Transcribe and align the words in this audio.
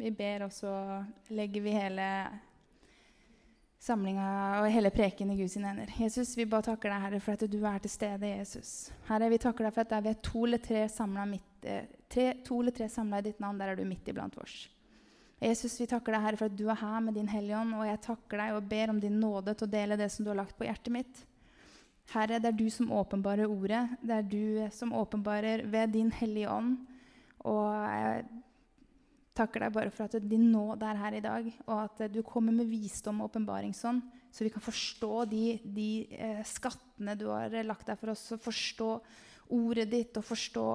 Vi 0.00 0.10
ber, 0.16 0.46
og 0.46 0.52
så 0.52 0.70
legger 1.28 1.60
vi 1.60 1.74
hele 1.76 2.04
samlinga 3.80 4.28
og 4.62 4.68
hele 4.72 4.88
preken 4.92 5.32
i 5.32 5.36
Guds 5.36 5.58
hender. 5.60 5.92
Jesus, 6.00 6.32
vi 6.38 6.46
bare 6.48 6.70
takker 6.70 6.92
deg, 6.92 7.04
Herre, 7.04 7.20
for 7.20 7.36
at 7.36 7.44
du 7.52 7.58
er 7.68 7.82
til 7.84 7.92
stede, 7.92 8.30
Jesus. 8.32 8.72
Herre, 9.10 9.28
vi 9.32 9.40
takker 9.40 9.66
deg 9.66 9.76
for 9.76 9.84
at 9.84 9.92
der 9.92 10.04
vi 10.06 10.12
er 10.14 10.22
to 10.24 10.44
eller 10.48 10.60
tre 10.64 10.86
samla 10.88 11.26
eh, 11.28 11.86
i 12.08 13.22
ditt 13.28 13.40
navn, 13.44 13.60
der 13.60 13.72
er 13.72 13.76
du 13.76 13.84
midt 13.84 14.08
iblant 14.08 14.40
oss. 14.40 14.62
Jesus, 15.40 15.78
vi 15.80 15.88
takker 15.88 16.16
deg, 16.16 16.24
Herre, 16.24 16.40
for 16.40 16.48
at 16.48 16.56
du 16.56 16.66
er 16.68 16.80
her 16.80 17.00
med 17.04 17.16
din 17.20 17.28
Hellige 17.28 17.60
Ånd, 17.60 17.76
og 17.76 17.86
jeg 17.88 18.04
takker 18.08 18.40
deg 18.40 18.56
og 18.56 18.68
ber 18.72 18.92
om 18.92 19.00
din 19.00 19.20
nåde 19.20 19.56
til 19.56 19.68
å 19.68 19.72
dele 19.76 20.00
det 20.00 20.10
som 20.12 20.24
du 20.24 20.32
har 20.32 20.40
lagt 20.42 20.56
på 20.56 20.68
hjertet 20.68 20.92
mitt. 20.96 21.24
Herre, 22.12 22.40
det 22.40 22.50
er 22.50 22.56
du 22.56 22.68
som 22.72 22.92
åpenbarer 22.92 23.48
ordet. 23.48 23.84
Det 24.00 24.16
er 24.16 24.28
du 24.28 24.44
som 24.76 24.92
åpenbarer 24.96 25.64
ved 25.68 25.92
din 25.92 26.10
Hellige 26.12 26.52
Ånd. 26.52 26.78
Og 27.48 27.68
jeg 27.68 28.24
takker 29.40 29.64
deg 29.64 29.74
bare 29.74 29.92
for 29.94 30.06
at 30.06 30.28
din 30.28 30.50
nåde 30.52 30.86
er 30.86 31.00
her 31.00 31.16
i 31.16 31.24
dag, 31.24 31.50
og 31.66 31.76
at 31.86 32.04
du 32.12 32.20
kommer 32.26 32.54
med 32.54 32.68
visdom 32.70 33.22
og 33.22 33.30
åpenbaringsånd, 33.30 34.04
så 34.30 34.46
vi 34.46 34.52
kan 34.52 34.62
forstå 34.62 35.24
de, 35.32 35.44
de 35.64 35.90
eh, 36.14 36.40
skattene 36.46 37.16
du 37.18 37.26
har 37.32 37.54
lagt 37.66 37.88
der 37.88 37.98
for 37.98 38.12
oss, 38.12 38.28
og 38.36 38.44
forstå 38.44 38.90
ordet 39.50 39.88
ditt, 39.90 40.16
og 40.16 40.26
forstå 40.26 40.66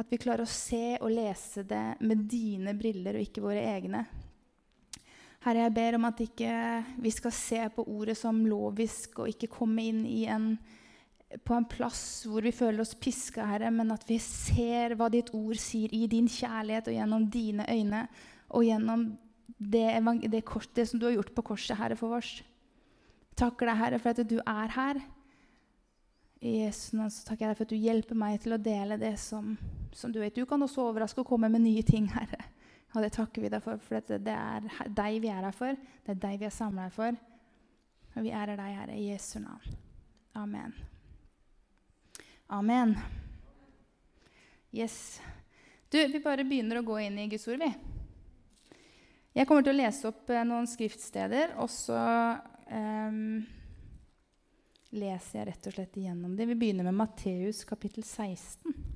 at 0.00 0.12
vi 0.12 0.20
klarer 0.20 0.46
å 0.46 0.50
se 0.50 0.96
og 1.00 1.10
lese 1.12 1.66
det 1.68 1.84
med 2.00 2.24
dine 2.30 2.74
briller 2.78 3.18
og 3.18 3.26
ikke 3.26 3.44
våre 3.44 3.64
egne. 3.74 4.06
Herre, 5.42 5.64
jeg 5.66 5.74
ber 5.74 5.98
om 5.98 6.06
at 6.06 6.20
ikke 6.22 6.52
vi 7.02 7.10
skal 7.10 7.34
se 7.34 7.64
på 7.74 7.84
ordet 7.90 8.14
som 8.18 8.44
lovisk 8.46 9.24
og 9.24 9.32
ikke 9.32 9.50
komme 9.50 9.82
inn 9.90 10.04
i 10.06 10.22
en 10.30 10.54
på 11.44 11.56
en 11.56 11.66
plass 11.68 12.24
hvor 12.28 12.44
vi 12.44 12.52
føler 12.54 12.82
oss 12.84 12.94
piska, 12.98 13.44
Herre, 13.48 13.70
men 13.74 13.92
at 13.94 14.04
vi 14.08 14.18
ser 14.22 14.96
hva 14.98 15.08
ditt 15.12 15.32
ord 15.36 15.58
sier 15.60 15.92
i 15.96 16.04
din 16.10 16.28
kjærlighet 16.30 16.90
og 16.90 16.96
gjennom 16.96 17.26
dine 17.32 17.66
øyne 17.70 18.06
og 18.52 18.66
gjennom 18.66 19.06
det, 19.56 19.86
det, 20.28 20.42
kors, 20.44 20.68
det 20.74 20.88
som 20.90 21.00
du 21.00 21.06
har 21.08 21.16
gjort 21.16 21.34
på 21.34 21.44
korset, 21.52 21.76
Herre, 21.78 21.96
for 21.96 22.18
oss. 22.18 22.40
Takker 23.38 23.68
deg, 23.68 23.78
Herre, 23.78 24.00
for 24.02 24.12
at 24.12 24.28
du 24.28 24.38
er 24.40 24.74
her. 24.76 25.00
I 26.42 26.56
Jesu 26.64 26.96
navn 26.98 27.12
takker 27.12 27.46
jeg 27.46 27.52
deg 27.52 27.60
for 27.60 27.68
at 27.68 27.72
du 27.72 27.78
hjelper 27.78 28.18
meg 28.18 28.40
til 28.42 28.56
å 28.56 28.60
dele 28.60 28.98
det 29.00 29.14
som, 29.22 29.54
som 29.94 30.12
du 30.12 30.18
vet. 30.20 30.34
Du 30.34 30.48
kan 30.48 30.62
også 30.64 30.88
overraske 30.88 31.22
og 31.22 31.28
komme 31.30 31.50
med 31.52 31.64
nye 31.64 31.84
ting, 31.86 32.10
Herre. 32.12 32.40
Og 32.92 33.04
det 33.04 33.14
takker 33.14 33.44
vi 33.44 33.52
deg 33.52 33.62
for, 33.64 33.80
for 33.80 34.04
det 34.04 34.34
er 34.34 34.66
deg 34.92 35.20
vi 35.22 35.30
er 35.32 35.46
her 35.46 35.56
for. 35.56 35.78
Det 36.04 36.16
er 36.16 36.24
deg 36.26 36.42
vi 36.42 36.48
er 36.50 36.52
samla 36.52 36.90
her 36.90 36.96
for. 36.96 37.20
Og 38.12 38.26
vi 38.26 38.34
ærer 38.36 38.58
deg, 38.58 38.74
Herre, 38.82 38.98
i 38.98 39.12
Jesu 39.12 39.38
navn. 39.40 39.78
Amen. 40.36 40.74
Amen. 42.52 42.98
Yes. 44.70 45.20
Du, 45.88 46.06
vi 46.06 46.20
bare 46.20 46.44
begynner 46.44 46.82
å 46.82 46.84
gå 46.84 46.98
inn 47.00 47.16
i 47.18 47.24
Guds 47.32 47.48
ord, 47.48 47.62
vi. 47.64 47.70
Jeg 49.32 49.48
kommer 49.48 49.64
til 49.64 49.72
å 49.72 49.78
lese 49.78 50.10
opp 50.10 50.28
eh, 50.28 50.44
noen 50.44 50.68
skriftsteder, 50.68 51.54
og 51.64 51.70
så 51.72 51.96
um, 52.68 53.38
leser 54.92 55.38
jeg 55.38 55.48
rett 55.48 55.70
og 55.70 55.76
slett 55.78 55.96
igjennom 55.96 56.36
det. 56.36 56.50
Vi 56.52 56.58
begynner 56.60 56.90
med 56.90 56.98
Matteus 57.00 57.64
kapittel 57.64 58.04
16. 58.04 58.91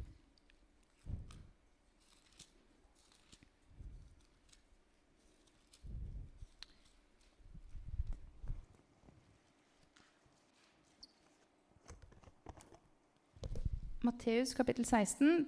Matteus 14.07 14.55
kapittel 14.55 14.85
16, 14.87 15.47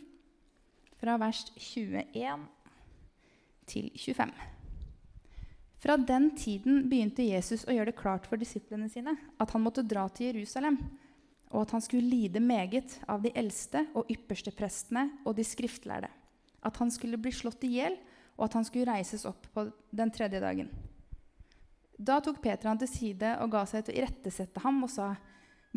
fra 0.99 1.15
vers 1.21 1.45
21 1.55 2.47
til 3.71 3.91
25. 3.95 4.33
Fra 5.79 5.95
den 5.97 6.33
tiden 6.35 6.89
begynte 6.91 7.23
Jesus 7.23 7.63
å 7.69 7.75
gjøre 7.77 7.93
det 7.93 8.01
klart 8.01 8.27
for 8.27 8.41
disiplene 8.41 8.89
sine 8.91 9.15
at 9.39 9.55
han 9.55 9.63
måtte 9.63 9.87
dra 9.87 10.09
til 10.11 10.33
Jerusalem, 10.33 10.81
og 11.53 11.63
at 11.63 11.77
han 11.77 11.85
skulle 11.85 12.11
lide 12.11 12.43
meget 12.43 12.99
av 13.07 13.23
de 13.23 13.31
eldste 13.39 13.85
og 13.95 14.11
ypperste 14.11 14.51
prestene 14.59 15.07
og 15.23 15.39
de 15.39 15.47
skriftlærde, 15.47 16.11
at 16.67 16.83
han 16.83 16.91
skulle 16.91 17.21
bli 17.21 17.31
slått 17.33 17.63
i 17.69 17.77
hjel, 17.77 17.95
og 18.35 18.49
at 18.49 18.59
han 18.59 18.67
skulle 18.67 18.91
reises 18.91 19.23
opp 19.29 19.47
på 19.55 19.69
den 19.95 20.11
tredje 20.15 20.43
dagen. 20.43 20.75
Da 21.95 22.19
tok 22.23 22.43
Peter 22.43 22.71
han 22.71 22.83
til 22.83 22.91
side 22.91 23.37
og 23.43 23.55
ga 23.55 23.63
seg 23.71 23.87
til 23.87 23.95
å 23.95 24.03
irettesette 24.03 24.67
ham 24.67 24.83
og 24.83 24.91
sa, 24.91 25.13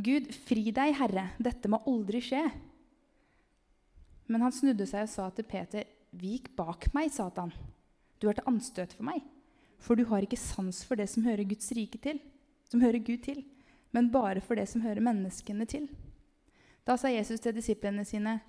Gud, 0.02 0.30
fri 0.48 0.72
deg, 0.74 0.96
Herre, 0.98 1.30
dette 1.42 1.70
må 1.70 1.82
aldri 1.90 2.22
skje. 2.26 2.42
Men 4.32 4.46
han 4.46 4.56
snudde 4.56 4.88
seg 4.88 5.04
og 5.06 5.12
sa 5.12 5.28
til 5.36 5.48
Peter, 5.48 5.84
'Vik 6.12 6.54
bak 6.56 6.88
meg, 6.96 7.12
Satan. 7.12 7.52
Du 8.20 8.30
er 8.30 8.38
til 8.38 8.48
anstøt 8.48 8.94
for 8.96 9.04
meg.' 9.04 9.28
For 9.82 9.98
du 9.98 10.06
har 10.06 10.22
ikke 10.22 10.38
sans 10.38 10.84
for 10.86 10.96
det 10.96 11.10
som 11.10 11.26
hører 11.26 11.48
Guds 11.50 11.72
rike 11.74 11.98
til, 11.98 12.20
som 12.70 12.84
hører 12.84 13.02
Gud 13.02 13.24
til, 13.26 13.44
men 13.92 14.12
bare 14.12 14.42
for 14.42 14.56
det 14.56 14.68
som 14.70 14.82
hører 14.82 15.02
menneskene 15.02 15.66
til. 15.66 15.90
Da 16.86 16.96
sa 16.96 17.10
Jesus 17.10 17.40
til 17.40 17.56
disiplene 17.56 18.06
sine.: 18.06 18.40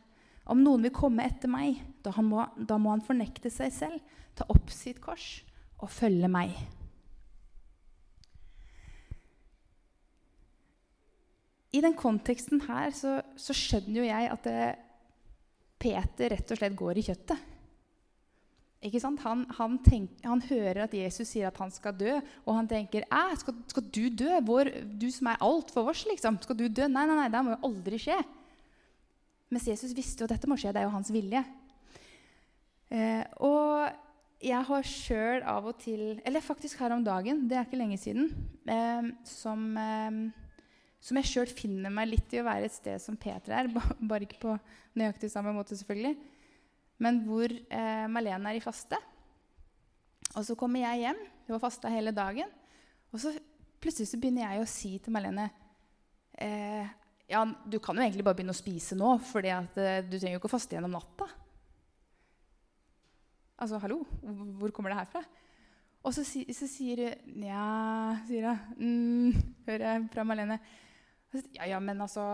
Om 0.44 0.60
noen 0.60 0.82
vil 0.82 0.92
komme 0.92 1.24
etter 1.24 1.48
meg, 1.48 1.80
da, 2.04 2.12
må, 2.20 2.44
da 2.58 2.76
må 2.76 2.90
han 2.90 3.00
fornekte 3.00 3.50
seg 3.50 3.72
selv, 3.72 4.00
ta 4.36 4.44
opp 4.48 4.70
sitt 4.70 5.00
kors 5.00 5.42
og 5.78 5.90
følge 5.90 6.28
meg. 6.28 6.52
I 11.72 11.80
den 11.80 11.94
konteksten 11.96 12.60
her 12.68 12.90
så, 12.90 13.22
så 13.36 13.54
skjønner 13.56 14.02
jo 14.02 14.04
jeg 14.04 14.30
at 14.30 14.44
det, 14.44 14.76
Peter 15.82 16.30
rett 16.36 16.54
og 16.54 16.60
slett 16.60 16.78
går 16.78 17.00
i 17.00 17.04
kjøttet. 17.08 17.48
Ikke 18.82 18.98
sant? 18.98 19.20
Han, 19.22 19.44
han, 19.54 19.76
tenk, 19.84 20.14
han, 20.26 20.40
hører 20.48 20.84
at 20.88 20.94
Jesus 20.96 21.30
sier 21.30 21.46
at 21.46 21.58
han 21.62 21.70
skal 21.70 21.94
dø, 21.94 22.16
og 22.42 22.56
han 22.56 22.68
tenker 22.70 23.06
skal, 23.38 23.54
skal, 23.70 23.84
du 23.94 24.08
dø? 24.10 24.30
Vår, 24.42 24.72
du 24.98 25.06
som 25.14 25.30
er 25.30 25.42
alt 25.46 25.70
for 25.74 25.90
oss, 25.92 26.02
liksom. 26.08 26.40
Skal 26.42 26.58
du 26.58 26.66
dø? 26.66 26.88
Nei, 26.90 27.04
nei, 27.06 27.18
nei, 27.20 27.28
det 27.30 27.42
må 27.46 27.54
jo 27.54 27.60
aldri 27.70 28.00
skje. 28.02 28.18
Mens 29.54 29.68
Jesus 29.70 29.94
visste 29.94 30.24
jo 30.24 30.26
at 30.26 30.34
dette 30.34 30.50
må 30.50 30.58
skje. 30.58 30.72
Det 30.74 30.82
er 30.82 30.88
jo 30.88 30.96
hans 30.96 31.12
vilje. 31.14 31.44
Eh, 32.92 33.22
og 33.46 34.42
jeg 34.42 34.66
har 34.66 34.88
sjøl 34.88 35.44
av 35.48 35.68
og 35.70 35.78
til 35.80 36.18
Eller 36.26 36.42
faktisk 36.44 36.80
her 36.82 36.92
om 36.92 37.04
dagen, 37.06 37.46
det 37.48 37.56
er 37.56 37.68
ikke 37.68 37.78
lenge 37.78 37.96
siden, 38.02 38.32
eh, 38.66 39.12
som 39.28 39.70
eh, 39.78 40.18
som 41.02 41.18
jeg 41.18 41.28
sjøl 41.28 41.50
finner 41.50 41.90
meg 41.90 42.12
litt 42.12 42.34
i 42.34 42.40
å 42.40 42.46
være 42.46 42.68
et 42.68 42.74
sted 42.74 43.02
som 43.02 43.18
Peter 43.18 43.56
er. 43.58 43.70
Bare 44.10 44.26
ikke 44.26 44.42
på 44.44 44.56
nøyaktig 44.98 45.32
samme 45.32 45.54
måte, 45.56 45.76
selvfølgelig. 45.78 46.14
Men 47.02 47.22
hvor 47.26 47.50
eh, 47.50 48.06
Malene 48.12 48.52
er 48.52 48.60
i 48.60 48.62
faste. 48.62 48.98
Og 50.36 50.46
så 50.46 50.56
kommer 50.58 50.84
jeg 50.84 51.02
hjem. 51.06 51.22
Hun 51.48 51.56
har 51.56 51.64
fasta 51.64 51.90
hele 51.90 52.14
dagen. 52.14 52.50
Og 53.10 53.20
så 53.20 53.34
plutselig 53.82 54.12
så 54.12 54.20
begynner 54.22 54.46
jeg 54.46 54.62
å 54.62 54.70
si 54.70 54.94
til 55.02 55.14
Malene 55.14 55.48
eh, 56.38 56.86
ja, 57.32 57.42
du 57.44 57.78
kan 57.82 57.96
jo 57.96 58.04
egentlig 58.04 58.24
bare 58.26 58.36
begynne 58.38 58.54
å 58.54 58.58
spise 58.58 58.96
nå, 58.98 59.14
for 59.24 59.44
eh, 59.46 60.02
du 60.04 60.16
trenger 60.18 60.36
jo 60.36 60.40
ikke 60.42 60.50
å 60.50 60.52
faste 60.52 60.76
gjennom 60.76 60.92
natta. 60.94 61.28
Altså, 63.62 63.78
hallo, 63.82 64.02
hvor 64.58 64.72
kommer 64.74 64.92
det 64.92 64.98
her 65.00 65.10
fra? 65.10 65.22
Og 66.02 66.14
så, 66.14 66.24
så 66.26 66.66
sier 66.66 67.04
hun 67.04 67.42
Nja, 67.44 67.66
sier 68.26 68.48
hun. 68.48 68.62
Mm, 68.82 69.52
hører 69.68 69.86
jeg 69.86 70.08
fra 70.12 70.24
Malene. 70.26 70.58
Ja, 71.32 71.66
ja, 71.66 71.78
men 71.80 72.00
altså 72.04 72.24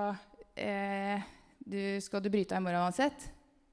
eh, 0.59 1.23
du, 1.63 1.79
Skal 2.03 2.23
du 2.25 2.31
bryte 2.33 2.57
av 2.57 2.63
i 2.63 2.67
morgen 2.67 2.89
uansett? 2.89 3.29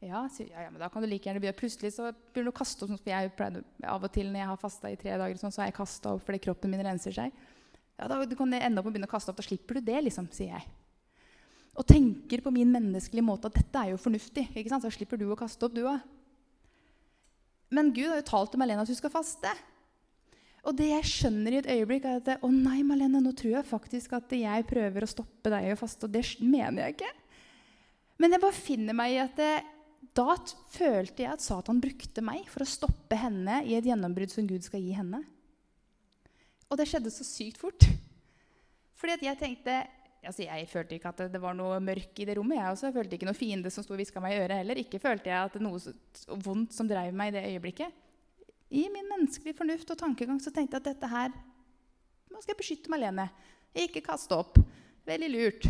Ja, 0.05 0.25
sier, 0.29 0.51
ja, 0.51 0.67
ja, 0.67 0.69
men 0.69 0.81
da 0.81 0.89
kan 0.91 1.01
du 1.01 1.07
like 1.09 1.25
gjerne 1.25 1.41
begynne. 1.41 1.57
Plutselig 1.57 1.95
så 1.95 2.11
begynner 2.11 2.51
du 2.51 2.53
å 2.53 2.59
kaste 2.59 2.83
opp. 2.85 2.91
Sånn, 2.91 3.01
for 3.01 3.09
jeg 3.09 3.31
pleide, 3.37 3.63
Av 3.89 4.03
og 4.03 4.11
til 4.13 4.27
når 4.29 4.43
jeg 4.43 4.49
har 4.51 4.59
fasta 4.61 4.91
i 4.91 4.97
tre 4.99 5.15
dager, 5.17 5.39
sånn, 5.41 5.53
så 5.55 5.63
har 5.63 5.71
jeg 5.71 5.77
kasta 5.79 6.13
opp 6.13 6.25
fordi 6.27 6.41
kroppen 6.45 6.73
min 6.73 6.83
renser 6.85 7.15
seg. 7.15 7.45
Ja, 7.95 8.09
da 8.11 8.19
du 8.27 8.35
kan 8.37 8.53
ende 8.53 8.81
opp 8.81 8.85
med 8.85 8.91
å 8.91 8.93
begynne 8.93 9.09
å 9.09 9.13
kaste 9.15 9.31
opp. 9.31 9.39
Da 9.39 9.47
slipper 9.47 9.79
du 9.79 9.87
det, 9.87 9.97
liksom, 10.05 10.27
sier 10.35 10.53
jeg. 10.57 10.67
Og 11.75 11.87
tenker 11.89 12.43
på 12.43 12.53
min 12.53 12.69
menneskelige 12.71 13.25
måte 13.25 13.49
at 13.49 13.57
dette 13.57 13.81
er 13.81 13.95
jo 13.95 14.01
fornuftig. 14.03 14.45
ikke 14.53 14.71
sant? 14.71 14.85
Så 14.85 14.93
slipper 14.93 15.19
du 15.19 15.25
å 15.31 15.39
kaste 15.39 15.65
opp, 15.65 15.73
du 15.75 15.87
òg. 15.87 16.03
Men 17.73 17.89
Gud 17.95 18.11
har 18.11 18.21
jo 18.21 18.29
talt 18.29 18.53
til 18.53 18.61
Malene 18.61 18.85
at 18.85 18.91
hun 18.91 18.99
skal 18.99 19.11
faste. 19.11 19.51
Og 20.65 20.73
det 20.77 20.87
jeg 20.89 21.09
skjønner 21.09 21.53
i 21.53 21.59
et 21.61 21.69
øyeblikk, 21.75 22.07
er 22.09 22.21
at 22.21 22.43
å 22.43 22.49
nei, 22.49 22.79
Malene, 22.87 23.21
nå 23.21 23.35
tror 23.37 23.59
jeg 23.59 23.69
faktisk 23.69 24.15
at 24.17 24.33
jeg 24.33 24.65
prøver 24.65 25.05
å 25.05 25.09
stoppe 25.09 25.51
deg 25.53 25.69
å 25.71 25.77
faste. 25.77 26.07
Og 26.07 26.13
det 26.15 26.23
mener 26.41 26.87
jeg 26.87 26.95
ikke. 26.95 27.11
Men 28.21 28.33
jeg 28.33 28.41
bare 28.41 28.57
finner 28.57 28.97
meg 28.97 29.13
i 29.13 29.19
at 29.21 29.37
det, 29.37 29.53
da 30.15 30.35
følte 30.71 31.25
jeg 31.25 31.33
at 31.33 31.43
Satan 31.43 31.81
brukte 31.83 32.23
meg 32.23 32.47
for 32.49 32.63
å 32.63 32.69
stoppe 32.69 33.17
henne 33.19 33.61
i 33.67 33.75
et 33.77 33.85
gjennombrudd 33.85 34.31
som 34.31 34.47
Gud 34.47 34.65
skal 34.65 34.81
gi 34.81 34.95
henne. 34.95 35.21
Og 36.69 36.79
det 36.79 36.87
skjedde 36.89 37.13
så 37.13 37.27
sykt 37.27 37.59
fort. 37.61 37.85
Fordi 38.97 39.17
at 39.17 39.25
jeg 39.27 39.41
tenkte 39.41 39.83
altså 40.25 40.41
Jeg 40.41 40.65
følte 40.65 40.95
ikke 40.95 41.11
at 41.11 41.19
det, 41.29 41.37
var 41.37 41.53
noe 41.53 41.75
mørk 41.83 42.17
i 42.17 42.25
det 42.25 42.33
rommet. 42.39 42.57
Jeg 42.57 42.71
også. 42.71 42.87
Jeg 42.87 42.95
følte 42.95 43.17
ikke 43.17 43.27
noe 43.27 43.37
fiende 43.37 43.69
som 43.69 43.85
sto 43.85 43.93
og 43.93 43.99
hviska 44.01 44.23
meg 44.23 44.33
i 44.33 44.39
øret 44.41 44.57
heller. 44.63 44.79
Ikke 44.81 44.97
følte 45.03 45.29
jeg 45.29 45.37
at 45.37 45.53
det 45.53 45.61
var 45.61 45.67
noe 45.67 46.39
vondt 46.47 46.73
som 46.73 46.89
drev 46.89 47.13
meg 47.13 47.29
i 47.29 47.35
det 47.35 47.43
øyeblikket. 47.51 47.99
I 48.75 48.89
min 48.91 49.07
menneskelige 49.07 49.55
fornuft 49.55 49.91
og 49.93 49.99
tankegang 49.99 50.39
så 50.43 50.51
tenkte 50.51 50.75
jeg 50.75 50.83
at 50.83 50.89
dette 50.89 51.07
her 51.11 51.35
Nå 52.31 52.41
skal 52.41 52.51
jeg 52.51 52.59
beskytte 52.59 52.91
meg 52.91 52.99
alene. 52.99 53.29
Ikke 53.71 54.01
kaste 54.03 54.35
opp. 54.35 54.57
Veldig 55.07 55.29
lurt. 55.31 55.67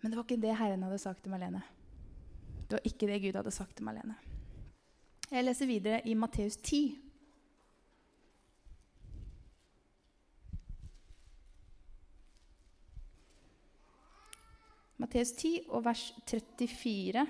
Men 0.00 0.08
det 0.08 0.16
var 0.16 0.24
ikke 0.24 0.40
det 0.40 0.54
Herren 0.56 0.86
hadde 0.86 1.00
sagt 1.02 1.20
til 1.24 1.32
Malene. 1.34 1.60
Det 2.68 2.78
var 2.78 2.86
ikke 2.88 3.08
det 3.10 3.18
Gud 3.20 3.36
hadde 3.36 3.52
sagt 3.52 3.76
til 3.76 3.84
Malene. 3.84 4.16
Jeg 5.28 5.44
leser 5.44 5.68
videre 5.68 6.00
i 6.08 6.14
Matteus 6.16 6.56
10. 6.56 6.80
Matteus 14.96 15.34
10 15.36 15.52
og 15.68 15.84
vers 15.84 16.06
34. 16.30 17.26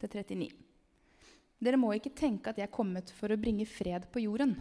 Til 0.00 0.12
39. 0.16 0.50
Dere 1.60 1.76
må 1.76 1.90
ikke 1.92 2.14
tenke 2.16 2.52
at 2.52 2.58
jeg 2.60 2.68
er 2.68 2.72
kommet 2.72 3.10
for 3.12 3.32
å 3.32 3.40
bringe 3.40 3.66
fred 3.68 4.06
på 4.12 4.22
jorden, 4.24 4.54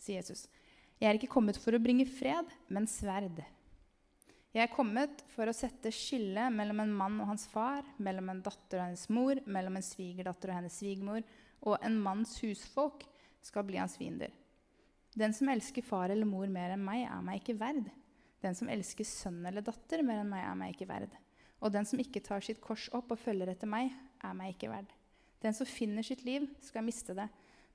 sier 0.00 0.20
Jesus. 0.20 0.44
Jeg 1.00 1.08
er 1.08 1.16
ikke 1.16 1.32
kommet 1.32 1.56
for 1.56 1.72
å 1.72 1.80
bringe 1.80 2.04
fred, 2.04 2.50
men 2.68 2.88
sverd. 2.90 3.40
Jeg 4.52 4.66
er 4.66 4.74
kommet 4.74 5.22
for 5.32 5.48
å 5.48 5.54
sette 5.56 5.92
skille 5.94 6.48
mellom 6.52 6.82
en 6.82 6.92
mann 6.92 7.16
og 7.22 7.30
hans 7.30 7.46
far, 7.48 7.86
mellom 8.02 8.28
en 8.32 8.42
datter 8.44 8.82
og 8.82 8.88
hennes 8.88 9.06
mor, 9.14 9.40
mellom 9.46 9.78
en 9.78 9.86
svigerdatter 9.86 10.52
og 10.52 10.58
hennes 10.58 10.76
svigermor, 10.76 11.24
og 11.64 11.78
en 11.86 11.96
manns 12.02 12.34
husfolk 12.42 13.06
skal 13.46 13.64
bli 13.68 13.80
hans 13.80 13.96
fiender. 13.96 14.34
Den 15.16 15.32
som 15.36 15.48
elsker 15.48 15.86
far 15.86 16.12
eller 16.12 16.28
mor 16.28 16.50
mer 16.52 16.74
enn 16.74 16.84
meg, 16.84 17.06
er 17.08 17.24
meg 17.24 17.40
ikke 17.40 17.56
verd. 17.62 17.88
Den 18.44 18.56
som 18.58 18.68
elsker 18.72 19.08
sønn 19.08 19.40
eller 19.46 19.64
datter 19.64 20.04
mer 20.04 20.20
enn 20.20 20.30
meg, 20.30 20.44
er 20.44 20.58
meg 20.58 20.74
ikke 20.74 20.90
verd. 20.90 21.16
Og 21.60 21.72
den 21.72 21.88
som 21.88 22.00
ikke 22.02 22.22
tar 22.24 22.44
sitt 22.44 22.60
kors 22.64 22.90
opp 22.96 23.12
og 23.14 23.20
følger 23.20 23.54
etter 23.54 23.70
meg, 23.70 23.94
er 24.24 24.36
meg 24.36 24.54
ikke 24.54 24.70
verd. 24.72 24.90
Den 25.40 25.56
som 25.56 25.68
finner 25.68 26.04
sitt 26.04 26.24
liv, 26.26 26.46
skal 26.64 26.84
miste 26.84 27.16
det. 27.16 27.28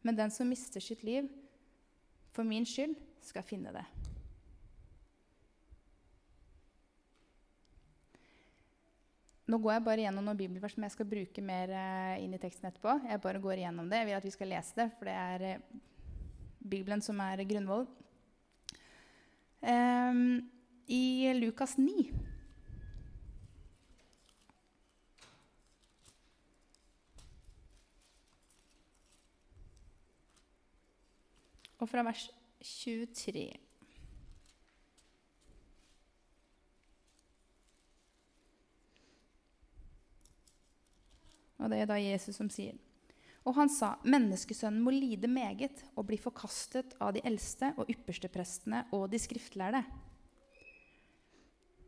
Men 0.06 0.18
den 0.18 0.34
som 0.34 0.50
mister 0.50 0.84
sitt 0.84 1.04
liv 1.06 1.30
for 2.36 2.46
min 2.46 2.68
skyld, 2.68 2.94
skal 3.26 3.42
finne 3.42 3.72
det. 3.74 3.82
Nå 9.50 9.58
går 9.62 9.76
jeg 9.76 9.86
bare 9.86 10.06
gjennom 10.06 10.26
noen 10.26 10.38
bibelvers 10.38 10.74
som 10.74 10.86
jeg 10.86 10.94
skal 10.94 11.10
bruke 11.10 11.42
mer 11.46 11.74
uh, 11.74 12.16
inn 12.22 12.34
i 12.34 12.42
teksten 12.42 12.70
etterpå. 12.70 12.96
Jeg 13.06 13.22
bare 13.22 13.42
går 13.42 13.62
igjennom 13.62 13.90
det. 13.90 14.00
Jeg 14.02 14.10
vil 14.10 14.18
at 14.18 14.26
vi 14.26 14.34
skal 14.34 14.50
lese 14.54 14.78
det, 14.78 14.88
for 14.98 15.10
det 15.10 15.18
er 15.22 15.46
uh, 15.58 15.82
Bibelen 16.66 17.02
som 17.06 17.22
er 17.22 17.44
grunnvoll. 17.46 17.86
Um, 19.66 20.46
I 20.90 21.34
Lukas 21.38 21.78
9 21.82 22.35
Og 31.80 31.90
fra 31.92 32.04
vers 32.08 32.30
23 32.64 33.50
Og 41.66 41.72
det 41.72 41.80
er 41.82 41.88
da 41.90 41.96
Jesus 41.98 42.38
som 42.38 42.50
sier. 42.52 42.76
Og 43.46 43.56
han 43.58 43.70
sa, 43.70 43.96
menneskesønnen 44.06 44.82
må 44.82 44.92
lide 44.94 45.30
meget 45.30 45.84
og 45.96 46.08
bli 46.10 46.18
forkastet 46.22 46.96
av 47.02 47.14
de 47.16 47.22
eldste 47.26 47.72
og 47.78 47.90
ypperste 47.90 48.30
prestene 48.30 48.84
og 48.94 49.08
de 49.10 49.22
skriftlærde. 49.22 49.84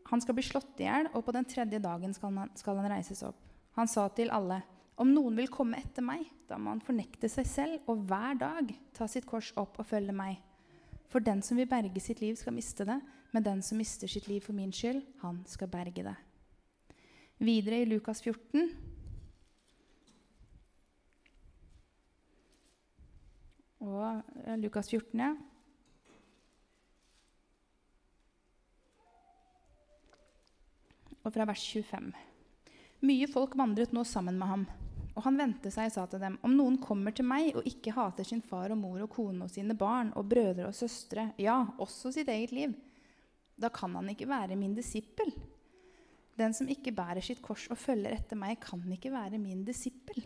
Han 0.07 0.23
skal 0.23 0.37
bli 0.37 0.45
slått 0.45 0.79
i 0.79 0.87
hjel, 0.87 1.09
og 1.13 1.25
på 1.27 1.33
den 1.35 1.45
tredje 1.49 1.81
dagen 1.83 2.13
skal 2.15 2.31
han, 2.31 2.51
skal 2.55 2.79
han 2.79 2.89
reises 2.93 3.25
opp. 3.27 3.39
Han 3.75 3.89
sa 3.91 4.07
til 4.15 4.31
alle, 4.33 4.61
om 4.97 5.13
noen 5.13 5.37
vil 5.37 5.49
komme 5.53 5.77
etter 5.77 6.01
meg, 6.05 6.25
da 6.49 6.57
må 6.57 6.71
han 6.73 6.81
fornekte 6.81 7.29
seg 7.29 7.45
selv 7.49 7.89
og 7.91 8.05
hver 8.09 8.39
dag 8.39 8.71
ta 8.97 9.05
sitt 9.09 9.27
kors 9.29 9.51
opp 9.59 9.77
og 9.77 9.85
følge 9.85 10.15
meg. 10.15 10.39
For 11.07 11.23
den 11.23 11.43
som 11.45 11.59
vil 11.59 11.69
berge 11.69 12.01
sitt 12.03 12.21
liv, 12.23 12.35
skal 12.35 12.55
miste 12.55 12.85
det, 12.87 12.97
men 13.31 13.45
den 13.45 13.61
som 13.63 13.77
mister 13.77 14.09
sitt 14.09 14.27
liv 14.27 14.41
for 14.43 14.57
min 14.57 14.73
skyld, 14.73 15.03
han 15.21 15.43
skal 15.47 15.69
berge 15.71 16.03
det. 16.07 16.15
Videre 17.37 17.83
i 17.83 17.89
Lukas 17.89 18.23
14 18.25 18.71
Og 23.87 24.23
eh, 24.45 24.57
Lukas 24.57 24.89
14, 24.89 25.21
ja. 25.21 25.35
Og 31.23 31.33
fra 31.33 31.45
vers 31.45 31.61
25. 31.61 32.11
Mye 33.05 33.27
folk 33.29 33.55
vandret 33.59 33.93
nå 33.93 34.03
sammen 34.07 34.39
med 34.39 34.47
ham. 34.47 34.67
Og 35.17 35.23
han 35.25 35.39
vendte 35.39 35.71
seg 35.73 35.89
og 35.89 35.95
sa 35.95 36.03
til 36.05 36.21
dem.: 36.21 36.37
Om 36.45 36.53
noen 36.53 36.75
kommer 36.81 37.15
til 37.15 37.25
meg 37.25 37.55
og 37.57 37.65
ikke 37.65 37.95
hater 37.95 38.27
sin 38.27 38.43
far 38.45 38.69
og 38.73 38.77
mor 38.77 39.01
og 39.01 39.09
kone 39.15 39.47
og 39.47 39.49
sine 39.49 39.73
barn 39.77 40.11
og 40.13 40.27
brødre 40.29 40.67
og 40.69 40.77
søstre, 40.77 41.31
ja, 41.41 41.57
også 41.81 42.13
sitt 42.13 42.29
eget 42.29 42.53
liv, 42.53 42.75
da 43.57 43.71
kan 43.73 43.95
han 43.97 44.13
ikke 44.13 44.29
være 44.29 44.55
min 44.59 44.75
disippel. 44.77 45.33
Den 46.37 46.53
som 46.53 46.69
ikke 46.69 46.93
bærer 46.93 47.25
sitt 47.25 47.41
kors 47.41 47.65
og 47.73 47.79
følger 47.81 48.13
etter 48.13 48.37
meg, 48.37 48.59
kan 48.61 48.83
ikke 48.93 49.09
være 49.09 49.41
min 49.41 49.65
disippel. 49.65 50.21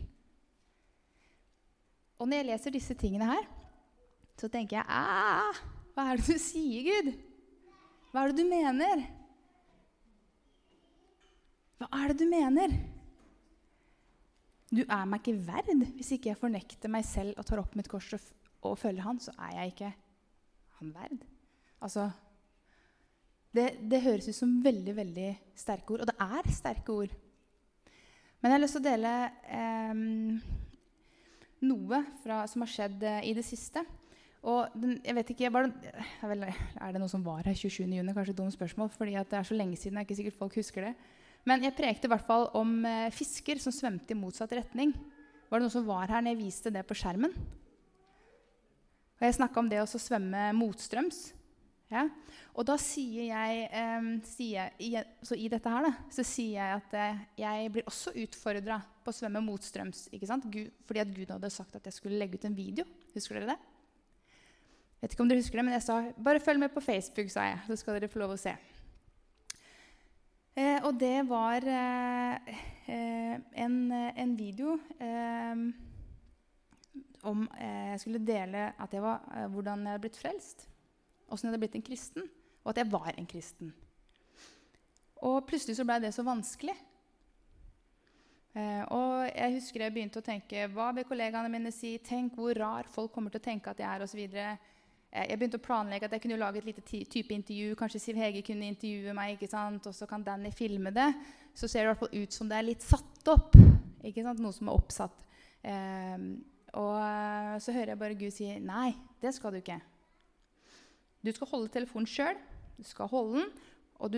Og 2.19 2.27
når 2.27 2.41
jeg 2.41 2.49
leser 2.51 2.75
disse 2.75 2.97
tingene 2.99 3.31
her, 3.31 3.47
så 4.37 4.49
tenker 4.51 4.81
jeg 4.81 4.85
Hva 5.95 6.03
er 6.11 6.19
det 6.19 6.27
du 6.27 6.39
sier, 6.41 6.83
Gud? 6.83 7.13
Hva 8.11 8.25
er 8.25 8.31
det 8.31 8.43
du 8.43 8.49
mener? 8.49 9.05
Hva 11.79 11.87
er 11.95 12.11
det 12.11 12.19
du 12.19 12.27
mener? 12.27 12.75
Du 14.71 14.81
er 14.85 15.07
meg 15.09 15.19
ikke 15.19 15.43
verd. 15.47 15.71
Hvis 15.97 16.13
ikke 16.15 16.31
jeg 16.31 16.39
fornekter 16.39 16.91
meg 16.91 17.03
selv 17.07 17.35
og 17.39 17.47
tar 17.47 17.59
opp 17.59 17.75
mitt 17.75 17.89
kors 17.91 18.07
og, 18.15 18.27
og 18.69 18.77
følger 18.79 19.03
han, 19.03 19.19
så 19.19 19.33
er 19.49 19.57
jeg 19.57 19.73
ikke 19.73 19.93
han 20.79 20.93
verd. 20.95 21.25
Altså 21.81 22.07
det, 23.51 23.67
det, 23.91 24.03
høres 24.05 24.29
ut 24.29 24.37
som 24.37 24.59
veldig 24.63 24.95
veldig 24.95 25.29
sterke 25.59 25.95
ord, 25.95 26.05
og 26.05 26.07
det 26.07 26.15
er 26.23 26.51
sterke 26.55 26.93
ord. 27.03 27.15
Men 28.39 28.49
jeg 28.49 28.55
har 28.55 28.63
lyst 28.63 28.77
til 28.77 28.81
å 28.81 28.87
dele 28.87 29.15
eh, 29.53 29.99
noe 31.67 31.99
fra, 32.23 32.45
som 32.49 32.63
har 32.63 32.71
skjedd 32.71 33.03
eh, 33.05 33.25
i 33.27 33.33
det 33.37 33.43
siste. 33.45 33.83
Og 34.41 34.73
den, 34.73 34.95
jeg 35.05 35.17
vet 35.19 35.33
ikke, 35.35 35.51
det, 35.51 36.53
Er 36.81 36.93
det 36.95 37.01
noe 37.01 37.11
som 37.11 37.25
var 37.25 37.43
her 37.45 37.53
27.6? 37.53 38.13
Kanskje 38.15 38.33
et 38.33 38.39
dumt 38.39 38.55
spørsmål, 38.55 38.89
fordi 38.95 39.19
det 39.19 39.37
er 39.37 39.43
så 39.45 39.57
lenge 39.57 39.77
siden. 39.77 39.99
det 39.99 40.01
er 40.01 40.07
ikke 40.07 40.21
sikkert 40.21 40.39
folk 40.39 40.55
husker 40.57 40.87
det. 40.87 40.95
Men 41.47 41.63
jeg 41.65 41.75
prekte 41.77 42.07
i 42.07 42.11
hvert 42.11 42.27
fall 42.27 42.47
om 42.57 42.73
eh, 42.85 43.09
fisker 43.13 43.61
som 43.61 43.73
svømte 43.73 44.13
i 44.13 44.19
motsatt 44.19 44.53
retning. 44.53 44.93
Var 45.49 45.59
det 45.59 45.65
noen 45.65 45.73
som 45.73 45.87
var 45.87 46.11
her 46.11 46.21
når 46.21 46.35
jeg 46.35 46.43
viste 46.43 46.73
det 46.73 46.83
på 46.87 46.97
skjermen? 46.97 47.33
Og 49.17 49.25
jeg 49.25 49.37
snakka 49.37 49.61
om 49.61 49.69
det 49.69 49.81
å 49.81 49.89
svømme 49.89 50.49
motstrøms. 50.57 51.31
Ja? 51.91 52.05
Og 52.55 52.65
da 52.67 52.77
sier 52.79 53.27
jeg, 53.27 53.65
eh, 53.67 54.07
sier 54.23 54.71
jeg 54.79 55.05
Så 55.27 55.35
i 55.35 55.49
dette 55.51 55.69
her 55.69 55.83
da, 55.89 55.91
så 56.09 56.23
sier 56.23 56.55
jeg 56.55 56.77
at 56.77 56.95
eh, 56.95 57.25
jeg 57.41 57.73
blir 57.73 57.89
også 57.89 58.13
utfordra 58.23 58.79
på 59.03 59.11
å 59.11 59.17
svømme 59.17 59.43
motstrøms. 59.43 60.07
ikke 60.13 60.29
sant? 60.29 60.47
Gud, 60.49 60.71
fordi 60.87 61.03
at 61.03 61.13
Gud 61.13 61.35
hadde 61.35 61.51
sagt 61.51 61.75
at 61.75 61.85
jeg 61.85 61.97
skulle 61.97 62.21
legge 62.21 62.39
ut 62.39 62.45
en 62.45 62.55
video. 62.55 62.85
Husker 63.15 63.39
dere 63.39 63.55
det? 63.55 63.59
Vet 65.01 65.15
ikke 65.15 65.25
om 65.25 65.29
dere 65.31 65.41
husker 65.41 65.57
det, 65.57 65.65
men 65.65 65.73
jeg 65.73 65.87
sa 65.87 65.95
bare 66.21 66.39
følg 66.39 66.61
med 66.61 66.69
på 66.73 66.83
Facebook, 66.85 67.29
sa 67.33 67.47
jeg. 67.49 67.63
Så 67.67 67.79
skal 67.81 67.97
dere 67.97 68.11
få 68.11 68.21
lov 68.21 68.35
å 68.35 68.39
se. 68.39 68.53
Eh, 70.55 70.83
og 70.83 70.99
det 70.99 71.29
var 71.29 71.63
eh, 71.63 72.55
eh 72.91 73.37
en, 73.63 73.91
en, 73.91 74.37
video 74.37 74.73
eh, 74.99 75.55
om 77.23 77.47
eh, 77.57 77.91
Jeg 77.91 77.99
skulle 77.99 78.25
dele 78.25 78.73
jeg 78.91 79.01
var, 79.01 79.47
hvordan 79.47 79.79
jeg 79.79 79.91
hadde 79.91 80.01
blitt 80.01 80.19
frelst 80.19 80.67
åssen 81.31 81.47
jeg 81.47 81.53
hadde 81.53 81.63
blitt 81.63 81.79
en 81.79 81.85
kristen, 81.85 82.29
og 82.63 82.73
at 82.73 82.81
jeg 82.81 82.91
var 82.91 83.13
en 83.15 83.27
kristen. 83.29 83.73
Og 85.21 85.45
plutselig 85.47 85.77
så 85.77 85.85
blei 85.87 85.99
det 86.03 86.13
så 86.15 86.25
vanskelig. 86.27 86.75
Eh, 88.51 88.83
og 88.91 89.29
jeg 89.29 89.55
husker 89.55 89.85
jeg 89.85 89.93
begynte 89.95 90.19
å 90.19 90.25
tenke 90.25 90.65
hva 90.73 90.89
vil 90.97 91.07
kollegaene 91.07 91.51
mine 91.53 91.71
si? 91.71 91.93
Tenk 92.03 92.35
hvor 92.35 92.57
rar 92.57 92.89
folk 92.91 93.13
kommer 93.15 93.31
til 93.31 93.39
å 93.39 93.45
tenke 93.45 93.71
at 93.71 93.79
jeg 93.79 93.87
er, 93.87 94.03
osv. 94.03 94.19
Eh, 95.11 95.27
jeg 95.27 95.39
begynte 95.39 95.59
å 95.59 95.63
planlegge 95.63 96.07
at 96.07 96.15
jeg 96.15 96.23
kunne 96.23 96.39
lage 96.39 96.61
et 96.61 96.69
lite 96.69 96.83
type 96.87 97.35
intervju. 97.35 97.75
Kanskje 97.79 97.99
Siv 97.99 98.19
Hege 98.21 98.43
kunne 98.47 98.69
intervjue 98.71 99.15
meg, 99.17 99.35
ikke 99.35 99.51
sant? 99.51 99.87
og 99.87 99.95
så 99.95 100.07
kan 100.07 100.23
Danny 100.23 100.53
filme 100.55 100.93
det. 100.95 101.09
Så 101.53 101.67
ser 101.67 101.83
det 101.83 101.89
i 101.89 101.91
hvert 101.91 102.03
fall 102.05 102.21
ut 102.21 102.37
som 102.37 102.51
det 102.51 102.57
er 102.57 102.69
litt 102.69 102.85
satt 102.85 103.33
opp. 103.33 103.57
Ikke 104.07 104.23
sant? 104.25 104.39
Noe 104.41 104.55
som 104.55 104.71
er 104.71 104.79
oppsatt. 104.79 105.27
Um, 105.61 106.29
og 106.79 106.95
eh, 107.03 107.57
så 107.61 107.73
hører 107.75 107.93
jeg 107.93 107.99
bare 107.99 108.17
Gud 108.17 108.31
si 108.33 108.47
nei, 108.63 108.93
det 109.21 109.33
skal 109.35 109.51
du 109.53 109.59
ikke. 109.59 109.77
Du 111.21 111.29
skal 111.35 111.51
holde 111.51 111.73
telefonen 111.73 112.09
sjøl. 112.09 112.39
Du 112.79 112.87
skal 112.87 113.11
holde 113.11 113.41
den. 113.41 113.51
Og, 114.01 114.09
du, 114.09 114.17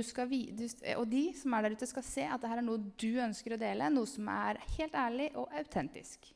og, 0.95 1.07
de 1.11 1.23
som 1.35 1.55
er 1.57 1.65
der 1.65 1.73
ute, 1.75 1.87
skal 1.89 2.05
se 2.07 2.23
at 2.23 2.39
dette 2.39 2.55
er 2.55 2.63
noe 2.63 2.79
du 3.01 3.09
ønsker 3.19 3.57
å 3.57 3.59
dele. 3.59 3.89
Noe 3.91 4.07
som 4.07 4.29
er 4.31 4.61
helt 4.77 4.95
ærlig 4.95 5.33
og 5.35 5.51
autentisk. 5.51 6.29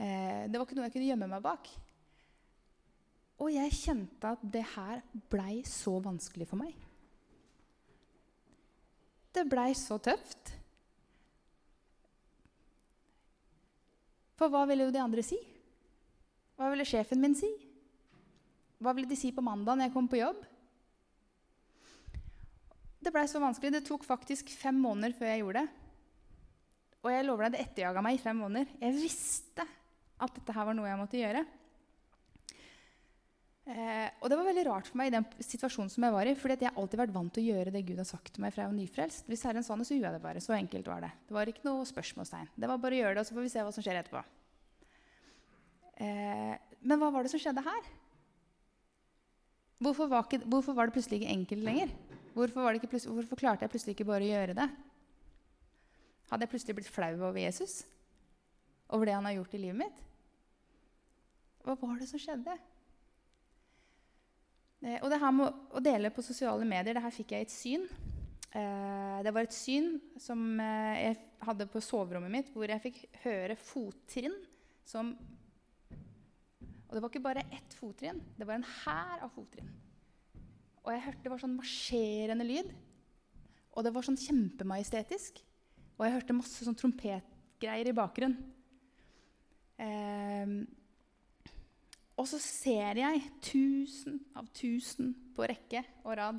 Eh, 0.00 0.48
det 0.50 0.56
var 0.56 0.66
ikke 0.66 0.80
noe 0.80 0.88
jeg 0.88 0.96
kunne 0.96 1.10
gjemme 1.12 1.28
meg 1.30 1.44
bak. 1.44 1.70
Og 3.36 3.52
jeg 3.52 3.74
kjente 3.76 4.32
at 4.32 4.44
det 4.52 4.64
her 4.72 5.02
blei 5.32 5.60
så 5.68 5.98
vanskelig 6.00 6.48
for 6.48 6.60
meg. 6.60 6.72
Det 9.36 9.44
blei 9.50 9.74
så 9.76 9.98
tøft. 10.00 10.54
For 14.36 14.52
hva 14.52 14.64
ville 14.68 14.88
jo 14.88 14.94
de 14.94 15.02
andre 15.02 15.24
si? 15.24 15.36
Hva 16.56 16.70
ville 16.72 16.88
sjefen 16.88 17.20
min 17.20 17.36
si? 17.36 17.50
Hva 18.80 18.92
ville 18.96 19.08
de 19.08 19.18
si 19.18 19.32
på 19.32 19.44
mandag 19.44 19.76
når 19.76 19.88
jeg 19.88 19.94
kom 19.96 20.08
på 20.08 20.20
jobb? 20.20 20.40
Det 23.00 23.12
blei 23.12 23.26
så 23.28 23.40
vanskelig. 23.40 23.74
Det 23.76 23.84
tok 23.86 24.04
faktisk 24.04 24.50
fem 24.56 24.76
måneder 24.80 25.14
før 25.16 25.30
jeg 25.30 25.44
gjorde 25.44 25.62
det. 25.62 25.82
Og 27.04 27.12
jeg 27.12 27.26
lover 27.28 27.46
deg, 27.46 27.54
det 27.54 27.66
etterjaga 27.68 28.02
meg 28.02 28.16
i 28.16 28.22
fem 28.24 28.40
måneder. 28.40 28.72
Jeg 28.80 28.96
visste 28.96 29.66
at 30.16 30.32
dette 30.34 30.56
her 30.56 30.66
var 30.66 30.76
noe 30.76 30.88
jeg 30.88 30.98
måtte 30.98 31.20
gjøre. 31.20 31.44
Eh, 33.66 34.08
og 34.22 34.30
det 34.30 34.36
var 34.38 34.46
veldig 34.46 34.64
rart 34.68 34.86
for 34.86 35.00
meg 35.00 35.08
i 35.10 35.14
den 35.16 35.24
situasjonen 35.42 35.90
som 35.90 36.04
jeg 36.06 36.14
var 36.14 36.28
i. 36.30 36.36
fordi 36.38 36.54
jeg 36.60 36.70
har 36.70 36.78
alltid 36.78 37.00
vært 37.00 37.14
vant 37.16 37.32
til 37.34 37.42
å 37.42 37.54
gjøre 37.56 37.72
det 37.74 37.82
Gud 37.88 37.98
har 37.98 38.06
sagt 38.06 38.30
til 38.36 38.44
meg 38.44 38.54
fra 38.54 38.62
jeg 38.62 38.70
var 38.70 38.78
nyfrelst. 38.78 39.26
Hvis 39.26 39.42
Herren 39.48 39.66
sa 39.66 39.74
det, 39.74 39.88
så 39.88 39.96
gjorde 39.96 40.12
jeg 40.12 40.18
det 40.20 40.22
bare. 40.22 40.42
Så 40.44 40.54
enkelt 40.54 40.86
var 40.86 41.02
det. 41.02 41.10
Det 41.26 41.34
var 41.34 41.50
ikke 41.50 41.66
noe 41.66 41.88
spørsmålstegn. 41.88 42.52
Det 42.54 42.70
var 42.70 42.78
bare 42.82 42.94
å 42.94 43.00
gjøre 43.00 43.16
det, 43.16 43.24
og 43.24 43.26
så 43.26 43.34
får 43.34 43.46
vi 43.46 43.52
se 43.56 43.64
hva 43.66 43.72
som 43.74 43.86
skjer 43.86 43.98
etterpå. 44.02 44.22
Eh, 46.06 46.54
men 46.86 47.02
hva 47.02 47.10
var 47.10 47.26
det 47.26 47.32
som 47.32 47.42
skjedde 47.42 47.64
her? 47.66 47.90
Hvorfor 49.82 50.08
var, 50.14 50.24
ikke, 50.24 50.46
hvorfor 50.46 50.78
var 50.78 50.86
det 50.86 50.94
plutselig 50.94 51.20
ikke 51.20 51.34
enkelt 51.34 51.66
lenger? 51.66 51.90
Hvorfor, 52.36 52.78
hvorfor, 53.10 53.40
klarte 53.40 53.66
jeg 53.66 53.72
plutselig 53.74 53.96
ikke 53.96 54.08
bare 54.08 54.24
å 54.24 54.30
gjøre 54.30 54.56
det? 54.56 54.68
Hadde 56.30 56.46
jeg 56.46 56.52
plutselig 56.54 56.78
blitt 56.78 56.92
flau 56.92 57.12
over 57.18 57.40
Jesus? 57.40 57.80
Over 58.94 59.10
det 59.10 59.18
han 59.18 59.26
har 59.26 59.36
gjort 59.40 59.58
i 59.58 59.62
livet 59.66 59.82
mitt? 59.82 60.02
Hva 61.66 61.74
var 61.80 61.98
det 61.98 62.08
som 62.08 62.22
skjedde? 62.22 62.54
Eh, 64.84 64.98
og 65.00 65.08
det 65.12 65.20
her 65.22 65.32
med 65.34 65.72
å 65.72 65.82
dele 65.84 66.12
på 66.12 66.24
sosiale 66.24 66.66
medier, 66.68 66.96
det 66.96 67.04
her 67.04 67.14
fikk 67.14 67.32
jeg 67.36 67.46
et 67.46 67.54
syn. 67.54 67.86
Eh, 68.56 69.16
det 69.24 69.32
var 69.34 69.46
et 69.46 69.56
syn 69.56 69.96
som 70.20 70.42
eh, 70.62 71.00
jeg 71.02 71.18
hadde 71.46 71.68
på 71.70 71.82
soverommet 71.84 72.32
mitt, 72.32 72.52
hvor 72.54 72.68
jeg 72.70 72.84
fikk 72.84 73.00
høre 73.24 73.56
fottrinn 73.60 74.36
som 74.86 75.16
Og 76.86 76.92
det 76.94 77.00
var 77.02 77.10
ikke 77.10 77.24
bare 77.24 77.42
ett 77.50 77.72
fottrinn, 77.74 78.20
det 78.38 78.46
var 78.46 78.60
en 78.60 78.68
hær 78.84 79.24
av 79.26 79.32
fottrinn. 79.34 79.72
Og 80.86 80.92
jeg 80.94 81.02
hørte 81.02 81.24
det 81.24 81.32
var 81.32 81.40
sånn 81.42 81.56
marsjerende 81.58 82.46
lyd. 82.46 82.68
Og 83.74 83.84
det 83.84 83.90
var 83.92 84.06
sånn 84.06 84.20
kjempemajestetisk. 84.20 85.40
Og 85.96 86.04
jeg 86.06 86.14
hørte 86.14 86.36
masse 86.36 86.62
sånn 86.62 86.78
trompetgreier 86.78 87.90
i 87.90 87.96
bakgrunnen. 87.96 88.38
Eh, 89.82 90.54
og 92.16 92.28
så 92.28 92.38
ser 92.40 92.96
jeg 93.02 93.24
tusen 93.44 94.20
av 94.36 94.48
tusen 94.56 95.12
på 95.36 95.44
rekke 95.48 95.82
og 96.04 96.14
rad 96.16 96.38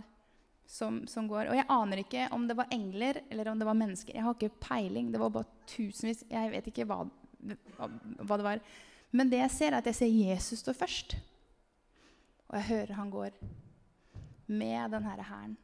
som, 0.68 1.04
som, 1.08 1.28
går. 1.30 1.52
Og 1.52 1.60
jeg 1.60 1.68
aner 1.72 2.02
ikke 2.02 2.26
om 2.36 2.48
det 2.50 2.58
var 2.58 2.72
engler 2.74 3.22
eller 3.30 3.52
om 3.52 3.62
det 3.62 3.68
var 3.70 3.78
mennesker. 3.78 4.16
Jeg 4.18 4.26
har 4.26 4.36
ikke 4.36 4.58
peiling. 4.64 5.12
Det 5.14 5.22
var 5.22 5.32
bare 5.36 5.68
tusenvis. 5.70 6.26
Jeg 6.32 6.52
vet 6.52 6.70
ikke 6.72 6.88
hva, 6.90 7.04
hva 7.06 8.40
det 8.40 8.48
var. 8.48 8.64
Men 9.14 9.30
det 9.32 9.40
jeg 9.44 9.54
ser, 9.54 9.72
er 9.72 9.80
at 9.80 9.88
jeg 9.92 10.00
ser 10.02 10.12
Jesus 10.12 10.66
stå 10.66 10.74
først. 10.76 11.16
Og 12.50 12.58
jeg 12.58 12.70
hører 12.72 12.98
han 12.98 13.14
går 13.14 13.38
med 14.48 14.92
denne 14.96 15.14
hæren. 15.30 15.56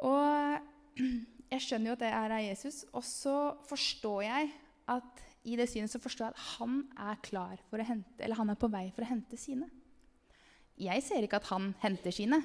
Og 0.00 0.58
jeg 1.52 1.66
skjønner 1.66 1.92
jo 1.92 1.98
at 1.98 2.04
det 2.06 2.14
er 2.16 2.36
Jesus. 2.48 2.84
Og 2.96 3.04
så 3.04 3.36
forstår 3.68 4.22
jeg 4.24 4.54
at 4.90 5.26
i 5.48 5.56
det 5.56 5.68
synet 5.70 5.92
så 5.92 6.00
forstår 6.02 6.28
jeg 6.28 6.36
at 6.36 6.48
han 6.58 6.80
er 7.00 7.20
klar 7.24 7.60
for 7.70 7.80
å 7.80 7.86
hente, 7.86 8.18
eller 8.20 8.36
han 8.36 8.52
er 8.52 8.58
på 8.60 8.68
vei 8.72 8.88
for 8.92 9.06
å 9.06 9.08
hente 9.08 9.38
sine. 9.40 9.70
Jeg 10.80 11.04
ser 11.04 11.24
ikke 11.24 11.40
at 11.40 11.48
han 11.52 11.70
henter 11.80 12.12
sine. 12.14 12.40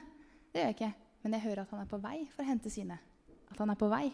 Det 0.51 0.61
gjør 0.61 0.71
jeg 0.71 0.77
ikke. 0.77 0.93
Men 1.23 1.35
jeg 1.35 1.45
hører 1.47 1.63
at 1.63 1.73
han 1.73 1.81
er 1.83 1.89
på 1.91 1.99
vei 2.03 2.17
for 2.31 2.43
å 2.43 2.47
hente 2.47 2.71
sine. 2.71 2.97
At 3.51 3.59
han 3.59 3.71
er 3.71 3.79
på 3.79 3.89
vei. 3.91 4.05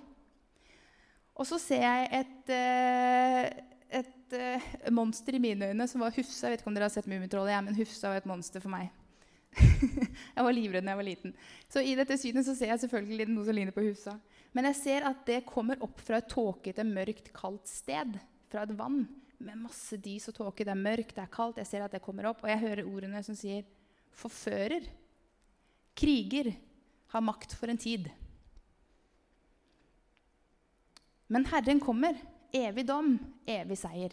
Og 1.37 1.47
så 1.47 1.57
ser 1.61 1.83
jeg 1.83 2.09
et, 2.21 2.51
et, 2.53 3.61
et 4.01 4.35
uh, 4.37 4.71
monster 4.93 5.37
i 5.37 5.41
mine 5.41 5.71
øyne 5.71 5.87
som 5.89 6.03
var 6.03 6.13
Hufsa. 6.15 6.47
Jeg 6.47 6.55
vet 6.55 6.63
ikke 6.63 6.71
om 6.71 6.77
dere 6.77 6.89
har 6.89 6.93
sett 6.93 7.09
Mummitrollet, 7.09 7.55
ja, 7.55 7.61
men 7.65 7.77
Hufsa 7.77 8.11
var 8.11 8.21
et 8.21 8.29
monster 8.29 8.63
for 8.63 8.73
meg. 8.73 8.91
jeg 9.57 10.45
var 10.45 10.55
livredd 10.55 10.85
da 10.85 10.93
jeg 10.93 11.01
var 11.01 11.07
liten. 11.07 11.33
Så 11.71 11.83
i 11.83 11.95
dette 11.97 12.17
synet 12.19 12.47
så 12.47 12.55
ser 12.55 12.71
jeg 12.71 12.83
selvfølgelig 12.85 13.27
noe 13.31 13.47
som 13.47 13.57
ligner 13.57 13.75
på 13.75 13.85
Hufsa. 13.85 14.17
Men 14.55 14.69
jeg 14.69 14.79
ser 14.81 15.07
at 15.09 15.23
det 15.27 15.41
kommer 15.49 15.81
opp 15.83 16.01
fra 16.03 16.19
et 16.21 16.29
tåkete, 16.31 16.85
mørkt, 16.87 17.31
kaldt 17.35 17.69
sted. 17.71 18.19
Fra 18.51 18.65
et 18.67 18.73
vann 18.75 19.05
med 19.41 19.61
masse 19.63 19.97
dis 20.01 20.27
og 20.29 20.35
tåke. 20.37 20.65
Det 20.67 20.73
er 20.73 20.79
mørkt, 20.79 21.15
det 21.15 21.23
er 21.23 21.31
kaldt. 21.31 21.61
Jeg 21.61 21.69
ser 21.69 21.85
at 21.85 21.95
det 21.95 22.03
kommer 22.03 22.27
opp, 22.29 22.43
og 22.43 22.51
jeg 22.51 22.61
hører 22.61 22.87
ordene 22.87 23.21
som 23.25 23.37
sier 23.37 23.63
forfører. 24.21 24.85
Kriger 25.97 26.51
har 27.13 27.23
makt 27.23 27.55
for 27.57 27.71
en 27.71 27.79
tid. 27.79 28.09
Men 31.31 31.47
Herren 31.47 31.79
kommer. 31.79 32.19
Evig 32.51 32.83
dom, 32.83 33.13
evig 33.47 33.77
seier. 33.79 34.11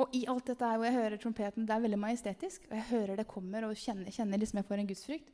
Og 0.00 0.12
i 0.16 0.22
alt 0.28 0.48
dette 0.48 0.64
her 0.64 0.76
hvor 0.76 0.88
jeg 0.88 0.96
hører 0.96 1.20
trompeten, 1.20 1.66
det 1.68 1.72
er 1.72 1.82
veldig 1.84 1.98
majestetisk, 2.00 2.64
og 2.68 2.76
jeg 2.78 2.88
hører 2.90 3.20
det 3.20 3.26
kommer, 3.28 3.64
og 3.68 3.76
kjenner, 3.80 4.12
kjenner 4.12 4.40
liksom 4.40 4.60
jeg 4.60 4.68
får 4.68 4.80
en 4.82 4.88
gudsfrykt, 4.88 5.30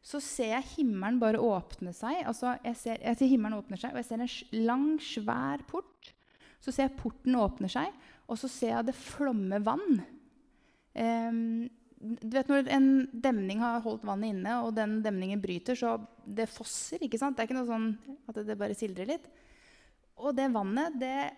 så 0.00 0.20
ser 0.24 0.54
jeg 0.54 0.68
himmelen 0.78 1.18
bare 1.20 1.40
åpne 1.44 1.92
seg. 1.96 2.22
altså 2.24 2.54
jeg 2.64 2.78
ser, 2.80 3.02
jeg 3.04 3.18
ser 3.18 3.30
himmelen 3.30 3.58
åpner 3.58 3.80
seg, 3.80 3.92
og 3.92 4.00
jeg 4.00 4.08
ser 4.08 4.24
en 4.24 4.64
lang, 4.64 4.86
svær 5.04 5.64
port. 5.68 6.14
Så 6.60 6.72
ser 6.72 6.88
jeg 6.88 6.96
porten 7.00 7.36
åpner 7.40 7.72
seg, 7.72 7.92
og 8.28 8.40
så 8.40 8.48
ser 8.48 8.74
jeg 8.74 8.88
det 8.88 8.96
flomme 8.96 9.60
vann. 9.64 10.00
Um, 10.94 11.68
du 12.00 12.32
vet 12.32 12.48
Når 12.48 12.68
en 12.72 12.90
demning 13.12 13.60
har 13.60 13.82
holdt 13.84 14.06
vannet 14.08 14.32
inne, 14.32 14.56
og 14.64 14.72
den 14.76 15.00
demningen 15.04 15.40
bryter, 15.40 15.76
så 15.76 15.98
det 16.24 16.48
fosser. 16.48 17.02
ikke 17.04 17.20
sant? 17.20 17.36
Det 17.36 17.44
er 17.44 17.50
ikke 17.50 17.60
noe 17.60 17.68
sånn 17.68 17.90
at 18.30 18.40
det 18.48 18.56
bare 18.60 18.76
sildrer 18.76 19.12
litt. 19.12 19.26
Og 20.20 20.32
det 20.36 20.48
vannet 20.52 20.96
det 21.00 21.32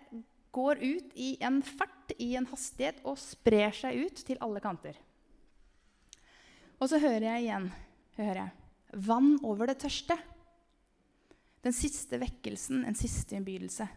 går 0.55 0.79
ut 0.79 1.15
i 1.19 1.33
en 1.43 1.59
fart, 1.65 2.13
i 2.15 2.35
en 2.39 2.47
hastighet, 2.47 3.01
og 3.03 3.19
sprer 3.19 3.75
seg 3.75 4.05
ut 4.05 4.23
til 4.23 4.39
alle 4.43 4.61
kanter. 4.63 4.95
Og 6.79 6.87
så 6.91 6.99
hører 7.01 7.33
jeg 7.33 7.47
igjen 7.47 7.67
hører 8.17 8.43
jeg, 8.43 8.53
vann 9.07 9.35
over 9.45 9.69
det 9.69 9.79
tørste. 9.81 10.17
Den 11.63 11.75
siste 11.75 12.19
vekkelsen, 12.19 12.83
en 12.85 12.97
siste 12.97 13.37
innbydelse. 13.37 13.87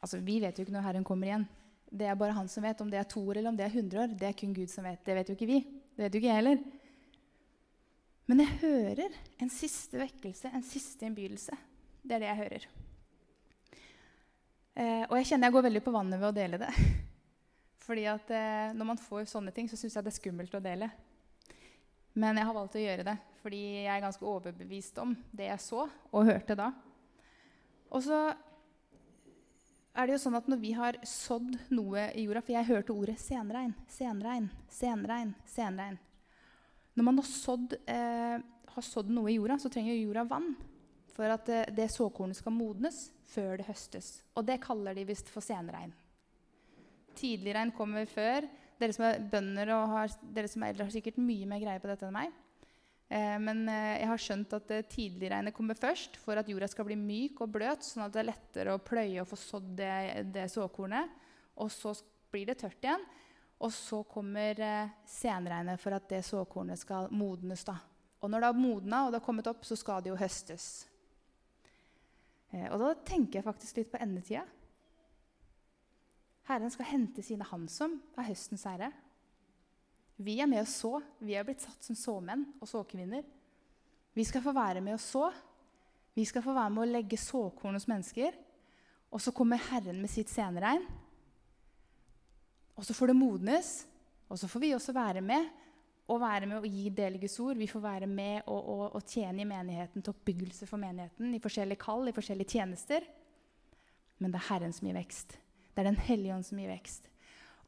Altså, 0.00 0.20
Vi 0.24 0.40
vet 0.40 0.56
jo 0.56 0.64
ikke 0.64 0.74
når 0.74 0.86
Herren 0.86 1.04
kommer 1.04 1.28
igjen. 1.28 1.46
Det 1.86 2.06
er 2.08 2.18
bare 2.18 2.34
han 2.36 2.48
som 2.48 2.64
vet. 2.66 2.80
Om 2.80 2.90
det 2.90 2.98
er 2.98 3.08
to 3.08 3.22
år 3.22 3.38
eller 3.38 3.52
om 3.52 3.56
det 3.56 3.66
er 3.66 3.74
100 3.74 4.02
år, 4.02 4.16
det 4.18 4.28
er 4.28 4.38
kun 4.38 4.54
Gud 4.54 4.70
som 4.72 4.84
vet. 4.84 5.04
Det 5.04 5.14
vet 5.14 5.28
jo 5.28 5.36
ikke 5.36 5.50
vi. 5.50 5.60
Det 5.96 6.04
vet 6.04 6.14
jo 6.14 6.20
ikke 6.20 6.32
jeg 6.32 6.40
heller. 6.40 6.64
Men 8.26 8.42
jeg 8.42 8.58
hører 8.64 9.18
en 9.38 9.52
siste 9.52 10.00
vekkelse, 10.00 10.50
en 10.50 10.66
siste 10.66 11.06
innbydelse. 11.06 11.54
Det 12.02 12.16
er 12.16 12.24
det 12.24 12.30
jeg 12.30 12.40
hører. 12.42 12.66
Eh, 14.76 15.04
og 15.06 15.14
jeg 15.16 15.28
kjenner 15.30 15.48
jeg 15.48 15.56
går 15.56 15.66
veldig 15.68 15.82
på 15.86 15.94
vannet 15.94 16.20
ved 16.20 16.28
å 16.28 16.36
dele 16.36 16.58
det. 16.60 16.72
Fordi 17.86 18.06
at 18.10 18.32
eh, 18.34 18.74
når 18.76 18.90
man 18.90 19.00
får 19.00 19.28
sånne 19.30 19.54
ting, 19.54 19.70
så 19.70 19.78
syns 19.78 19.94
jeg 19.96 20.06
det 20.06 20.12
er 20.12 20.18
skummelt 20.18 20.58
å 20.58 20.62
dele. 20.64 20.90
Men 22.16 22.38
jeg 22.40 22.48
har 22.48 22.56
valgt 22.56 22.78
å 22.78 22.84
gjøre 22.84 23.06
det 23.06 23.16
fordi 23.46 23.60
jeg 23.84 23.92
er 23.92 24.02
ganske 24.02 24.26
overbevist 24.26 24.96
om 24.98 25.12
det 25.30 25.46
jeg 25.46 25.62
så 25.62 25.84
og 25.86 26.26
hørte 26.26 26.56
da. 26.58 26.72
Og 27.94 28.02
så 28.02 28.18
er 29.96 30.08
det 30.08 30.16
jo 30.16 30.22
sånn 30.24 30.38
at 30.38 30.48
når 30.50 30.58
vi 30.60 30.72
har 30.76 30.98
sådd 31.06 31.54
noe 31.72 32.08
i 32.18 32.26
jorda 32.26 32.42
For 32.42 32.56
jeg 32.56 32.68
hørte 32.68 32.96
ordet 32.96 33.16
senregn, 33.22 33.72
senregn, 33.88 34.48
senregn, 34.72 35.30
senregn. 35.48 36.00
Når 36.96 37.06
man 37.06 37.20
har 37.20 37.28
sådd, 37.28 37.76
eh, 37.86 38.36
har 38.72 38.84
sådd 38.84 39.12
noe 39.12 39.30
i 39.30 39.36
jorda, 39.36 39.60
så 39.62 39.70
trenger 39.72 39.94
jorda 39.94 40.26
vann 40.28 40.54
for 41.16 41.32
at 41.32 41.46
det, 41.48 41.62
det 41.76 41.88
såkornet 41.92 42.36
skal 42.36 42.52
modnes 42.52 43.06
før 43.30 43.60
det 43.60 43.68
høstes. 43.70 44.10
Og 44.36 44.44
det 44.48 44.58
kaller 44.64 44.96
de 44.96 45.06
visst 45.08 45.30
for 45.32 45.44
senregn. 45.44 45.94
Tidligregn 47.16 47.72
kommer 47.76 48.08
før. 48.10 48.44
Dere 48.80 48.96
som 48.96 49.06
er 49.08 49.22
bønder 49.32 49.72
og 49.76 49.94
har, 49.94 50.16
dere 50.36 50.50
som 50.52 50.64
er 50.64 50.74
eldre, 50.74 50.88
har 50.88 50.94
sikkert 50.94 51.20
mye 51.22 51.48
mer 51.48 51.62
greie 51.62 51.80
på 51.82 51.88
dette 51.90 52.08
enn 52.08 52.16
meg. 52.16 52.34
Eh, 53.06 53.36
men 53.40 53.62
eh, 53.70 54.00
jeg 54.00 54.10
har 54.10 54.22
skjønt 54.24 54.56
at 54.58 54.72
eh, 54.74 54.86
tidligregnet 54.90 55.54
kommer 55.56 55.78
først 55.78 56.18
for 56.20 56.38
at 56.40 56.48
jorda 56.50 56.68
skal 56.68 56.88
bli 56.88 56.98
myk 56.98 57.40
og 57.44 57.52
bløt, 57.54 57.86
sånn 57.86 58.04
at 58.06 58.14
det 58.14 58.24
er 58.24 58.30
lettere 58.32 58.74
å 58.74 58.82
pløye 58.82 59.22
og 59.22 59.30
få 59.30 59.38
sådd 59.40 59.70
det, 59.78 59.92
det 60.34 60.48
såkornet. 60.52 61.14
Og 61.62 61.70
så 61.72 61.94
blir 62.32 62.50
det 62.50 62.58
tørt 62.60 62.82
igjen. 62.84 63.06
Og 63.64 63.72
så 63.72 64.02
kommer 64.04 64.58
eh, 64.60 64.96
senregnet 65.08 65.80
for 65.80 65.96
at 65.96 66.08
det 66.10 66.20
såkornet 66.26 66.82
skal 66.82 67.08
modnes. 67.14 67.64
da. 67.64 67.78
Og 68.20 68.30
når 68.30 68.42
det 68.42 68.50
har 68.50 68.60
modna 68.60 69.04
og 69.04 69.12
det 69.12 69.20
har 69.20 69.26
kommet 69.26 69.48
opp, 69.48 69.64
så 69.64 69.78
skal 69.78 70.04
det 70.04 70.12
jo 70.12 70.20
høstes. 70.20 70.68
Eh, 72.52 72.68
og 72.68 72.80
da 72.82 72.92
tenker 73.06 73.40
jeg 73.40 73.46
faktisk 73.46 73.80
litt 73.80 73.92
på 73.92 74.00
endetida. 74.02 74.44
Herren 76.46 76.70
skal 76.70 76.90
hente 76.92 77.24
sine 77.26 77.46
han 77.48 77.66
som 77.70 77.98
er 78.16 78.28
høstens 78.28 78.66
herre. 78.68 78.92
Vi 80.16 80.38
er 80.40 80.48
med 80.48 80.62
å 80.62 80.68
så. 80.68 81.00
Vi 81.18 81.34
er 81.36 81.44
blitt 81.44 81.64
satt 81.64 81.84
som 81.84 81.98
såmenn 81.98 82.46
og 82.60 82.70
såkvinner. 82.70 83.26
Vi 84.16 84.24
skal 84.24 84.44
få 84.44 84.54
være 84.56 84.80
med 84.84 84.96
å 84.96 85.02
så. 85.02 85.26
Vi 86.16 86.24
skal 86.24 86.44
få 86.44 86.54
være 86.56 86.72
med 86.72 86.86
å 86.86 86.92
legge 86.94 87.18
såkorn 87.20 87.76
hos 87.76 87.88
mennesker. 87.90 88.36
Og 89.12 89.20
så 89.20 89.32
kommer 89.36 89.60
Herren 89.68 89.98
med 90.00 90.10
sitt 90.10 90.32
senregn. 90.32 90.86
Og 92.76 92.86
så 92.86 92.96
får 92.96 93.12
det 93.12 93.18
modnes. 93.18 93.70
Og 94.30 94.40
så 94.40 94.48
får 94.48 94.62
vi 94.62 94.74
også 94.76 94.94
være 94.96 95.22
med 95.24 95.50
og 96.06 96.20
være 96.22 96.46
med 96.46 96.62
å 96.62 96.70
gi 96.70 96.90
del 96.94 97.18
Guds 97.20 97.36
ord. 97.42 97.58
Vi 97.58 97.68
får 97.70 97.82
være 97.82 98.08
med 98.08 98.46
og, 98.46 98.60
og, 98.60 98.84
å 98.96 99.02
tjene 99.02 99.42
i 99.42 99.48
menigheten 99.48 100.04
til 100.04 100.14
oppbyggelse 100.14 100.68
for 100.70 100.80
menigheten. 100.80 101.34
I 101.34 101.42
forskjellige 101.42 101.82
kall, 101.82 102.06
i 102.06 102.14
forskjellige 102.14 102.56
tjenester. 102.56 103.06
Men 104.22 104.32
det 104.32 104.40
er 104.40 104.48
Herren 104.52 104.74
som 104.76 104.86
gir 104.86 104.96
vekst. 104.96 105.36
Det 105.76 105.82
er 105.82 105.90
Den 105.90 106.04
hellige 106.06 106.32
ånd 106.32 106.44
som 106.46 106.58
gir 106.58 106.72
vekst. 106.72 107.10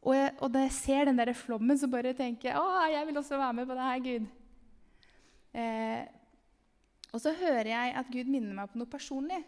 Og, 0.01 0.15
jeg, 0.17 0.31
og 0.41 0.53
da 0.55 0.63
jeg 0.65 0.73
ser 0.73 1.05
den 1.05 1.19
der 1.19 1.35
flommen, 1.37 1.77
så 1.77 1.91
bare 1.93 2.15
tenker 2.17 2.49
jeg 2.49 2.57
å, 2.57 2.87
jeg 2.89 3.07
vil 3.09 3.19
også 3.21 3.37
være 3.37 3.57
med 3.59 3.69
på 3.69 3.77
det 3.77 3.89
her, 3.89 4.05
Gud. 4.07 4.29
Eh, 5.59 6.05
og 7.13 7.21
så 7.21 7.35
hører 7.37 7.69
jeg 7.69 7.97
at 8.01 8.13
Gud 8.13 8.31
minner 8.31 8.57
meg 8.57 8.71
på 8.73 8.81
noe 8.81 8.89
personlig. 8.89 9.43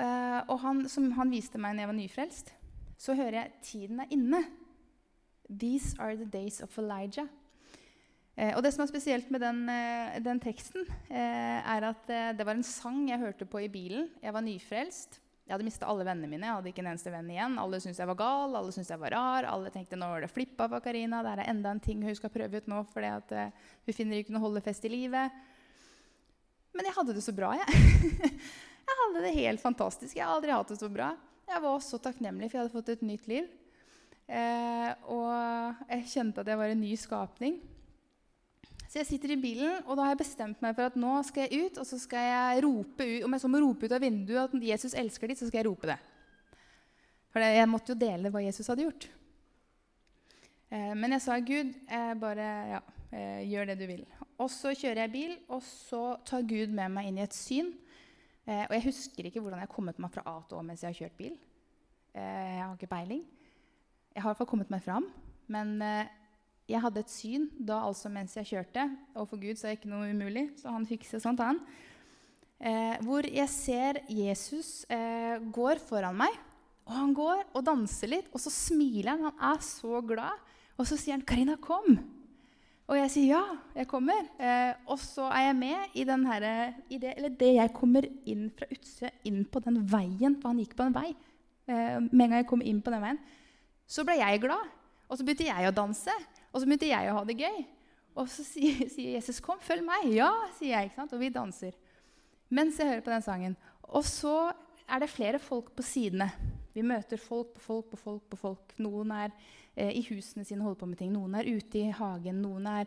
Eh, 0.00 0.40
og 0.46 0.56
han, 0.64 0.86
som 0.88 1.10
han 1.18 1.32
viste 1.32 1.60
meg 1.60 1.76
når 1.76 1.84
jeg 1.84 1.92
var 1.92 1.98
nyfrelst, 1.98 2.54
så 3.00 3.16
hører 3.16 3.36
jeg 3.36 3.52
'tiden 3.62 4.00
er 4.00 4.16
inne'. 4.16 4.44
These 5.50 5.96
are 5.98 6.16
the 6.16 6.30
days 6.30 6.60
of 6.60 6.78
Elijah. 6.78 7.26
Eh, 8.36 8.56
og 8.56 8.62
det 8.62 8.72
som 8.72 8.82
er 8.82 8.86
spesielt 8.86 9.30
med 9.30 9.40
den, 9.40 9.68
eh, 9.68 10.24
den 10.24 10.40
teksten, 10.40 10.86
eh, 11.10 11.60
er 11.60 11.84
at 11.84 12.08
eh, 12.08 12.32
det 12.38 12.46
var 12.46 12.54
en 12.54 12.62
sang 12.62 13.08
jeg 13.08 13.18
hørte 13.18 13.44
på 13.44 13.58
i 13.58 13.68
bilen. 13.68 14.08
Jeg 14.22 14.32
var 14.32 14.40
nyfrelst. 14.40 15.20
Jeg 15.50 15.56
hadde 15.56 15.66
mista 15.66 15.86
alle 15.90 16.04
vennene 16.06 16.28
mine. 16.30 16.46
Jeg 16.46 16.54
hadde 16.60 16.70
ikke 16.70 16.82
en 16.84 16.88
eneste 16.92 17.10
venn 17.10 17.30
igjen. 17.32 17.56
Alle 17.58 17.78
syntes 17.82 17.98
jeg 17.98 18.06
var 18.06 18.16
gal, 18.20 18.52
alle 18.54 18.70
syntes 18.70 18.92
jeg 18.92 19.00
var 19.02 19.10
rar. 19.16 19.48
Alle 19.50 19.72
tenkte 19.74 19.96
nå 19.98 20.06
er 20.14 20.22
det 20.22 20.28
flippa 20.30 20.68
for 20.70 20.84
Karina. 20.84 21.24
Det 21.26 21.32
er 21.32 21.50
enda 21.50 21.72
en 21.74 21.80
ting 21.82 22.04
hun 22.06 22.14
skal 22.14 22.30
prøve 22.30 22.60
ut 22.60 22.68
nå 22.70 22.84
fordi 22.86 23.08
at, 23.10 23.34
uh, 23.34 23.72
hun 23.88 23.96
finner 23.96 24.22
ikke 24.22 24.30
noe 24.36 24.44
holdefest 24.44 24.86
i 24.86 24.92
livet. 24.92 25.40
Men 26.78 26.86
jeg 26.86 26.94
hadde 27.00 27.16
det 27.16 27.24
så 27.26 27.34
bra, 27.34 27.50
jeg. 27.58 27.82
jeg 28.92 28.98
hadde 29.00 29.24
det 29.26 29.34
helt 29.40 29.64
fantastisk. 29.64 30.14
Jeg 30.14 30.22
har 30.22 30.36
aldri 30.36 30.54
hatt 30.54 30.70
det 30.70 30.78
så 30.78 30.92
bra. 30.94 31.10
Jeg 31.50 31.66
var 31.66 31.82
så 31.82 31.98
takknemlig, 31.98 32.52
for 32.52 32.60
jeg 32.60 32.68
hadde 32.68 32.76
fått 32.76 32.94
et 32.94 33.02
nytt 33.10 33.26
liv. 33.26 33.50
Eh, 34.30 34.90
og 35.10 35.34
jeg 35.90 36.10
kjente 36.14 36.44
at 36.44 36.54
jeg 36.54 36.62
var 36.62 36.70
en 36.70 36.84
ny 36.86 36.94
skapning. 36.94 37.58
Så 38.90 38.98
jeg 38.98 39.06
sitter 39.06 39.36
i 39.36 39.38
bilen, 39.38 39.84
og 39.86 39.94
da 39.94 40.02
har 40.02 40.16
jeg 40.16 40.24
bestemt 40.24 40.62
meg 40.64 40.74
for 40.74 40.90
at 40.90 40.96
nå 40.98 41.12
skal 41.22 41.46
jeg 41.46 41.68
ut. 41.68 41.76
Og 41.78 41.86
så 41.86 41.98
skal 42.02 42.24
jeg 42.26 42.62
rope 42.64 43.06
ut, 43.06 43.22
Om 43.22 43.36
jeg 43.36 43.42
så 43.44 43.50
må 43.52 43.60
rope 43.62 43.86
ut 43.86 43.94
av 43.94 44.02
vinduet 44.02 44.40
at 44.42 44.66
Jesus 44.66 44.96
elsker 44.98 45.30
ditt, 45.30 45.38
så 45.38 45.46
skal 45.46 45.60
jeg 45.60 45.68
rope 45.68 45.92
det. 45.92 45.98
For 47.30 47.46
jeg 47.46 47.68
måtte 47.70 47.94
jo 47.94 48.00
dele 48.00 48.32
hva 48.34 48.42
Jesus 48.42 48.66
hadde 48.66 48.88
gjort. 48.88 49.06
Eh, 50.74 50.90
men 50.98 51.14
jeg 51.14 51.22
sa, 51.22 51.38
Gud, 51.38 51.70
jeg 51.86 52.18
bare 52.18 52.48
ja, 52.72 52.82
eh, 53.14 53.46
gjør 53.52 53.70
det 53.70 53.78
du 53.78 53.86
vil. 53.92 54.02
Og 54.42 54.50
så 54.50 54.74
kjører 54.74 55.04
jeg 55.04 55.14
bil, 55.14 55.38
og 55.54 55.62
så 55.62 56.04
tar 56.26 56.46
Gud 56.50 56.74
med 56.74 56.90
meg 56.90 57.12
inn 57.12 57.22
i 57.22 57.26
et 57.28 57.36
syn. 57.36 57.70
Eh, 58.42 58.64
og 58.64 58.74
jeg 58.74 58.88
husker 58.88 59.30
ikke 59.30 59.38
hvordan 59.38 59.62
jeg 59.62 59.70
har 59.70 59.74
kommet 59.76 60.02
meg 60.02 60.10
fra 60.10 60.26
A 60.26 60.40
til 60.48 60.58
Å 60.58 60.66
mens 60.66 60.82
jeg 60.82 60.90
har 60.90 60.98
kjørt 61.04 61.18
bil. 61.20 61.38
Jeg 62.10 62.58
har 62.58 62.74
ikke 62.74 62.90
peiling. 62.90 63.22
Jeg 64.10 64.24
har 64.24 64.26
i 64.26 64.32
hvert 64.32 64.42
fall 64.42 64.50
kommet 64.50 64.72
meg 64.74 64.82
fram. 64.82 65.06
Men 65.46 65.76
jeg 66.70 66.82
hadde 66.84 67.02
et 67.02 67.12
syn 67.12 67.48
da 67.58 67.80
altså 67.86 68.10
mens 68.12 68.36
jeg 68.38 68.48
kjørte. 68.52 68.86
Og 69.18 69.28
for 69.30 69.40
Gud 69.42 69.58
så 69.58 69.68
er 69.68 69.74
det 69.74 69.80
ikke 69.80 69.92
noe 69.92 70.12
umulig, 70.12 70.46
så 70.60 70.74
han 70.74 70.86
fikser 70.88 71.22
sånt, 71.22 71.42
han. 71.42 71.58
Eh, 72.60 72.96
hvor 73.06 73.24
jeg 73.24 73.48
ser 73.52 74.02
Jesus 74.12 74.84
eh, 74.92 75.40
går 75.52 75.82
foran 75.82 76.18
meg. 76.20 76.38
Og 76.88 76.94
han 76.96 77.12
går 77.14 77.44
og 77.54 77.66
danser 77.66 78.10
litt, 78.10 78.30
og 78.34 78.42
så 78.42 78.52
smiler 78.52 79.14
han. 79.14 79.28
Han 79.30 79.44
er 79.52 79.60
så 79.64 80.00
glad. 80.04 80.48
Og 80.80 80.88
så 80.88 80.96
sier 80.96 81.18
han, 81.18 81.26
'Karina, 81.26 81.58
kom.' 81.60 81.98
Og 82.90 82.96
jeg 82.98 83.10
sier 83.14 83.28
ja, 83.36 83.42
jeg 83.76 83.86
kommer. 83.86 84.24
Eh, 84.42 84.74
og 84.90 84.98
så 84.98 85.28
er 85.30 85.44
jeg 85.44 85.56
med 85.60 85.92
i, 85.94 86.02
her, 86.02 86.46
i 86.90 86.98
det, 86.98 87.12
eller 87.16 87.36
det 87.38 87.52
jeg 87.54 87.72
kommer 87.72 88.06
inn 88.26 88.48
fra 88.50 88.66
utsida, 88.66 89.12
inn 89.24 89.44
på 89.46 89.62
den 89.62 89.78
veien. 89.86 90.34
For 90.42 90.50
han 90.50 90.58
gikk 90.58 90.74
på 90.74 90.88
en 90.88 90.96
vei. 90.96 91.12
Eh, 91.70 92.00
med 92.02 92.24
en 92.24 92.32
gang 92.32 92.40
jeg 92.40 92.48
kom 92.50 92.64
inn 92.66 92.82
på 92.82 92.90
den 92.90 93.04
veien, 93.04 93.20
så 93.86 94.02
ble 94.06 94.18
jeg 94.18 94.42
glad. 94.42 94.66
Og 95.06 95.18
så 95.18 95.26
begynte 95.26 95.46
jeg 95.46 95.68
å 95.68 95.74
danse. 95.74 96.14
Og 96.52 96.60
så 96.60 96.66
begynte 96.66 96.90
jeg 96.90 97.10
å 97.10 97.18
ha 97.18 97.24
det 97.24 97.38
gøy. 97.38 97.60
Og 98.18 98.28
så 98.28 98.44
sier, 98.44 98.88
Jesus, 99.14 99.40
'Kom, 99.40 99.60
følg 99.60 99.84
meg.' 99.84 100.12
'Ja', 100.12 100.50
sier 100.58 100.76
jeg. 100.76 100.84
ikke 100.84 100.94
sant? 100.94 101.12
Og 101.12 101.20
vi 101.20 101.28
danser. 101.28 101.72
Mens 102.50 102.78
jeg 102.78 102.88
hører 102.88 103.04
på 103.06 103.10
den 103.10 103.22
sangen. 103.22 103.56
Og 103.82 104.04
så 104.04 104.52
er 104.88 104.98
det 104.98 105.10
flere 105.10 105.38
folk 105.38 105.70
på 105.76 105.82
sidene. 105.82 106.30
Vi 106.74 106.82
møter 106.82 107.16
folk 107.16 107.54
på 107.54 107.60
folk 107.60 107.90
på 107.90 107.96
folk 107.96 108.22
på 108.30 108.36
folk. 108.36 108.74
Noen 108.78 109.10
er 109.10 109.30
eh, 109.76 109.90
i 109.90 110.02
husene 110.10 110.44
sine 110.44 110.60
og 110.60 110.70
holder 110.70 110.80
på 110.80 110.86
med 110.86 110.98
ting. 110.98 111.12
Noen 111.12 111.34
er 111.34 111.48
ute 111.50 111.78
i 111.78 111.90
hagen. 111.90 112.42
Noen 112.42 112.66
er, 112.66 112.86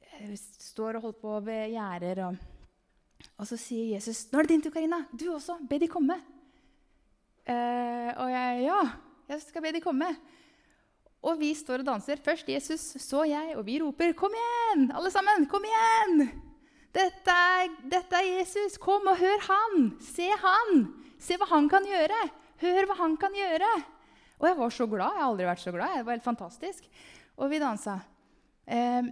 eh, 0.00 0.34
står 0.36 0.96
og 0.96 1.02
holder 1.02 1.20
på 1.20 1.40
ved 1.46 1.70
gjerder. 1.74 2.24
Og, 2.26 2.36
og, 3.36 3.46
så 3.46 3.56
sier 3.56 3.94
Jesus, 3.94 4.26
'Nå 4.30 4.38
er 4.38 4.42
det 4.42 4.48
din 4.48 4.62
tur, 4.62 4.70
Karina. 4.70 5.04
Du 5.10 5.32
også. 5.34 5.58
Be 5.68 5.78
de 5.78 5.88
komme.' 5.88 6.20
Eh, 7.46 8.12
og 8.16 8.30
jeg, 8.30 8.62
'Ja, 8.62 8.82
jeg 9.28 9.42
skal 9.42 9.62
be 9.62 9.72
de 9.72 9.80
komme.' 9.80 10.16
Og 11.22 11.38
vi 11.38 11.52
står 11.54 11.84
og 11.84 11.86
danser. 11.86 12.18
Først 12.22 12.48
Jesus, 12.50 12.86
så 13.02 13.22
jeg, 13.28 13.54
og 13.56 13.66
vi 13.66 13.78
roper 13.82 14.12
'Kom 14.12 14.32
igjen, 14.34 14.90
alle 14.90 15.10
sammen! 15.10 15.46
Kom 15.46 15.62
igjen!' 15.62 16.30
Dette 16.92 17.32
er, 17.32 17.70
dette 17.88 18.12
er, 18.12 18.38
Jesus. 18.38 18.76
Kom 18.76 19.06
og 19.08 19.16
hør 19.16 19.40
han! 19.46 19.96
Se 20.00 20.28
han! 20.28 20.92
Se 21.18 21.38
hva 21.40 21.48
han 21.48 21.68
kan 21.68 21.86
gjøre! 21.88 22.20
Hør 22.60 22.86
hva 22.86 22.96
han 22.98 23.16
kan 23.16 23.32
gjøre! 23.32 23.70
Og 24.42 24.48
jeg 24.48 24.58
var 24.58 24.74
så 24.74 24.86
glad. 24.90 25.14
Jeg 25.14 25.22
har 25.22 25.30
aldri 25.30 25.46
vært 25.46 25.62
så 25.62 25.72
glad. 25.72 25.96
Det 25.96 26.06
var 26.06 26.18
helt 26.18 26.26
fantastisk. 26.26 26.88
Og 27.38 27.48
vi 27.48 27.62
dansa. 27.62 27.96
Eh, 28.66 29.08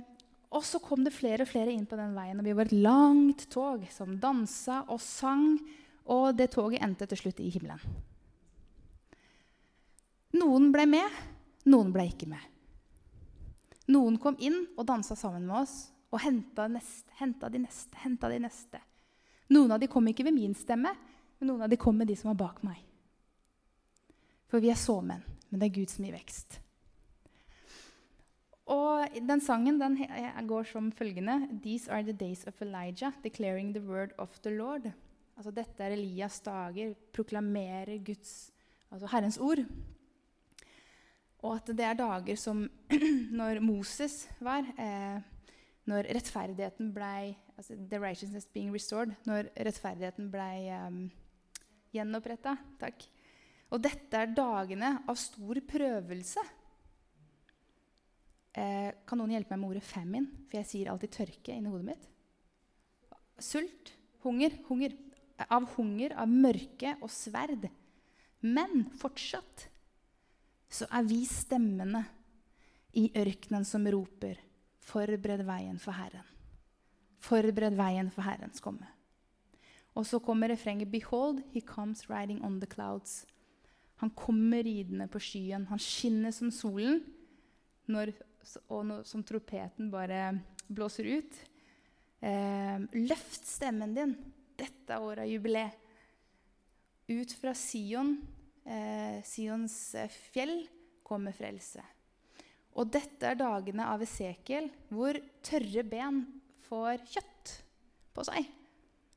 og 0.51 0.65
så 0.67 0.81
kom 0.83 1.05
det 1.07 1.15
flere 1.15 1.47
og 1.47 1.49
flere 1.49 1.73
inn 1.73 1.87
på 1.87 1.97
den 1.99 2.13
veien, 2.17 2.39
og 2.41 2.47
vi 2.47 2.55
var 2.59 2.67
et 2.67 2.75
langt 2.75 3.47
tog 3.55 3.85
som 3.95 4.17
dansa 4.19 4.83
og 4.91 4.99
sang. 5.01 5.55
Og 6.11 6.35
det 6.35 6.51
toget 6.57 6.83
endte 6.83 7.07
til 7.07 7.23
slutt 7.23 7.41
i 7.41 7.53
himmelen. 7.55 7.81
Noen 10.41 10.71
ble 10.75 10.87
med, 10.91 11.21
noen 11.69 11.93
ble 11.93 12.07
ikke 12.09 12.29
med. 12.31 12.43
Noen 13.91 14.17
kom 14.23 14.37
inn 14.39 14.63
og 14.79 14.87
dansa 14.89 15.17
sammen 15.19 15.49
med 15.49 15.65
oss 15.65 15.91
og 16.11 16.23
henta, 16.23 16.67
neste, 16.71 17.11
henta 17.21 17.51
de 17.51 17.63
neste, 17.65 17.97
henta 18.03 18.31
de 18.31 18.39
neste. 18.43 18.81
Noen 19.51 19.75
av 19.75 19.83
de 19.83 19.89
kom 19.91 20.07
ikke 20.07 20.27
ved 20.27 20.37
min 20.37 20.55
stemme, 20.55 20.93
men 21.39 21.51
noen 21.51 21.67
av 21.67 21.71
de 21.71 21.79
kom 21.81 21.97
med 21.99 22.11
de 22.11 22.17
som 22.19 22.31
var 22.33 22.41
bak 22.45 22.65
meg. 22.67 22.79
For 24.51 24.63
vi 24.63 24.71
er 24.71 24.79
såmenn, 24.79 25.23
men 25.51 25.63
det 25.63 25.69
er 25.69 25.79
Gud 25.79 25.91
som 25.91 26.07
gir 26.07 26.15
vekst. 26.15 26.61
Og 28.71 29.19
den 29.27 29.43
sangen 29.43 29.81
den 29.81 29.97
går 30.47 30.69
som 30.71 30.93
følgende 30.95 31.49
These 31.63 31.91
are 31.91 32.07
the 32.07 32.15
days 32.15 32.45
of 32.47 32.61
Elijah, 32.63 33.15
declaring 33.23 33.73
the 33.75 33.83
word 33.83 34.15
of 34.19 34.39
the 34.45 34.53
Lord. 34.55 34.87
Altså 35.37 35.51
Dette 35.55 35.83
er 35.83 35.97
Elias 35.97 36.39
dager, 36.45 36.95
proklamerer 37.15 37.99
Guds, 38.05 38.53
altså 38.91 39.11
Herrens 39.11 39.39
ord. 39.39 39.65
Og 41.41 41.57
at 41.57 41.71
det 41.73 41.85
er 41.87 41.97
dager 41.97 42.37
som 42.37 42.67
når 43.41 43.63
Moses 43.65 44.27
var 44.45 44.67
eh, 44.77 45.21
Når 45.89 46.11
rettferdigheten 46.13 46.93
blei 46.95 47.33
altså 47.57 47.77
The 47.91 48.01
righteousness 48.01 48.47
being 48.47 48.73
restored. 48.75 49.15
Når 49.27 49.49
rettferdigheten 49.57 50.31
blei 50.33 50.69
um, 50.77 51.03
gjenoppretta. 51.93 52.55
Takk. 52.81 53.05
Og 53.71 53.83
dette 53.83 54.17
er 54.17 54.33
dagene 54.35 54.95
av 55.09 55.19
stor 55.19 55.61
prøvelse. 55.69 56.45
Eh, 58.51 58.91
kan 59.07 59.21
noen 59.21 59.35
hjelpe 59.35 59.55
meg 59.55 59.63
med 59.63 59.73
ordet 59.73 59.85
'famine'? 59.87 60.31
For 60.49 60.61
jeg 60.61 60.71
sier 60.71 60.93
alltid 60.93 61.17
'tørke' 61.17 61.57
inni 61.57 61.71
hodet 61.73 61.89
mitt. 61.91 62.09
Sult. 63.39 63.93
Hunger. 64.25 64.57
Hunger. 64.69 64.97
Av 65.49 65.65
hunger, 65.77 66.13
av 66.21 66.29
mørke 66.29 66.97
og 67.01 67.09
sverd. 67.11 67.71
Men 68.41 68.91
fortsatt 69.01 69.69
så 70.71 70.87
er 70.95 71.07
vi 71.07 71.25
stemmene 71.27 72.05
i 72.95 73.11
ørkenen 73.17 73.67
som 73.67 73.87
roper, 73.87 74.39
'Forbered 74.81 75.45
veien 75.47 75.79
for 75.79 75.93
Herren'. 75.93 76.27
Forbered 77.21 77.77
veien 77.77 78.11
for 78.11 78.23
Herrens 78.23 78.61
komme. 78.61 78.87
Og 79.95 80.07
så 80.07 80.19
kommer 80.19 80.49
refrenget 80.49 80.91
'Behold, 80.91 81.43
he 81.53 81.61
comes 81.61 82.09
riding 82.11 82.45
on 82.45 82.61
the 82.61 82.67
clouds'. 82.67 83.27
Han 83.97 84.11
kommer 84.11 84.63
ridende 84.63 85.09
på 85.09 85.19
skyen. 85.19 85.67
Han 85.67 85.79
skinner 85.79 86.31
som 86.31 86.51
solen, 86.51 87.03
når, 87.87 88.13
og 88.69 88.87
når, 88.87 89.03
som 89.05 89.23
trompeten 89.23 89.91
bare 89.91 90.41
blåser 90.69 91.05
ut. 91.19 91.35
Eh, 92.23 92.79
løft 92.93 93.47
stemmen 93.47 93.95
din. 93.95 94.17
Dette 94.57 94.93
er 94.93 95.01
året 95.05 95.19
av 95.19 95.29
jubileet. 95.29 95.77
Ut 97.11 97.33
fra 97.33 97.53
Sion 97.55 98.15
eh, 98.71 99.19
Sions 99.27 99.75
eh, 99.99 100.13
fjell 100.31 100.63
kommer 101.07 101.35
frelse. 101.35 101.83
Og 102.79 102.91
dette 102.95 103.27
er 103.27 103.39
dagene 103.39 103.89
av 103.91 104.03
Esekiel 104.05 104.71
hvor 104.93 105.19
tørre 105.45 105.85
ben 105.87 106.23
får 106.69 107.03
kjøtt 107.11 107.55
på 108.15 108.25
seg. 108.29 108.47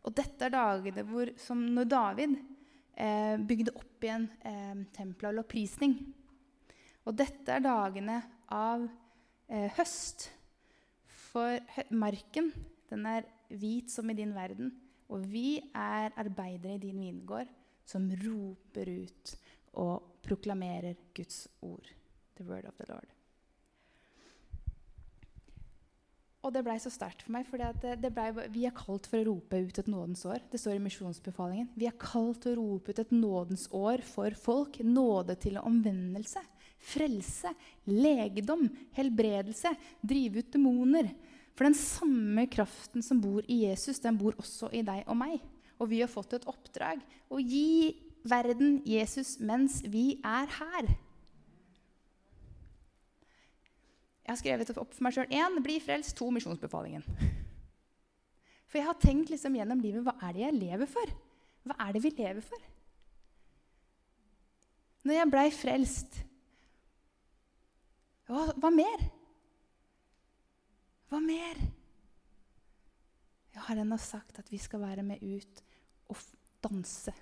Og 0.03 0.15
dette 0.17 0.47
er 0.47 0.53
dagene 0.53 1.05
hvor, 1.07 1.29
som 1.39 1.61
når 1.75 1.87
David 1.91 2.35
eh, 2.97 3.37
bygde 3.39 3.75
opp 3.77 4.03
igjen 4.03 4.27
eh, 4.41 4.83
tempelet 4.95 5.29
og 5.31 5.39
lovprisning. 5.41 5.95
Og 7.07 7.15
dette 7.19 7.55
er 7.55 7.63
dagene 7.63 8.19
av 8.51 8.87
eh, 9.47 9.69
høst. 9.77 10.29
For 11.33 11.61
marken 11.93 12.51
den 12.89 13.07
er 13.09 13.25
hvit 13.53 13.89
som 13.93 14.09
i 14.09 14.17
din 14.17 14.33
verden, 14.35 14.73
og 15.09 15.23
vi 15.29 15.57
er 15.77 16.13
arbeidere 16.19 16.77
i 16.77 16.83
din 16.83 16.99
vingård 17.01 17.49
som 17.89 18.05
roper 18.21 18.89
ut 18.89 19.33
og 19.73 20.23
proklamerer 20.25 20.95
Guds 21.15 21.47
ord. 21.61 21.89
The 22.37 22.45
word 22.47 22.65
of 22.65 22.77
the 22.79 22.87
Lord. 22.89 23.09
Og 26.43 26.51
det 26.51 26.63
blei 26.65 26.75
så 26.81 26.91
sterkt 26.91 27.23
for 27.23 27.31
meg, 27.31 27.47
for 27.47 27.61
vi 28.51 28.65
er 28.67 28.75
kalt 28.75 29.05
for 29.07 29.21
å 29.21 29.27
rope 29.29 29.61
ut 29.63 29.77
et 29.79 29.87
nådens 29.87 30.25
år. 30.27 30.41
Det 30.51 30.59
står 30.59 30.75
i 30.75 30.81
misjonsbefalingen. 30.83 31.69
Vi 31.79 31.87
er 31.87 31.95
kalt 31.95 32.41
til 32.43 32.57
å 32.57 32.57
rope 32.59 32.91
ut 32.91 32.99
et 32.99 33.13
nådens 33.15 33.69
år 33.71 34.03
for 34.03 34.35
folk. 34.35 34.81
Nåde 34.83 35.37
til 35.39 35.61
omvendelse, 35.61 36.43
frelse, 36.83 37.53
legedom, 37.87 38.67
helbredelse, 38.97 39.71
drive 40.03 40.43
ut 40.43 40.51
demoner. 40.57 41.13
For 41.55 41.69
den 41.69 41.79
samme 41.79 42.43
kraften 42.51 43.05
som 43.05 43.23
bor 43.23 43.47
i 43.47 43.61
Jesus, 43.63 44.03
den 44.03 44.19
bor 44.19 44.35
også 44.35 44.67
i 44.75 44.83
deg 44.83 45.07
og 45.07 45.15
meg. 45.23 45.39
Og 45.79 45.93
vi 45.93 46.03
har 46.03 46.11
fått 46.11 46.35
et 46.35 46.49
oppdrag 46.49 46.99
å 47.31 47.39
gi 47.39 47.93
verden 48.23 48.81
Jesus 48.87 49.37
mens 49.39 49.81
vi 49.85 50.19
er 50.23 50.49
her. 50.59 50.91
Jeg 54.23 54.31
har 54.31 54.39
skrevet 54.39 54.77
opp 54.79 54.93
for 54.95 55.03
meg 55.03 55.15
sjøl 55.15 55.33
én 55.35 55.57
bli 55.63 55.79
frelst, 55.83 56.15
to 56.15 56.29
misjonsbefalingen. 56.31 57.03
For 58.71 58.79
jeg 58.79 58.87
har 58.87 59.01
tenkt 59.01 59.29
liksom 59.29 59.57
gjennom 59.57 59.81
livet 59.83 60.05
hva 60.05 60.15
er 60.23 60.35
det 60.35 60.45
jeg 60.45 60.59
lever 60.61 60.89
for? 60.89 61.11
Hva 61.67 61.75
er 61.85 61.95
det 61.95 62.03
vi 62.05 62.13
lever 62.15 62.45
for? 62.45 62.69
Når 65.03 65.19
jeg 65.19 65.31
blei 65.31 65.49
frelst 65.51 66.21
hva, 68.23 68.47
hva 68.55 68.69
mer? 68.71 69.03
Hva 71.11 71.19
mer? 71.21 71.59
Jeg 73.53 73.65
har 73.67 73.81
ennå 73.83 73.99
sagt 74.01 74.39
at 74.41 74.49
vi 74.49 74.57
skal 74.57 74.81
være 74.81 75.03
med 75.05 75.21
ut 75.21 75.61
og 76.09 76.23
danse. 76.63 77.13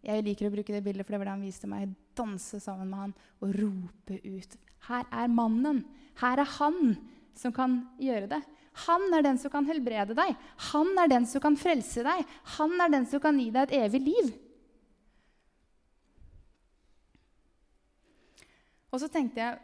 Jeg 0.00 0.24
liker 0.24 0.48
å 0.48 0.52
bruke 0.54 0.72
det 0.72 0.82
bildet, 0.84 1.04
for 1.04 1.14
det 1.14 1.20
var 1.20 1.28
det 1.28 1.36
han 1.36 1.44
viste 1.44 1.68
meg. 1.68 1.92
Danse 2.16 2.60
sammen 2.62 2.88
med 2.88 3.02
han 3.04 3.16
og 3.44 3.56
rope 3.58 4.16
ut. 4.24 4.56
Her 4.88 5.08
er 5.12 5.32
mannen. 5.32 5.82
Her 6.20 6.40
er 6.40 6.56
han 6.56 6.94
som 7.36 7.52
kan 7.56 7.82
gjøre 8.00 8.30
det. 8.30 8.40
Han 8.86 9.08
er 9.12 9.24
den 9.26 9.38
som 9.40 9.52
kan 9.52 9.66
helbrede 9.68 10.14
deg. 10.16 10.36
Han 10.70 10.94
er 11.02 11.10
den 11.10 11.26
som 11.28 11.42
kan 11.42 11.58
frelse 11.58 12.04
deg. 12.06 12.22
Han 12.56 12.76
er 12.80 12.92
den 12.94 13.08
som 13.10 13.20
kan 13.22 13.38
gi 13.40 13.50
deg 13.52 13.68
et 13.68 13.76
evig 13.82 14.00
liv. 14.06 14.30
Og 18.90 19.02
så 19.02 19.08
tenkte 19.12 19.42
jeg 19.42 19.58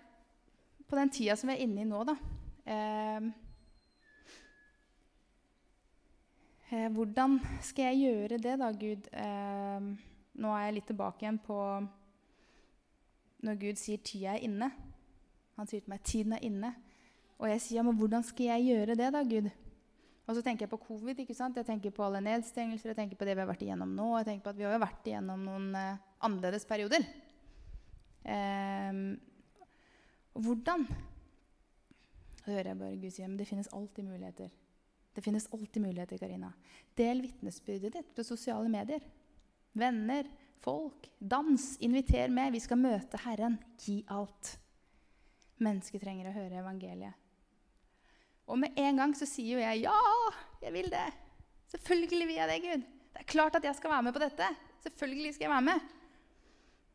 på 0.87 0.99
den 0.99 1.11
tida 1.11 1.35
som 1.39 1.51
vi 1.51 1.57
er 1.57 1.65
inne 1.65 1.83
i 1.83 1.89
nå, 1.89 2.03
da. 2.07 2.15
Eh, 2.67 3.25
eh, 6.71 6.91
hvordan 6.95 7.41
skal 7.65 7.91
jeg 7.91 8.05
gjøre 8.05 8.39
det, 8.43 8.55
da, 8.61 8.71
Gud? 8.71 9.09
Eh, 9.11 9.89
nå 10.37 10.53
er 10.55 10.67
jeg 10.67 10.77
litt 10.79 10.91
tilbake 10.91 11.25
igjen 11.25 11.39
på 11.43 11.59
når 13.47 13.61
Gud 13.61 13.79
sier 13.81 14.01
'tida 14.01 14.35
er 14.35 14.45
inne'. 14.49 14.71
Han 15.57 15.67
sier 15.67 15.81
til 15.81 15.93
meg 15.93 16.03
'tiden 16.03 16.33
er 16.33 16.45
inne'. 16.45 16.75
Og 17.39 17.49
jeg 17.49 17.61
sier 17.61 17.83
men 17.83 17.97
'hvordan 17.97 18.25
skal 18.25 18.47
jeg 18.47 18.67
gjøre 18.67 18.97
det, 18.97 19.13
da, 19.13 19.23
Gud'? 19.23 19.51
Og 20.27 20.35
så 20.35 20.43
tenker 20.43 20.67
jeg 20.67 20.71
på 20.71 20.83
covid. 20.89 21.19
ikke 21.19 21.35
sant? 21.35 21.57
Jeg 21.57 21.67
tenker 21.67 21.91
på 21.91 22.05
alle 22.05 22.21
nedstengelser, 22.21 22.91
jeg 22.91 22.97
tenker 22.97 23.17
på 23.17 23.25
det 23.25 23.37
vi 23.37 23.41
har 23.45 23.49
vært 23.49 23.63
igjennom 23.63 23.95
nå. 23.95 24.17
Jeg 24.19 24.27
tenker 24.27 24.45
på 24.45 24.51
at 24.51 24.59
Vi 24.59 24.65
har 24.65 24.73
jo 24.73 24.83
vært 24.83 25.07
igjennom 25.07 25.45
noen 25.45 25.69
uh, 25.75 25.99
annerledes 26.21 26.67
perioder. 26.67 27.07
Um, 28.27 29.21
hvordan? 30.35 30.87
Så 32.43 32.51
hører 32.51 32.73
jeg 32.73 32.79
bare 32.79 32.97
Gud 32.97 33.11
si 33.15 33.23
men 33.23 33.37
det 33.39 33.47
finnes 33.47 33.71
alltid 33.73 34.05
muligheter. 34.05 34.51
Det 35.15 35.23
finnes 35.25 35.47
alltid 35.53 35.83
muligheter, 35.83 36.19
Karina. 36.19 36.53
Del 36.99 37.23
vitnesbyrdet 37.23 37.95
ditt 37.95 38.11
på 38.15 38.25
sosiale 38.27 38.69
medier. 38.69 39.01
Venner, 39.77 40.29
folk, 40.65 41.11
dans. 41.19 41.77
Inviter 41.85 42.33
med. 42.33 42.55
Vi 42.57 42.63
skal 42.65 42.81
møte 42.81 43.21
Herren. 43.27 43.59
Gi 43.81 44.01
alt. 44.13 44.57
Mennesket 45.63 46.03
trenger 46.03 46.31
å 46.31 46.37
høre 46.37 46.61
evangeliet. 46.63 47.23
Og 48.47 48.61
med 48.63 48.77
en 48.79 49.01
gang 49.01 49.13
så 49.19 49.27
sier 49.27 49.57
jo 49.57 49.63
jeg 49.63 49.83
ja, 49.85 49.97
jeg 50.63 50.73
vil 50.75 50.89
det. 50.93 51.07
Selvfølgelig 51.73 52.29
vil 52.29 52.39
jeg 52.39 52.51
det, 52.51 52.59
Gud. 52.63 52.87
Det 53.17 53.23
er 53.25 53.29
klart 53.33 53.59
at 53.59 53.65
jeg 53.67 53.77
skal 53.79 53.93
være 53.93 54.07
med 54.07 54.15
på 54.15 54.23
dette. 54.23 54.49
Selvfølgelig 54.87 55.35
skal 55.35 55.49
jeg 55.49 55.55
være 55.55 55.67
med. 55.67 55.93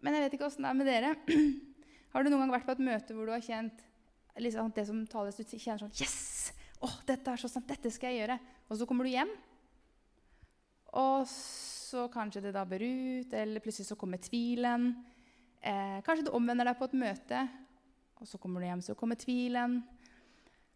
Men 0.02 0.16
jeg 0.16 0.26
vet 0.26 0.36
ikke 0.38 0.48
åssen 0.48 0.66
det 0.66 0.72
er 0.72 0.80
med 0.80 0.90
dere. 0.90 1.14
Har 2.14 2.24
du 2.24 2.32
noen 2.32 2.46
gang 2.46 2.56
vært 2.56 2.68
på 2.70 2.76
et 2.78 2.86
møte 2.88 3.16
hvor 3.16 3.28
du 3.28 3.34
har 3.36 3.44
kjent 3.44 3.84
liksom, 4.42 4.72
det 4.76 4.88
som 4.88 5.04
tales, 5.12 5.38
du 5.38 5.58
kjenner 5.58 5.84
sånn 5.84 5.96
Yes! 6.00 6.52
Oh, 6.82 6.96
dette 7.06 7.30
er 7.30 7.38
så 7.38 7.50
sant. 7.52 7.68
Dette 7.70 7.92
skal 7.94 8.10
jeg 8.10 8.24
gjøre. 8.24 8.40
Og 8.72 8.80
så 8.80 8.88
kommer 8.90 9.06
du 9.06 9.12
hjem, 9.14 9.30
og 10.98 11.28
så 11.92 12.08
kanskje 12.12 12.46
det 12.46 12.56
dabber 12.56 12.84
ut, 12.84 13.34
eller 13.34 13.64
plutselig 13.64 13.90
så 13.90 13.98
kommer 14.00 14.22
tvilen. 14.22 14.92
Eh, 15.62 16.00
kanskje 16.06 16.28
du 16.28 16.36
omvender 16.36 16.70
deg 16.70 16.78
på 16.80 16.88
et 16.88 17.00
møte, 17.02 17.42
og 18.22 18.30
så 18.30 18.40
kommer 18.42 18.62
du 18.62 18.70
hjem, 18.70 18.84
så 18.86 18.96
kommer 18.98 19.20
tvilen. 19.20 19.82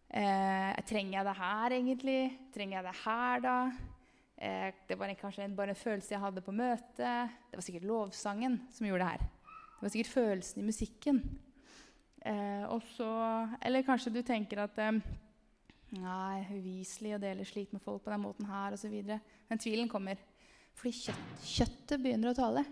Eh, 0.09 0.71
trenger 0.87 1.19
jeg 1.19 1.27
det 1.27 1.37
her, 1.39 1.77
egentlig? 1.79 2.21
Trenger 2.53 2.77
jeg 2.79 2.87
det 2.87 2.97
her, 3.05 3.45
da? 3.45 3.57
Eh, 4.37 4.73
det 4.87 4.99
var 4.99 5.13
kanskje 5.15 5.47
bare 5.55 5.73
en 5.73 5.79
følelse 5.79 6.13
jeg 6.13 6.21
hadde 6.21 6.43
på 6.43 6.55
møtet. 6.55 7.35
Det 7.49 7.57
var 7.57 7.65
sikkert 7.65 7.89
lovsangen 7.89 8.59
som 8.71 8.87
gjorde 8.87 9.03
det 9.03 9.11
her. 9.13 9.27
Det 9.75 9.87
var 9.87 9.93
sikkert 9.93 10.13
følelsen 10.13 10.61
i 10.61 10.65
musikken. 10.65 11.21
Eh, 12.25 12.65
også, 12.73 13.07
eller 13.61 13.85
kanskje 13.85 14.13
du 14.13 14.21
tenker 14.25 14.63
at 14.65 14.77
eh, 14.81 14.99
Nei, 15.95 16.41
uviselig 16.49 17.13
å 17.15 17.19
dele 17.21 17.45
slikt 17.47 17.71
med 17.71 17.79
folk 17.79 18.01
på 18.03 18.11
den 18.11 18.23
måten 18.25 18.47
her 18.49 18.73
osv. 18.75 18.95
Men 19.47 19.61
tvilen 19.61 19.87
kommer. 19.87 20.19
Fordi 20.75 20.93
kjøtt, 20.97 21.45
kjøttet 21.45 22.01
begynner 22.03 22.31
å 22.31 22.37
tale. 22.37 22.65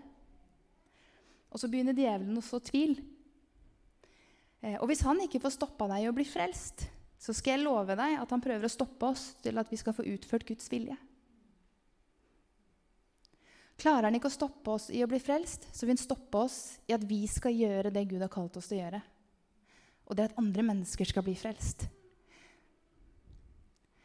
Og 1.54 1.60
så 1.60 1.70
begynner 1.70 1.96
djevelen 1.96 2.38
å 2.38 2.44
så 2.44 2.60
tvil. 2.62 2.98
Eh, 4.64 4.76
og 4.80 4.88
hvis 4.90 5.04
han 5.06 5.22
ikke 5.24 5.42
får 5.44 5.56
stoppa 5.56 5.88
deg 5.92 6.04
i 6.04 6.10
å 6.10 6.16
bli 6.16 6.26
frelst, 6.28 6.86
så 7.20 7.32
skal 7.32 7.56
jeg 7.56 7.64
love 7.64 7.96
deg 7.96 8.18
at 8.20 8.32
han 8.34 8.42
prøver 8.44 8.68
å 8.68 8.72
stoppe 8.72 9.08
oss 9.14 9.32
til 9.44 9.56
at 9.60 9.70
vi 9.72 9.78
skal 9.80 9.96
få 9.96 10.06
utført 10.12 10.46
Guds 10.48 10.68
vilje. 10.72 10.96
Klarer 13.80 14.06
han 14.06 14.16
ikke 14.18 14.30
å 14.30 14.34
stoppe 14.34 14.76
oss 14.76 14.86
i 14.94 15.00
å 15.02 15.08
bli 15.10 15.18
frelst, 15.22 15.66
så 15.74 15.86
vil 15.86 15.96
han 15.96 16.02
stoppe 16.04 16.44
oss 16.46 16.58
i 16.86 16.94
at 16.94 17.02
vi 17.08 17.24
skal 17.30 17.56
gjøre 17.56 17.92
det 17.94 18.06
Gud 18.10 18.22
har 18.22 18.32
kalt 18.32 18.56
oss 18.60 18.70
til 18.70 18.78
å 18.78 18.82
gjøre. 18.84 19.00
Og 20.04 20.18
det 20.18 20.28
at 20.28 20.38
andre 20.40 20.66
mennesker 20.68 21.08
skal 21.08 21.24
bli 21.26 21.34
frelst. 21.38 21.88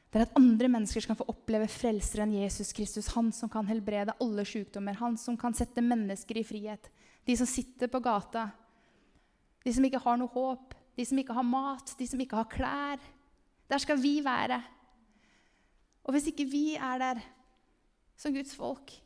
Det 0.10 0.18
er 0.18 0.26
at 0.26 0.38
andre 0.40 0.70
mennesker 0.74 1.04
skal 1.06 1.18
få 1.20 1.28
oppleve 1.30 1.68
frelseren 1.70 2.32
Jesus 2.34 2.74
Kristus. 2.74 3.12
Han 3.14 3.30
som 3.36 3.50
kan 3.52 3.68
helbrede 3.70 4.16
alle 4.22 4.46
sykdommer. 4.46 4.98
Han 4.98 5.18
som 5.22 5.38
kan 5.38 5.54
sette 5.54 5.84
mennesker 5.86 6.40
i 6.42 6.46
frihet. 6.46 6.90
De 7.26 7.36
som 7.38 7.50
sitter 7.50 7.92
på 7.92 8.02
gata. 8.02 8.48
De 9.64 9.74
som 9.74 9.86
ikke 9.86 10.02
har 10.02 10.18
noe 10.18 10.34
håp. 10.34 10.74
De 10.98 11.06
som 11.06 11.22
ikke 11.22 11.36
har 11.38 11.46
mat. 11.46 11.94
De 12.00 12.08
som 12.10 12.22
ikke 12.22 12.40
har 12.42 12.50
klær. 12.50 13.06
Der 13.70 13.84
skal 13.84 14.02
vi 14.02 14.18
være. 14.26 14.58
Og 16.04 16.16
hvis 16.16 16.32
ikke 16.32 16.50
vi 16.50 16.74
er 16.74 16.98
der 16.98 17.22
som 18.18 18.34
Guds 18.34 18.56
folk, 18.58 18.98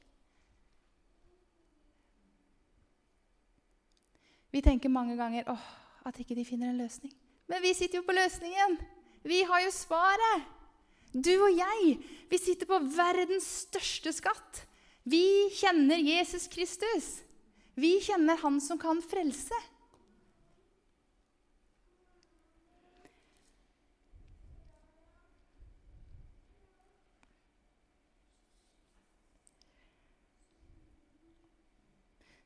Vi 4.53 4.61
tenker 4.61 4.89
mange 4.89 5.15
ganger 5.17 5.47
åh, 5.49 5.69
at 6.05 6.19
ikke 6.21 6.35
de 6.37 6.45
finner 6.45 6.69
en 6.69 6.77
løsning. 6.77 7.13
Men 7.49 7.61
vi 7.61 7.73
sitter 7.73 7.97
jo 7.97 8.05
på 8.05 8.13
løsningen! 8.13 8.77
Vi 9.25 9.41
har 9.49 9.63
jo 9.65 9.71
svaret! 9.73 10.43
Du 11.13 11.33
og 11.45 11.51
jeg, 11.53 11.97
vi 12.29 12.37
sitter 12.41 12.65
på 12.65 12.79
verdens 12.95 13.45
største 13.67 14.13
skatt. 14.17 14.63
Vi 15.05 15.49
kjenner 15.53 16.01
Jesus 16.01 16.47
Kristus. 16.49 17.19
Vi 17.77 17.99
kjenner 18.01 18.39
Han 18.41 18.57
som 18.61 18.79
kan 18.81 19.01
frelse. 19.05 19.57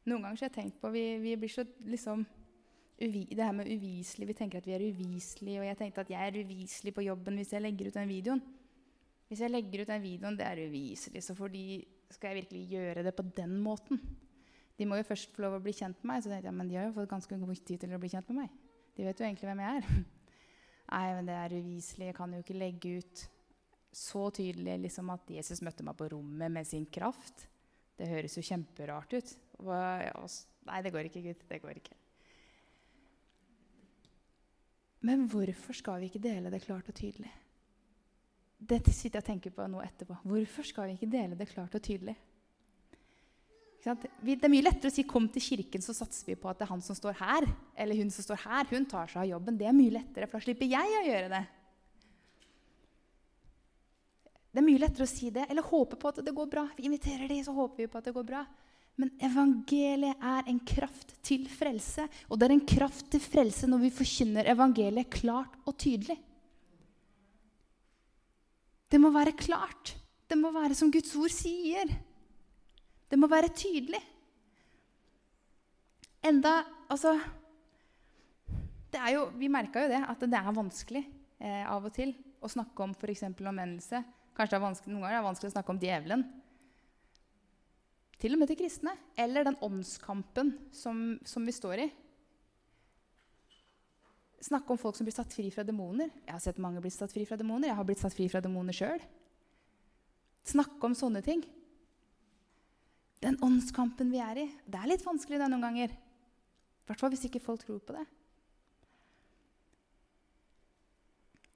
Noen 0.08 0.23
ganger 0.23 0.39
har 0.39 0.47
jeg 0.47 0.56
tenkt 0.56 0.77
på 0.80 0.89
vi, 0.93 1.03
vi 1.19 1.34
blir 1.36 1.51
så 1.51 1.65
liksom 1.84 2.21
Det 2.97 3.43
her 3.43 3.51
med 3.51 3.67
uviselig 3.67 4.27
Vi 4.27 4.34
tenker 4.34 4.58
at 4.58 4.67
vi 4.67 4.73
er 4.73 4.86
uviselige. 4.88 5.60
Og 5.60 5.67
jeg 5.67 5.77
tenkte 5.77 6.01
at 6.01 6.10
jeg 6.10 6.27
er 6.27 6.43
uviselig 6.43 6.93
på 6.93 7.03
jobben 7.03 7.36
hvis 7.36 7.51
jeg 7.53 7.62
legger 7.62 7.88
ut 7.88 7.93
den 7.99 8.10
videoen. 8.10 8.41
Hvis 9.27 9.43
jeg 9.43 9.51
legger 9.51 9.83
ut 9.83 9.91
den 9.91 10.03
videoen, 10.03 10.37
det 10.39 10.45
er 10.47 10.63
uviselig, 10.69 11.23
så 11.23 11.35
for 11.35 11.51
de 11.51 11.81
skal 12.13 12.31
jeg 12.31 12.43
virkelig 12.43 12.63
gjøre 12.71 13.03
det 13.03 13.13
på 13.15 13.25
den 13.35 13.57
måten. 13.59 13.99
De 14.77 14.85
må 14.85 14.99
jo 14.99 15.07
først 15.07 15.33
få 15.35 15.43
lov 15.43 15.57
å 15.57 15.63
bli 15.63 15.73
kjent 15.75 15.97
med 16.03 16.11
meg. 16.11 16.23
Så 16.23 16.31
tenkte 16.31 16.47
jeg, 16.51 16.57
men 16.59 16.69
de 16.69 16.77
har 16.77 16.87
jo 16.87 16.95
fått 16.95 17.09
ganske 17.11 17.39
god 17.41 17.63
tid 17.65 17.81
til 17.81 17.95
å 17.97 17.99
bli 18.01 18.11
kjent 18.13 18.29
med 18.31 18.43
meg. 18.43 18.53
De 18.97 19.05
vet 19.05 19.19
jo 19.19 19.25
egentlig 19.25 19.49
hvem 19.49 19.63
jeg 19.63 19.81
er. 19.81 19.89
Nei, 20.93 21.05
men 21.17 21.29
det 21.29 21.35
er 21.35 21.55
uviselig. 21.57 22.09
Jeg 22.11 22.17
kan 22.17 22.33
jo 22.35 22.41
ikke 22.43 22.57
legge 22.61 22.93
ut 23.01 23.23
så 23.97 24.27
tydelig 24.37 24.77
liksom, 24.85 25.09
at 25.11 25.31
Jesus 25.33 25.63
møtte 25.65 25.85
meg 25.85 25.97
på 25.97 26.09
rommet 26.13 26.53
med 26.53 26.69
sin 26.69 26.85
kraft. 26.85 27.47
Det 27.97 28.07
høres 28.07 28.37
jo 28.37 28.45
kjemperart 28.45 29.17
ut. 29.17 29.33
Nei, 29.65 30.81
det 30.85 30.93
går 30.93 31.09
ikke, 31.09 31.25
gutt. 31.25 31.47
Det 31.49 31.61
går 31.63 31.81
ikke. 31.81 31.97
Men 35.07 35.25
hvorfor 35.31 35.77
skal 35.77 36.01
vi 36.01 36.11
ikke 36.11 36.21
dele 36.21 36.53
det 36.53 36.63
klart 36.63 36.89
og 36.89 36.97
tydelig? 36.97 37.31
Dette 38.58 38.91
sitter 38.91 39.20
jeg 39.20 39.24
og 39.24 39.28
tenker 39.28 39.54
på 39.54 39.67
nå 39.70 39.82
etterpå. 39.86 40.17
Hvorfor 40.26 40.65
skal 40.65 40.89
vi 40.89 40.98
ikke 40.98 41.12
dele 41.12 41.38
det 41.38 41.50
klart 41.52 41.76
og 41.78 41.84
tydelig? 41.84 42.15
Det 43.88 44.43
er 44.43 44.52
mye 44.52 44.65
lettere 44.65 44.89
å 44.89 44.93
si 44.93 45.04
'kom 45.04 45.30
til 45.30 45.41
kirken', 45.41 45.82
så 45.82 45.93
satser 45.93 46.26
vi 46.26 46.36
på 46.36 46.50
at 46.50 46.58
det 46.58 46.65
er 46.65 46.74
han 46.74 46.82
som 46.82 46.96
står 46.96 47.13
her. 47.13 47.48
Eller 47.78 47.96
hun 47.96 48.10
som 48.10 48.24
står 48.24 48.38
her, 48.43 48.65
hun 48.65 48.86
tar 48.86 49.08
seg 49.08 49.22
av 49.22 49.30
jobben. 49.30 49.58
Det 49.58 49.67
er 49.67 49.72
mye 49.72 49.91
lettere, 49.91 50.28
for 50.28 50.39
da 50.39 50.43
slipper 50.43 50.67
jeg 50.67 50.82
å 50.82 51.06
gjøre 51.08 51.30
det. 51.30 51.48
Det 54.52 54.63
er 54.63 54.65
mye 54.65 54.80
lettere 54.80 55.04
å 55.04 55.08
si 55.08 55.30
det, 55.30 55.46
eller 55.50 55.62
håpe 55.62 55.96
på 55.96 56.08
at 56.08 56.26
det 56.26 56.34
går 56.34 56.50
bra. 56.50 56.67
Vi 56.76 56.84
inviterer 56.84 57.28
de, 57.28 57.43
så 57.43 57.54
håper 57.54 57.78
vi 57.78 57.88
på 57.88 57.98
at 57.98 58.06
det 58.06 58.13
går 58.13 58.26
bra. 58.26 58.46
Men 58.98 59.12
evangeliet 59.22 60.17
er 60.20 60.48
en 60.50 60.60
kraft 60.60 61.13
til 61.22 61.48
frelse. 61.48 62.08
Og 62.30 62.39
det 62.39 62.48
er 62.48 62.56
en 62.56 62.65
kraft 62.65 63.12
til 63.12 63.22
frelse 63.22 63.67
når 63.70 63.84
vi 63.86 63.91
forkynner 63.93 64.50
evangeliet 64.50 65.12
klart 65.13 65.54
og 65.67 65.78
tydelig. 65.78 66.17
Det 68.88 69.00
må 69.02 69.12
være 69.12 69.36
klart. 69.36 69.95
Det 70.28 70.38
må 70.39 70.52
være 70.56 70.76
som 70.76 70.91
Guds 70.91 71.13
ord 71.19 71.32
sier. 71.34 71.91
Det 73.08 73.19
må 73.19 73.30
være 73.32 73.54
tydelig. 73.56 74.02
Enda 76.28 76.62
Altså 76.88 77.17
det 78.88 79.00
er 79.04 79.12
jo, 79.17 79.26
Vi 79.36 79.50
merka 79.52 79.84
jo 79.84 79.91
det, 79.91 80.00
at 80.00 80.21
det 80.23 80.39
er 80.39 80.56
vanskelig 80.56 81.04
eh, 81.04 81.65
av 81.67 81.84
og 81.84 81.91
til 81.91 82.13
å 82.39 82.47
snakke 82.47 82.86
om 82.86 82.93
f.eks. 82.95 83.26
omvendelse. 83.28 84.00
Kanskje 84.38 84.54
det 84.54 84.60
er 84.60 84.63
vanskelig, 84.63 84.93
Noen 84.93 85.04
ganger 85.04 85.17
er 85.17 85.19
det 85.19 85.28
vanskelig 85.28 85.50
å 85.50 85.56
snakke 85.58 85.73
om 85.73 85.82
djevelen. 85.82 86.23
Til 88.21 88.34
og 88.34 88.39
med 88.39 88.50
til 88.50 88.60
kristne. 88.62 88.93
Eller 89.19 89.45
den 89.45 89.60
åndskampen 89.67 90.54
som, 90.73 91.17
som 91.28 91.45
vi 91.45 91.54
står 91.54 91.84
i. 91.84 91.89
Snakke 94.43 94.69
om 94.73 94.78
folk 94.78 94.95
som 94.97 95.08
blir 95.08 95.15
satt 95.15 95.34
fri 95.34 95.47
fra 95.54 95.65
demoner. 95.65 96.12
Jeg 96.26 96.34
har 96.36 96.41
sett 96.43 96.60
mange 96.62 96.82
bli 96.84 96.91
satt 96.93 97.13
fri 97.13 97.26
fra 97.26 97.39
demoner. 97.39 97.71
Jeg 97.71 97.80
har 97.80 97.88
blitt 97.88 98.02
satt 98.04 98.13
fri 98.13 98.28
fra 98.30 98.41
demoner 98.43 98.76
sjøl. 98.76 99.02
Snakke 100.47 100.86
om 100.86 100.95
sånne 100.95 101.23
ting. 101.26 101.41
Den 103.23 103.39
åndskampen 103.41 104.12
vi 104.13 104.21
er 104.21 104.43
i, 104.43 104.45
det 104.69 104.78
er 104.78 104.91
litt 104.91 105.06
vanskelig 105.06 105.39
det 105.41 105.50
noen 105.50 105.65
ganger. 105.65 105.89
I 105.89 106.88
hvert 106.88 107.02
fall 107.02 107.12
hvis 107.12 107.26
ikke 107.28 107.41
folk 107.43 107.65
tror 107.65 107.82
på 107.84 107.97
det. 107.97 108.06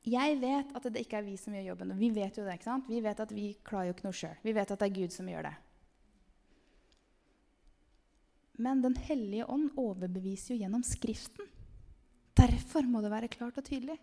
Jeg 0.09 0.39
vet 0.41 0.71
at 0.73 0.87
det 0.89 1.03
ikke 1.05 1.19
er 1.19 1.27
vi 1.27 1.35
som 1.37 1.53
gjør 1.53 1.67
jobben. 1.69 1.93
Vi 1.99 2.09
vet 2.15 2.37
jo 2.39 2.43
det, 2.47 2.57
ikke 2.57 2.71
sant? 2.71 2.89
Vi 2.89 3.03
vet 3.05 3.19
at 3.21 3.33
vi 3.35 3.51
klarer 3.61 3.91
jo 3.91 3.93
ikke 3.93 4.07
noe 4.07 4.17
sjøl. 4.17 4.39
Vi 4.41 4.55
vet 4.57 4.73
at 4.73 4.81
det 4.81 4.87
er 4.89 4.95
Gud 4.97 5.13
som 5.13 5.29
gjør 5.29 5.45
det. 5.45 5.53
Men 8.61 8.81
Den 8.81 8.97
hellige 8.97 9.45
ånd 9.45 9.69
overbeviser 9.77 10.55
jo 10.55 10.63
gjennom 10.63 10.83
Skriften. 10.85 11.45
Derfor 12.41 12.87
må 12.89 13.03
det 13.03 13.11
være 13.13 13.29
klart 13.31 13.59
og 13.59 13.65
tydelig. 13.65 13.97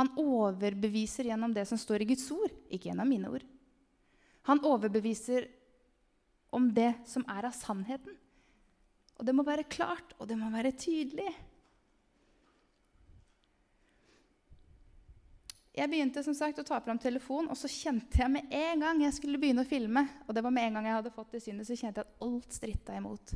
Han 0.00 0.08
overbeviser 0.16 1.28
gjennom 1.28 1.52
det 1.52 1.66
som 1.68 1.80
står 1.80 2.02
i 2.02 2.08
Guds 2.14 2.24
ord, 2.32 2.52
ikke 2.72 2.88
gjennom 2.88 3.10
mine 3.10 3.28
ord. 3.28 3.44
Han 4.48 4.62
overbeviser 4.64 5.50
om 6.52 6.70
det 6.72 6.94
som 7.08 7.24
er 7.30 7.48
av 7.48 7.56
sannheten. 7.56 8.16
Og 9.20 9.26
det 9.28 9.34
må 9.36 9.44
være 9.46 9.68
klart, 9.68 10.16
og 10.18 10.28
det 10.28 10.38
må 10.40 10.48
være 10.52 10.72
tydelig. 10.74 11.28
Jeg 15.72 15.88
begynte 15.88 16.24
som 16.24 16.34
sagt 16.36 16.58
å 16.60 16.66
ta 16.68 16.80
fram 16.84 16.98
telefonen, 17.00 17.48
og 17.52 17.56
så 17.56 17.68
kjente 17.70 18.20
jeg 18.20 18.32
med 18.32 18.52
en 18.52 18.82
gang 18.84 19.06
jeg 19.06 19.16
skulle 19.16 19.40
begynne 19.40 19.64
å 19.64 19.68
filme, 19.68 20.04
og 20.26 20.36
det 20.36 20.44
var 20.44 20.52
med 20.52 20.68
en 20.68 20.76
gang 20.78 20.88
jeg 20.88 20.98
hadde 20.98 21.14
fått 21.14 21.32
det 21.36 21.40
synet, 21.44 21.68
så 21.68 21.76
kjente 21.76 22.02
jeg 22.02 22.08
at 22.08 22.26
alt 22.26 22.58
stritta 22.58 22.96
imot. 22.98 23.32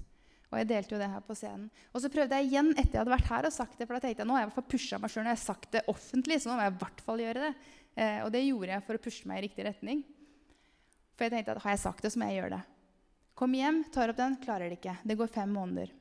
Og 0.47 0.61
jeg 0.61 0.69
delte 0.71 0.95
jo 0.95 1.01
det 1.01 1.09
her 1.11 1.25
på 1.27 1.35
scenen. 1.35 1.71
Og 1.91 2.03
så 2.03 2.11
prøvde 2.13 2.39
jeg 2.39 2.49
igjen 2.49 2.71
etter 2.77 2.95
jeg 2.95 3.01
hadde 3.01 3.15
vært 3.17 3.31
her 3.33 3.49
og 3.49 3.55
sagt 3.55 3.81
det, 3.81 3.89
for 3.89 3.97
da 3.97 4.05
tenkte 4.05 4.23
jeg 4.23 4.29
nå 4.29 4.37
har 4.37 4.45
jeg 4.45 4.47
i 4.47 4.51
hvert 4.51 4.59
fall 4.61 4.71
pusha 4.77 5.01
meg 5.03 5.13
sjøl 5.13 5.25
når 5.25 5.33
jeg 5.33 5.39
har 5.39 5.43
sagt 5.43 5.73
det 5.75 5.83
offentlig, 5.91 6.39
så 6.39 6.51
nå 6.51 6.59
må 6.59 6.67
jeg 6.67 6.75
i 6.75 6.79
hvert 6.85 7.03
fall 7.09 7.23
gjøre 7.25 7.43
det. 7.43 7.51
Eh, 7.97 8.21
og 8.23 8.31
det 8.35 8.45
gjorde 8.45 8.73
jeg 8.73 8.87
for 8.87 8.99
å 8.99 9.03
pushe 9.03 9.29
meg 9.31 9.41
i 9.41 9.45
riktig 9.49 9.67
retning. 9.67 10.03
For 11.17 11.27
jeg 11.27 11.35
tenkte 11.35 11.57
at 11.57 11.63
har 11.65 11.75
jeg 11.75 11.83
sagt 11.83 12.07
det, 12.07 12.13
så 12.15 12.21
må 12.21 12.31
jeg 12.31 12.39
gjøre 12.39 12.59
det. 12.59 12.63
Kom 13.37 13.53
hjem, 13.57 13.83
tar 13.93 14.13
opp 14.13 14.21
den, 14.21 14.39
klarer 14.41 14.71
det 14.71 14.79
ikke. 14.79 14.97
Det 15.05 15.19
går 15.19 15.33
fem 15.35 15.51
måneder. 15.53 15.93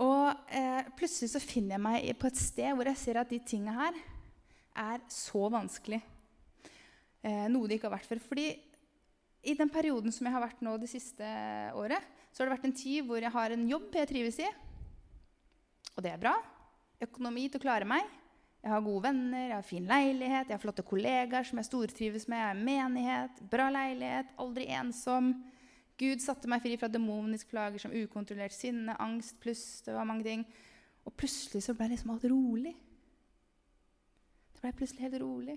Og 0.00 0.54
eh, 0.54 0.86
plutselig 0.96 1.32
så 1.32 1.42
finner 1.42 1.76
jeg 1.76 1.84
meg 1.84 2.10
på 2.20 2.28
et 2.30 2.38
sted 2.40 2.76
hvor 2.76 2.88
jeg 2.88 3.00
ser 3.00 3.20
at 3.20 3.32
de 3.32 3.40
tinga 3.42 3.74
her 3.76 3.96
er 4.80 5.02
så 5.12 5.48
vanskelig. 5.52 5.98
Eh, 7.20 7.46
noe 7.52 7.68
det 7.68 7.78
ikke 7.78 7.88
har 7.90 7.96
vært 7.98 8.08
før. 8.08 8.22
Fordi 8.28 8.46
i 9.42 9.54
den 9.56 9.70
perioden 9.72 10.12
som 10.12 10.26
jeg 10.26 10.34
har 10.34 10.42
vært 10.44 10.64
nå 10.64 10.76
det 10.80 10.90
siste 10.90 11.26
året, 11.78 12.04
så 12.30 12.42
har 12.42 12.50
det 12.50 12.56
vært 12.58 12.66
en 12.68 12.76
tid 12.76 13.06
hvor 13.08 13.22
jeg 13.22 13.32
har 13.32 13.54
en 13.54 13.68
jobb 13.68 13.94
jeg 13.96 14.10
trives 14.10 14.40
i. 14.44 14.48
Og 15.96 16.04
det 16.04 16.12
er 16.12 16.20
bra. 16.20 16.34
Økonomi 17.00 17.46
til 17.48 17.60
å 17.60 17.64
klare 17.64 17.88
meg. 17.88 18.04
Jeg 18.60 18.74
har 18.74 18.84
gode 18.84 19.06
venner, 19.06 19.46
jeg 19.46 19.56
har 19.56 19.64
fin 19.64 19.86
leilighet, 19.88 20.50
jeg 20.50 20.52
har 20.52 20.60
flotte 20.60 20.84
kollegaer 20.84 21.46
som 21.48 21.60
jeg 21.60 21.68
stortrives 21.70 22.28
med. 22.28 22.42
Jeg 22.42 22.50
har 22.50 22.60
menighet, 22.68 23.40
bra 23.52 23.70
leilighet, 23.72 24.34
aldri 24.44 24.68
ensom. 24.76 25.32
Gud 26.00 26.20
satte 26.24 26.48
meg 26.48 26.60
fri 26.64 26.76
fra 26.80 26.88
demoniske 26.92 27.48
plager 27.48 27.80
som 27.80 27.96
ukontrollert 27.96 28.56
sinne, 28.56 28.96
angst 29.00 29.40
pluss 29.40 29.80
det 29.86 29.96
var 29.96 30.08
mange 30.08 30.28
ting. 30.28 30.44
Og 31.08 31.16
plutselig 31.16 31.64
så 31.64 31.74
ble 31.76 31.88
liksom 31.94 32.12
alt 32.12 32.28
rolig. 32.28 32.74
Det 34.52 34.60
ble 34.60 34.76
plutselig 34.76 35.08
helt 35.08 35.20
rolig. 35.24 35.56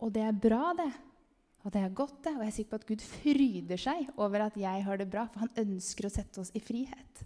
Og 0.00 0.12
det 0.16 0.24
er 0.24 0.44
bra, 0.48 0.72
det. 0.80 0.90
Og 1.62 1.70
det 1.70 1.82
er 1.82 1.94
godt, 1.94 2.18
det. 2.24 2.34
Og 2.34 2.42
jeg 2.42 2.50
er 2.50 2.56
sikker 2.56 2.72
på 2.72 2.80
at 2.80 2.88
Gud 2.88 3.04
fryder 3.06 3.80
seg 3.80 4.08
over 4.16 4.46
at 4.48 4.56
jeg 4.58 4.86
har 4.86 4.98
det 4.98 5.10
bra, 5.10 5.28
for 5.30 5.44
han 5.44 5.62
ønsker 5.62 6.08
å 6.08 6.12
sette 6.12 6.42
oss 6.42 6.50
i 6.58 6.62
frihet. 6.62 7.22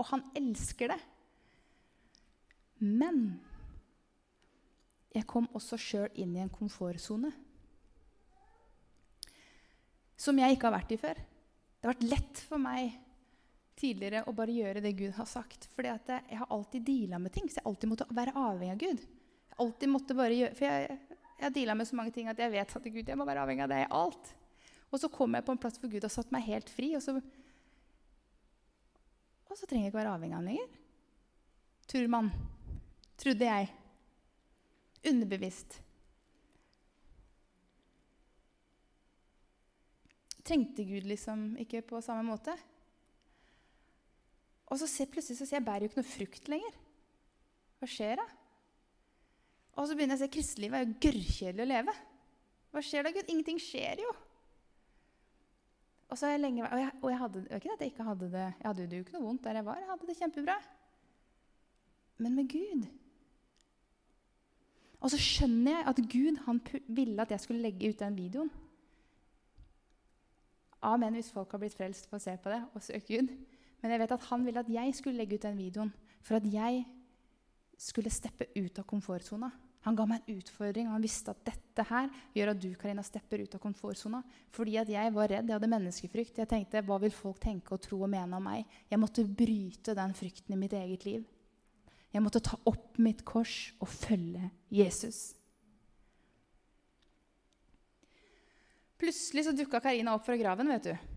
Og 0.00 0.08
han 0.10 0.24
elsker 0.38 0.90
det. 0.90 0.98
Men 2.80 3.38
jeg 5.14 5.26
kom 5.28 5.46
også 5.58 5.78
sjøl 5.78 6.10
inn 6.22 6.36
i 6.36 6.42
en 6.42 6.52
komfortsone 6.52 7.32
som 10.20 10.36
jeg 10.38 10.54
ikke 10.54 10.68
har 10.68 10.76
vært 10.76 10.92
i 10.94 10.98
før. 11.00 11.20
Det 11.80 11.88
har 11.88 11.94
vært 11.94 12.10
lett 12.10 12.42
for 12.44 12.60
meg 12.60 12.98
tidligere 13.80 14.26
å 14.28 14.34
bare 14.36 14.52
gjøre 14.52 14.82
det 14.84 14.92
Gud 14.98 15.14
har 15.16 15.28
sagt. 15.28 15.68
Fordi 15.72 15.94
jeg 15.94 16.40
har 16.42 16.52
alltid 16.52 16.84
deala 16.84 17.20
med 17.22 17.32
ting, 17.32 17.48
så 17.48 17.60
jeg 17.60 17.68
alltid 17.70 17.92
måtte 17.92 18.08
være 18.12 18.36
avhengig 18.36 18.74
av 18.74 18.82
Gud. 18.82 19.06
Jeg 19.50 19.60
alltid 19.64 19.92
måtte 19.92 20.16
bare 20.18 20.36
gjøre, 20.36 20.56
For 20.58 20.68
jeg, 20.68 20.98
jeg 21.40 21.46
har 21.46 21.52
deala 21.54 21.72
med 21.74 21.88
så 21.88 21.96
mange 21.96 22.12
ting 22.12 22.26
at 22.28 22.36
jeg 22.36 22.52
vet 22.52 22.72
at 22.76 22.86
Gud, 22.92 23.06
jeg 23.08 23.16
må 23.16 23.24
være 23.24 23.40
avhengig 23.46 23.64
av 23.64 23.70
deg 23.72 23.86
i 23.86 23.92
alt. 23.96 24.26
Og 24.92 25.00
så 25.00 25.08
kom 25.08 25.32
jeg 25.32 25.46
på 25.46 25.54
en 25.54 25.60
plass 25.62 25.78
hvor 25.80 25.88
Gud 25.88 26.04
har 26.04 26.12
satt 26.12 26.32
meg 26.34 26.44
helt 26.44 26.68
fri, 26.68 26.90
og 26.98 27.00
så, 27.00 27.14
og 29.48 29.54
så 29.56 29.64
trenger 29.64 29.86
jeg 29.86 29.94
ikke 29.94 30.02
være 30.02 30.12
avhengig 30.18 30.36
av 30.36 30.42
ham 30.42 30.50
lenger. 30.50 30.74
Tror 31.88 32.10
man. 32.12 32.28
Trodde 33.24 33.48
jeg. 33.48 33.70
Underbevisst. 35.08 35.78
Trengte 40.44 40.84
Gud 40.84 41.08
liksom 41.08 41.54
ikke 41.64 41.80
på 41.88 42.02
samme 42.04 42.26
måte? 42.28 42.52
Og 44.68 44.76
så 44.76 44.86
ser, 44.90 45.08
plutselig 45.08 45.40
så 45.40 45.48
ser 45.48 45.62
jeg 45.62 45.66
bærer 45.66 45.86
jo 45.86 45.90
ikke 45.90 46.02
noe 46.02 46.12
frukt 46.12 46.52
lenger. 46.52 46.76
Hva 47.80 47.88
skjer 47.88 48.20
da? 48.20 48.28
Og 49.78 49.86
så 49.86 49.94
begynner 49.94 50.16
jeg 50.16 50.22
å 50.22 50.24
se 50.26 50.34
kristelivet 50.34 50.78
er 50.78 50.86
jo 50.86 50.98
gørrkjedelig 51.04 51.64
å 51.64 51.70
leve. 51.70 51.94
Hva 52.70 52.82
skjer 52.84 53.06
da, 53.06 53.12
Gud? 53.14 53.30
Ingenting 53.30 53.60
skjer 53.62 54.02
jo. 54.04 54.12
Og 56.10 56.18
så 56.18 56.26
har 56.26 56.34
jeg 56.34 56.42
lenge, 56.42 56.64
og 56.66 56.80
jeg, 56.80 56.92
og 57.00 57.10
jeg 57.10 57.18
hadde, 57.20 57.42
ikke 57.56 57.74
at 57.74 57.82
jeg 57.84 57.92
ikke 57.92 58.06
hadde 58.08 58.30
det, 58.32 58.46
jeg 58.58 58.66
hadde 58.66 58.86
det 58.90 58.98
jo 58.98 59.04
ikke 59.04 59.14
noe 59.14 59.26
vondt 59.28 59.44
der 59.46 59.60
jeg 59.60 59.66
var. 59.66 59.78
Jeg 59.78 59.90
hadde 59.92 60.08
det 60.08 60.16
kjempebra. 60.18 60.56
Men 62.20 62.34
med 62.36 62.50
Gud 62.52 62.88
Og 65.00 65.08
så 65.08 65.16
skjønner 65.16 65.78
jeg 65.78 65.84
at 65.88 66.00
Gud 66.12 66.40
han 66.44 66.58
ville 66.88 67.22
at 67.22 67.30
jeg 67.32 67.40
skulle 67.40 67.62
legge 67.64 67.88
ut 67.88 68.02
den 68.02 68.16
videoen. 68.18 68.50
Amen 70.84 71.16
hvis 71.16 71.30
folk 71.32 71.52
har 71.52 71.62
blitt 71.62 71.76
frelst 71.76 72.08
for 72.08 72.18
å 72.18 72.24
se 72.24 72.34
på 72.36 72.52
det 72.52 72.60
og 72.74 72.84
søke 72.84 73.16
Gud. 73.16 73.32
Men 73.80 73.94
jeg 73.94 74.02
vet 74.02 74.12
at 74.12 74.26
han 74.28 74.44
ville 74.44 74.60
at 74.60 74.68
jeg 74.68 74.94
skulle 74.98 75.16
legge 75.16 75.38
ut 75.38 75.46
den 75.46 75.56
videoen 75.56 75.92
for 76.20 76.36
at 76.36 76.44
jeg 76.52 76.84
skulle 77.80 78.12
steppe 78.12 78.50
ut 78.54 78.78
av 78.78 78.84
komfortsona. 78.88 79.50
Han 79.86 79.96
ga 79.96 80.04
meg 80.04 80.20
en 80.20 80.36
utfordring, 80.36 80.88
og 80.90 80.98
han 80.98 81.04
visste 81.04 81.32
at 81.32 81.40
dette 81.46 81.84
her 81.88 82.10
gjør 82.36 82.52
at 82.52 82.60
du 82.60 82.68
Karina, 82.76 83.02
stepper 83.04 83.40
ut 83.40 83.54
av 83.56 83.62
komfortsona. 83.62 84.20
Fordi 84.52 84.76
at 84.76 84.90
jeg 84.92 85.12
var 85.14 85.30
redd, 85.32 85.48
jeg 85.48 85.56
hadde 85.56 85.70
menneskefrykt. 85.72 86.40
Jeg 86.42 86.50
tenkte 86.50 86.82
hva 86.84 86.98
vil 87.00 87.14
folk 87.14 87.40
tenke 87.40 87.72
og 87.72 87.80
tro 87.86 88.02
og 88.04 88.10
mene 88.12 88.36
om 88.36 88.44
meg? 88.44 88.68
Jeg 88.92 89.00
måtte 89.00 89.24
bryte 89.24 89.96
den 89.96 90.12
frykten 90.16 90.56
i 90.56 90.60
mitt 90.60 90.76
eget 90.76 91.06
liv. 91.08 91.24
Jeg 92.12 92.24
måtte 92.24 92.42
ta 92.44 92.58
opp 92.68 92.98
mitt 93.00 93.22
kors 93.24 93.70
og 93.80 93.88
følge 93.88 94.50
Jesus. 94.74 95.30
Plutselig 99.00 99.46
så 99.46 99.56
dukka 99.56 99.80
Karina 99.80 100.12
opp 100.12 100.26
fra 100.26 100.36
graven, 100.36 100.68
vet 100.74 100.90
du. 100.90 101.10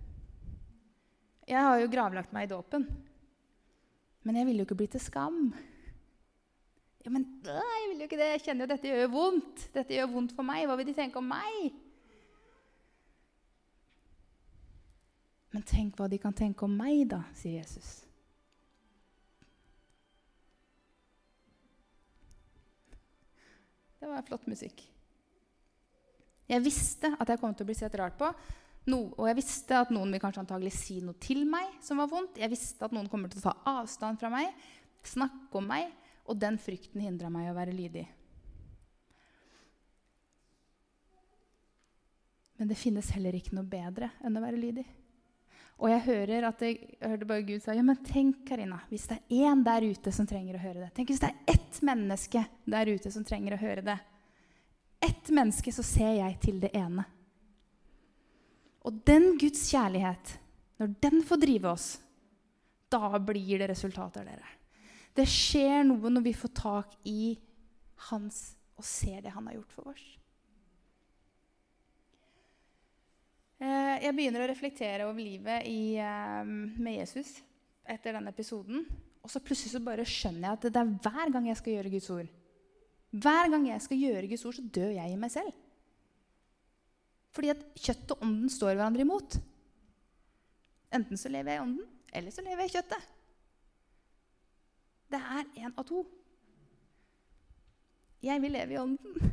Jeg 1.50 1.60
har 1.60 1.82
jo 1.82 1.92
gravlagt 1.92 2.32
meg 2.32 2.48
i 2.48 2.54
dåpen. 2.54 2.88
Men 4.24 4.40
jeg 4.40 4.48
ville 4.48 4.64
jo 4.64 4.70
ikke 4.70 4.80
bli 4.80 4.92
til 4.94 5.04
skam. 5.04 5.50
Ja, 7.04 7.12
men 7.12 7.26
jeg 7.44 7.90
vil 7.90 8.00
jo 8.00 8.08
ikke 8.08 8.20
det. 8.20 8.30
Jeg 8.38 8.44
kjenner 8.46 8.64
jo 8.64 8.72
dette 8.72 8.92
gjør 8.92 9.10
vondt. 9.12 9.66
Dette 9.76 9.96
gjør 9.98 10.12
vondt 10.14 10.36
for 10.38 10.48
meg. 10.48 10.64
Hva 10.70 10.78
vil 10.80 10.88
de 10.88 10.96
tenke 10.96 11.20
om 11.20 11.28
meg? 11.28 11.74
Men 15.54 15.66
tenk 15.70 16.00
hva 16.00 16.08
de 16.10 16.18
kan 16.18 16.34
tenke 16.34 16.66
om 16.66 16.74
meg, 16.74 17.04
da, 17.12 17.20
sier 17.38 17.60
Jesus. 17.60 18.00
Det 24.00 24.10
var 24.10 24.26
flott 24.28 24.48
musikk. 24.50 24.82
Jeg 26.50 26.64
visste 26.66 27.14
at 27.22 27.30
jeg 27.30 27.40
kom 27.40 27.54
til 27.56 27.64
å 27.64 27.70
bli 27.70 27.78
sett 27.78 27.94
rart 28.00 28.18
på. 28.20 28.28
No, 28.90 29.06
og 29.16 29.30
jeg 29.30 29.38
visste 29.38 29.78
at 29.80 29.94
noen 29.96 30.12
vil 30.12 30.20
kanskje 30.20 30.42
antagelig 30.42 30.74
si 30.76 30.98
noe 31.04 31.16
til 31.24 31.46
meg 31.48 31.78
som 31.84 32.02
var 32.02 32.10
vondt. 32.12 32.42
Jeg 32.42 32.52
visste 32.52 32.84
at 32.84 32.96
noen 32.96 33.08
kommer 33.12 33.32
til 33.32 33.40
å 33.40 33.46
ta 33.46 33.78
avstand 33.78 34.20
fra 34.20 34.32
meg, 34.34 34.50
snakke 35.08 35.62
om 35.62 35.70
meg. 35.70 35.94
Og 36.30 36.40
den 36.40 36.58
frykten 36.62 37.04
hindra 37.04 37.30
meg 37.34 37.48
i 37.48 37.52
å 37.52 37.58
være 37.58 37.76
lydig. 37.76 38.06
Men 42.58 42.70
det 42.70 42.80
finnes 42.80 43.10
heller 43.12 43.36
ikke 43.36 43.56
noe 43.58 43.68
bedre 43.68 44.14
enn 44.24 44.38
å 44.40 44.44
være 44.44 44.60
lydig. 44.62 44.86
Og 45.82 45.90
jeg 45.90 46.04
hører 46.06 46.46
at 46.48 46.62
jeg, 46.64 46.78
jeg 46.96 47.10
hørte 47.12 47.28
bare 47.28 47.46
Gud 47.48 47.64
sa 47.64 47.74
ja, 47.76 47.84
men 47.84 47.98
tenk 48.06 48.44
Karina, 48.48 48.78
hvis 48.88 49.08
det 49.10 49.18
er 49.20 49.50
én 49.50 49.64
der 49.66 49.84
ute 49.90 50.14
som 50.16 50.28
trenger 50.30 50.56
å 50.56 50.62
høre 50.62 50.86
det. 50.86 50.92
Tenk 50.96 51.12
hvis 51.12 51.20
det 51.24 51.32
er 51.32 51.58
ett 51.58 51.82
menneske 51.84 52.44
der 52.72 52.92
ute 52.94 53.12
som 53.12 53.26
trenger 53.28 53.58
å 53.58 53.62
høre 53.64 53.84
det. 53.90 53.98
ett 55.04 55.30
menneske, 55.36 55.72
så 55.76 55.84
ser 55.84 56.14
jeg 56.22 56.40
til 56.40 56.62
det 56.64 56.70
ene. 56.80 57.04
Og 58.88 59.02
den 59.04 59.34
Guds 59.40 59.66
kjærlighet, 59.72 60.38
når 60.80 60.94
den 61.04 61.24
får 61.28 61.42
drive 61.44 61.72
oss, 61.72 61.88
da 62.88 63.20
blir 63.20 63.60
det 63.60 63.68
resultater, 63.74 64.24
dere. 64.24 64.48
Det 65.14 65.26
skjer 65.30 65.86
noe 65.86 66.10
når 66.10 66.26
vi 66.26 66.34
får 66.38 66.54
tak 66.58 66.98
i 67.10 67.36
hans 68.10 68.56
og 68.80 68.86
ser 68.88 69.22
det 69.22 69.34
han 69.34 69.46
har 69.48 69.60
gjort 69.60 69.76
for 69.76 69.94
oss. 69.94 70.04
Eh, 73.64 73.98
jeg 74.04 74.16
begynner 74.18 74.44
å 74.44 74.50
reflektere 74.50 75.06
over 75.08 75.22
livet 75.22 75.68
i, 75.70 75.96
eh, 76.02 76.44
med 76.44 76.98
Jesus 76.98 77.38
etter 77.86 78.18
denne 78.18 78.34
episoden. 78.34 78.84
Og 79.24 79.32
så 79.32 79.40
plutselig 79.40 79.72
så 79.72 79.84
bare 79.84 80.04
skjønner 80.04 80.50
jeg 80.50 80.58
at 80.58 80.66
det 80.74 80.82
er 80.82 80.96
hver 81.06 81.32
gang 81.32 81.48
jeg 81.48 81.60
skal 81.62 81.78
gjøre 81.78 81.94
Guds 81.94 82.10
ord 82.12 82.32
Hver 83.14 83.50
gang 83.54 83.68
jeg 83.70 83.82
skal 83.86 83.98
gjøre 84.02 84.28
Guds 84.28 84.46
ord, 84.50 84.56
så 84.58 84.64
dør 84.74 84.90
jeg 84.90 85.12
i 85.14 85.18
meg 85.22 85.30
selv. 85.30 85.54
Fordi 87.30 87.52
at 87.54 87.62
kjøtt 87.78 88.14
og 88.16 88.24
ånden 88.26 88.50
står 88.50 88.74
hverandre 88.74 89.06
imot. 89.06 89.38
Enten 90.98 91.18
så 91.22 91.30
lever 91.30 91.54
jeg 91.54 91.60
i 91.60 91.64
ånden, 91.64 91.86
eller 92.10 92.34
så 92.34 92.42
lever 92.42 92.66
jeg 92.66 92.72
i 92.72 92.74
kjøttet. 92.74 93.13
Det 95.14 95.22
er 95.22 95.48
én 95.62 95.74
av 95.78 95.86
to. 95.88 96.02
Jeg 98.24 98.42
vil 98.42 98.56
leve 98.56 98.74
i 98.74 98.82
ånden. 98.82 99.32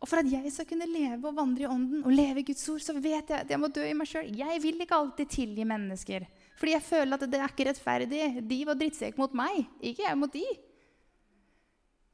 Og 0.00 0.08
for 0.08 0.22
at 0.22 0.30
jeg 0.32 0.48
skal 0.52 0.66
kunne 0.68 0.88
leve 0.88 1.28
og 1.28 1.36
vandre 1.36 1.66
i 1.66 1.68
ånden 1.68 2.06
og 2.08 2.12
leve 2.14 2.40
i 2.40 2.46
Guds 2.48 2.64
ord, 2.72 2.80
så 2.80 2.94
vet 2.96 3.28
jeg 3.28 3.36
at 3.36 3.50
jeg 3.52 3.60
må 3.60 3.68
dø 3.68 3.84
i 3.84 3.96
meg 3.96 4.08
sjøl. 4.08 4.30
Jeg 4.32 4.62
vil 4.64 4.80
ikke 4.80 4.96
alltid 4.96 5.28
tilgi 5.32 5.66
mennesker. 5.68 6.24
Fordi 6.56 6.72
jeg 6.72 6.86
føler 6.86 7.16
at 7.16 7.26
det 7.28 7.40
er 7.40 7.52
ikke 7.52 7.68
rettferdig. 7.68 8.22
De 8.48 8.58
var 8.68 8.78
drittsekk 8.80 9.20
mot 9.20 9.36
meg, 9.36 9.62
ikke 9.92 10.06
jeg 10.06 10.18
mot 10.20 10.32
de. 10.32 10.44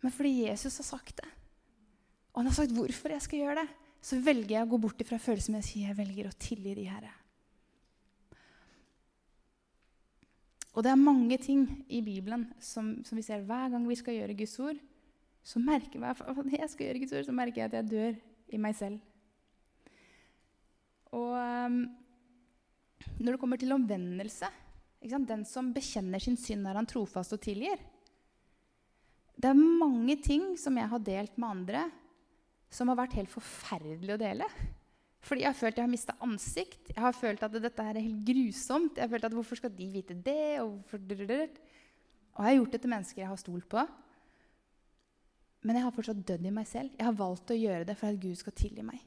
Men 0.03 0.15
fordi 0.15 0.35
Jesus 0.49 0.79
har 0.83 0.87
sagt 0.87 1.23
det, 1.23 1.31
og 2.35 2.43
han 2.43 2.51
har 2.51 2.57
sagt 2.59 2.75
hvorfor 2.77 3.15
jeg 3.15 3.25
skal 3.25 3.41
gjøre 3.41 3.63
det, 3.63 3.69
så 4.05 4.19
velger 4.23 4.59
jeg 4.59 4.67
å 4.67 4.71
gå 4.71 4.79
bort 4.83 5.01
ifra 5.03 5.19
følelsen 5.19 5.55
min 5.55 5.63
og 5.65 5.67
si 5.67 5.87
jeg 5.87 5.97
velger 5.99 6.29
å 6.29 6.37
tilgi 6.39 6.75
de 6.77 6.85
Herre. 6.91 7.15
Og 10.77 10.85
det 10.85 10.93
er 10.93 11.01
mange 11.01 11.39
ting 11.41 11.65
i 11.89 12.03
Bibelen 12.05 12.45
som, 12.61 12.99
som 13.05 13.17
vi 13.17 13.25
ser 13.25 13.45
hver 13.49 13.71
gang 13.73 13.87
vi 13.89 13.97
skal 13.97 14.19
gjøre 14.19 14.37
Guds 14.37 14.59
ord. 14.61 14.81
Så 15.47 15.63
merker 15.63 16.03
jeg, 16.03 16.17
jeg 16.61 16.71
skal 16.73 16.87
gjøre 16.87 17.01
Guds 17.01 17.15
ord, 17.17 17.25
så 17.25 17.37
merker 17.37 17.63
jeg 17.63 17.71
at 17.71 17.79
jeg 17.79 17.91
dør 17.91 18.19
i 18.53 18.61
meg 18.61 18.77
selv. 18.77 19.01
Og 21.17 21.33
um, 21.33 21.81
når 23.17 23.33
det 23.33 23.41
kommer 23.41 23.61
til 23.61 23.73
omvendelse 23.73 24.49
Den 25.07 25.45
som 25.47 25.71
bekjenner 25.73 26.21
sin 26.21 26.37
synd, 26.37 26.67
er 26.67 26.77
han 26.77 26.89
trofast 26.89 27.33
og 27.37 27.41
tilgir. 27.41 27.79
Det 29.37 29.49
er 29.49 29.57
mange 29.57 30.17
ting 30.21 30.57
som 30.59 30.77
jeg 30.77 30.89
har 30.91 31.05
delt 31.05 31.37
med 31.39 31.49
andre, 31.49 31.83
som 32.73 32.89
har 32.91 32.99
vært 32.99 33.15
helt 33.21 33.31
forferdelig 33.31 34.17
å 34.17 34.21
dele. 34.21 34.49
Fordi 35.25 35.43
jeg 35.43 35.49
har 35.49 35.59
følt 35.59 35.79
jeg 35.79 35.87
har 35.87 35.91
mista 35.91 36.15
ansikt. 36.23 36.91
Jeg 36.93 37.03
har 37.03 37.15
følt 37.17 37.43
at 37.43 37.55
dette 37.63 37.83
er 37.83 38.01
helt 38.01 38.25
grusomt. 38.27 38.97
Jeg 38.97 39.07
har 39.07 39.13
følt 39.15 39.25
at 39.25 39.33
Hvorfor 39.33 39.59
skal 39.59 39.73
de 39.75 39.89
vite 39.91 40.15
det? 40.15 40.61
Og, 40.61 40.83
og 40.93 42.45
jeg 42.45 42.51
har 42.51 42.55
gjort 42.55 42.73
det 42.73 42.81
til 42.81 42.91
mennesker 42.91 43.23
jeg 43.23 43.29
har 43.29 43.41
stolt 43.41 43.69
på. 43.69 43.87
Men 45.67 45.77
jeg 45.77 45.85
har 45.87 45.95
fortsatt 45.95 46.23
dødd 46.29 46.47
i 46.47 46.55
meg 46.55 46.69
selv. 46.71 46.93
Jeg 46.99 47.09
har 47.09 47.17
valgt 47.19 47.51
å 47.51 47.59
gjøre 47.59 47.89
det 47.89 47.97
for 47.99 48.13
at 48.13 48.21
Gud 48.23 48.37
skal 48.39 48.55
tilgi 48.55 48.85
meg. 48.87 49.01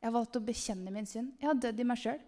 Jeg 0.00 0.08
har 0.08 0.14
valgt 0.14 0.38
å 0.38 0.44
bekjenne 0.44 0.92
min 0.94 1.08
synd. 1.08 1.34
Jeg 1.40 1.50
har 1.50 1.60
dødd 1.60 1.82
i 1.82 1.86
meg 1.90 2.00
sjøl. 2.00 2.22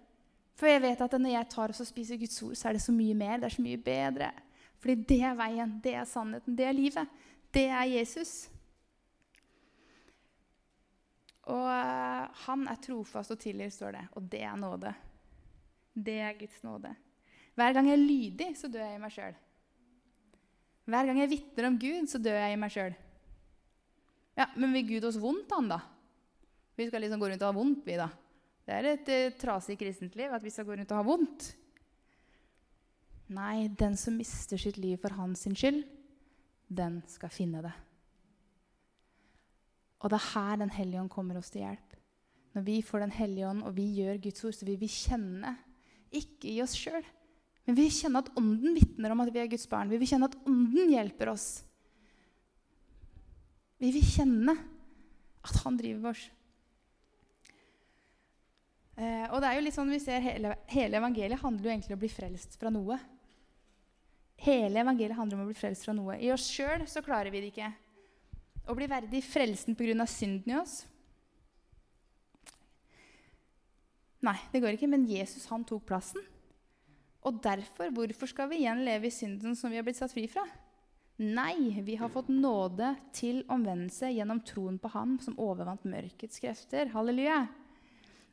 For 0.58 0.68
jeg 0.68 0.82
vet 0.82 1.00
at 1.04 1.14
når 1.14 1.32
jeg 1.32 1.48
tar 1.54 1.72
og 1.72 1.86
spiser 1.86 2.18
Guds 2.20 2.42
ord, 2.42 2.56
så 2.58 2.68
er 2.68 2.76
det 2.76 2.82
så 2.84 2.92
mye 2.92 3.14
mer. 3.16 3.38
Det 3.38 3.48
er 3.48 3.54
så 3.54 3.64
mye 3.64 3.80
bedre. 3.80 4.30
Fordi 4.82 4.94
det 5.08 5.20
er 5.24 5.38
veien, 5.38 5.74
det 5.84 5.94
er 5.96 6.06
sannheten, 6.06 6.56
det 6.58 6.66
er 6.66 6.76
livet. 6.76 7.18
Det 7.54 7.66
er 7.70 7.84
Jesus. 7.88 8.48
Og 11.48 11.64
uh, 11.64 12.28
han 12.44 12.64
er 12.68 12.80
trofast 12.84 13.32
og 13.32 13.40
tilgir, 13.40 13.70
står 13.72 13.96
det. 13.96 14.06
Og 14.18 14.24
det 14.30 14.42
er 14.44 14.56
nåde. 14.60 14.92
Det 15.96 16.18
er 16.20 16.36
Guds 16.38 16.60
nåde. 16.66 16.92
Hver 17.58 17.74
gang 17.74 17.88
jeg 17.88 17.96
er 17.96 18.04
lydig, 18.04 18.48
så 18.58 18.70
dør 18.70 18.84
jeg 18.84 18.98
i 18.98 19.02
meg 19.02 19.14
sjøl. 19.14 19.38
Hver 20.88 21.08
gang 21.08 21.20
jeg 21.20 21.32
vitner 21.32 21.68
om 21.68 21.78
Gud, 21.80 22.08
så 22.08 22.20
dør 22.22 22.36
jeg 22.38 22.54
i 22.54 22.60
meg 22.60 22.72
sjøl. 22.72 22.94
Ja, 24.38 24.46
men 24.54 24.76
vil 24.76 24.86
Gud 24.92 25.08
oss 25.08 25.18
vondt, 25.20 25.50
han, 25.56 25.72
da? 25.72 25.80
Vi 26.78 26.86
skal 26.86 27.02
liksom 27.02 27.20
gå 27.20 27.32
rundt 27.32 27.42
og 27.42 27.50
ha 27.50 27.56
vondt, 27.56 27.82
vi, 27.88 27.96
da. 27.98 28.06
Det 28.68 28.76
er 28.76 28.90
et 28.92 29.10
uh, 29.10 29.38
trasig 29.40 29.78
kristent 29.80 30.14
liv 30.20 30.32
at 30.32 30.44
vi 30.44 30.52
skal 30.52 30.68
gå 30.68 30.76
rundt 30.76 30.92
og 30.92 31.00
ha 31.00 31.08
vondt. 31.08 31.48
Nei, 33.34 33.68
den 33.76 33.96
som 34.00 34.16
mister 34.16 34.60
sitt 34.60 34.78
liv 34.80 35.00
for 35.02 35.16
hans 35.16 35.48
skyld, 35.48 35.82
den 36.68 37.00
skal 37.08 37.32
finne 37.32 37.64
det. 37.64 37.74
Og 39.98 40.10
det 40.10 40.18
er 40.18 40.30
her 40.32 40.56
Den 40.60 40.70
hellige 40.70 41.00
ånd 41.00 41.10
kommer 41.10 41.38
oss 41.38 41.50
til 41.50 41.64
hjelp. 41.64 41.96
Når 42.54 42.64
vi 42.66 42.80
får 42.82 43.00
Den 43.00 43.14
hellige 43.14 43.48
ånd 43.48 43.62
og 43.62 43.76
vi 43.76 43.86
gjør 44.00 44.20
Guds 44.22 44.44
ord, 44.44 44.54
så 44.54 44.66
vil 44.66 44.80
vi 44.80 44.88
kjenne, 44.90 45.56
ikke 46.08 46.48
i 46.48 46.62
oss 46.64 46.76
sjøl, 46.78 47.04
men 47.68 47.76
vi 47.76 47.84
vil 47.84 47.92
kjenne 47.92 48.22
at 48.22 48.30
Ånden 48.40 48.78
vitner 48.78 49.12
om 49.12 49.20
at 49.20 49.28
vi 49.28 49.42
er 49.42 49.50
Guds 49.52 49.66
barn. 49.68 49.90
Vi 49.92 49.98
vil 50.00 50.08
kjenne 50.08 50.30
at 50.30 50.36
Ånden 50.48 50.88
hjelper 50.94 51.28
oss. 51.34 51.48
Vi 53.76 53.90
vil 53.92 54.06
kjenne 54.08 54.54
at 55.44 55.58
Han 55.66 55.76
driver 55.76 56.14
oss. 56.14 56.22
Eh, 58.96 59.26
og 59.28 59.36
det 59.42 59.50
er 59.50 59.58
jo 59.58 59.66
litt 59.66 59.76
sånn 59.76 59.92
vi 59.92 60.00
ser 60.02 60.24
hele, 60.24 60.56
hele, 60.72 60.96
evangeliet 60.98 61.44
handler 61.44 61.68
jo 61.68 61.74
egentlig 61.74 61.92
om 61.92 62.00
å 62.00 62.02
bli 62.06 62.10
frelst 62.10 62.56
fra 62.58 62.72
noe. 62.72 62.96
Hele 64.42 64.80
evangeliet 64.80 65.18
handler 65.20 65.38
om 65.38 65.44
å 65.44 65.50
bli 65.52 65.58
frelst 65.60 65.84
fra 65.84 65.94
noe. 65.94 66.16
I 66.24 66.32
oss 66.32 66.48
sjøl 66.48 66.86
så 66.88 67.04
klarer 67.04 67.30
vi 67.34 67.44
det 67.44 67.52
ikke. 67.52 67.68
Å 68.68 68.76
bli 68.76 68.88
verdig 68.90 69.22
frelsen 69.24 69.76
pga. 69.76 70.06
synden 70.06 70.52
i 70.52 70.58
oss 70.60 70.82
Nei, 74.18 74.36
det 74.52 74.60
går 74.60 74.74
ikke. 74.74 74.90
Men 74.90 75.06
Jesus 75.06 75.46
han 75.46 75.64
tok 75.64 75.86
plassen. 75.86 76.24
Og 77.26 77.38
derfor, 77.42 77.90
hvorfor 77.94 78.30
skal 78.30 78.48
vi 78.50 78.62
igjen 78.64 78.84
leve 78.86 79.06
i 79.06 79.14
synden 79.14 79.54
som 79.58 79.70
vi 79.70 79.78
har 79.78 79.86
blitt 79.86 79.98
satt 80.00 80.14
fri 80.14 80.26
fra? 80.30 80.42
Nei, 81.18 81.80
vi 81.82 81.96
har 81.98 82.10
fått 82.14 82.28
nåde 82.30 82.92
til 83.14 83.40
omvendelse 83.50 84.10
gjennom 84.14 84.42
troen 84.46 84.76
på 84.78 84.90
Han 84.92 85.16
som 85.22 85.38
overvant 85.42 85.86
mørkets 85.88 86.38
krefter. 86.42 86.92
Halleluja. 86.92 87.40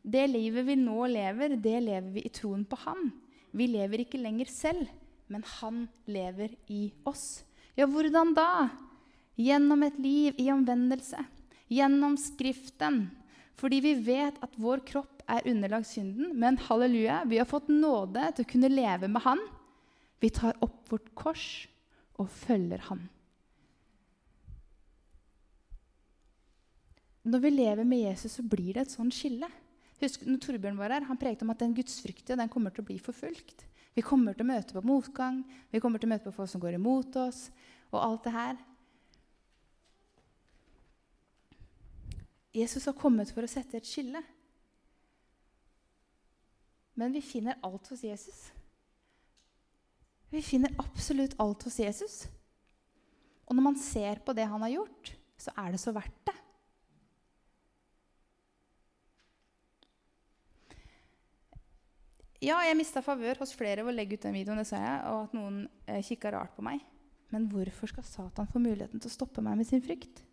Det 0.05 0.27
livet 0.29 0.67
vi 0.67 0.75
nå 0.77 1.07
lever, 1.09 1.55
det 1.57 1.79
lever 1.81 2.11
vi 2.13 2.25
i 2.27 2.33
troen 2.33 2.61
på 2.69 2.77
Han. 2.83 3.09
Vi 3.57 3.69
lever 3.71 4.03
ikke 4.03 4.21
lenger 4.21 4.51
selv, 4.53 4.91
men 5.33 5.45
Han 5.57 5.87
lever 6.05 6.53
i 6.69 6.91
oss. 7.09 7.43
Ja, 7.73 7.89
hvordan 7.89 8.35
da? 8.37 8.49
Gjennom 9.35 9.83
et 9.83 9.97
liv 9.99 10.37
i 10.39 10.47
omvendelse. 10.53 11.19
Gjennom 11.71 12.15
Skriften. 12.19 13.09
Fordi 13.59 13.79
vi 13.83 13.93
vet 14.05 14.37
at 14.43 14.55
vår 14.59 14.83
kropp 14.87 15.23
er 15.31 15.47
underlagt 15.49 15.89
synden, 15.89 16.33
men 16.37 16.59
halleluja, 16.67 17.23
vi 17.25 17.39
har 17.39 17.47
fått 17.49 17.71
nåde 17.71 18.27
til 18.35 18.45
å 18.45 18.51
kunne 18.51 18.71
leve 18.71 19.09
med 19.11 19.23
Han. 19.25 19.41
Vi 20.21 20.29
tar 20.33 20.57
opp 20.63 20.83
vårt 20.91 21.11
kors 21.17 21.45
og 22.19 22.29
følger 22.31 22.83
Han. 22.89 23.05
Når 27.25 27.41
vi 27.41 27.49
lever 27.55 27.87
med 27.87 28.03
Jesus, 28.03 28.35
så 28.37 28.43
blir 28.45 28.75
det 28.75 28.85
et 28.85 28.93
sånt 28.93 29.15
skille. 29.15 29.47
Husk, 30.03 30.27
når 30.27 30.41
Torbjørn 30.43 30.77
var 30.77 30.93
her, 30.93 31.07
han 31.07 31.17
prekte 31.17 31.45
om 31.47 31.53
at 31.55 31.63
den 31.63 31.73
gudsfryktige 31.73 32.37
den 32.37 32.51
kommer 32.51 32.73
til 32.75 32.83
å 32.83 32.89
bli 32.91 32.99
forfulgt. 33.01 33.63
Vi 33.95 34.03
kommer 34.05 34.35
til 34.35 34.45
å 34.45 34.51
møte 34.51 34.75
på 34.75 34.83
motgang, 34.85 35.39
vi 35.71 35.81
kommer 35.81 36.01
til 36.01 36.09
å 36.09 36.13
møte 36.13 36.27
på 36.27 36.35
folk 36.35 36.51
som 36.51 36.61
går 36.61 36.77
imot 36.77 37.15
oss. 37.23 37.49
og 37.95 38.01
alt 38.03 38.23
det 38.25 38.33
her. 38.33 38.57
Jesus 42.55 42.87
har 42.87 42.95
kommet 42.95 43.31
for 43.35 43.43
å 43.43 43.51
sette 43.51 43.79
et 43.79 43.87
skille. 43.87 44.21
Men 46.95 47.11
vi 47.11 47.23
finner 47.23 47.59
alt 47.65 47.89
hos 47.91 48.05
Jesus. 48.05 48.45
Vi 50.31 50.41
finner 50.43 50.71
absolutt 50.79 51.35
alt 51.43 51.65
hos 51.67 51.79
Jesus. 51.79 52.15
Og 53.45 53.57
når 53.57 53.67
man 53.67 53.77
ser 53.79 54.23
på 54.23 54.33
det 54.35 54.47
han 54.47 54.63
har 54.63 54.71
gjort, 54.77 55.11
så 55.37 55.51
er 55.59 55.75
det 55.75 55.81
så 55.83 55.91
verdt 55.95 56.21
det. 56.29 56.35
Ja, 62.45 62.59
jeg 62.61 62.77
mista 62.77 63.01
favør 63.01 63.39
hos 63.41 63.55
flere 63.57 63.83
ved 63.83 63.93
å 63.93 63.95
legge 63.95 64.19
ut 64.19 64.25
den 64.25 64.35
videoen, 64.35 64.59
det 64.61 64.67
sa 64.69 64.77
jeg, 64.77 64.97
og 65.09 65.21
at 65.25 65.35
noen 65.37 65.61
eh, 65.89 66.03
kikka 66.05 66.33
rart 66.35 66.53
på 66.55 66.65
meg. 66.65 66.83
Men 67.33 67.47
hvorfor 67.49 67.89
skal 67.89 68.05
Satan 68.05 68.49
få 68.51 68.61
muligheten 68.61 69.01
til 69.01 69.09
å 69.09 69.15
stoppe 69.15 69.43
meg 69.43 69.57
med 69.59 69.67
sin 69.67 69.81
frykt? 69.83 70.24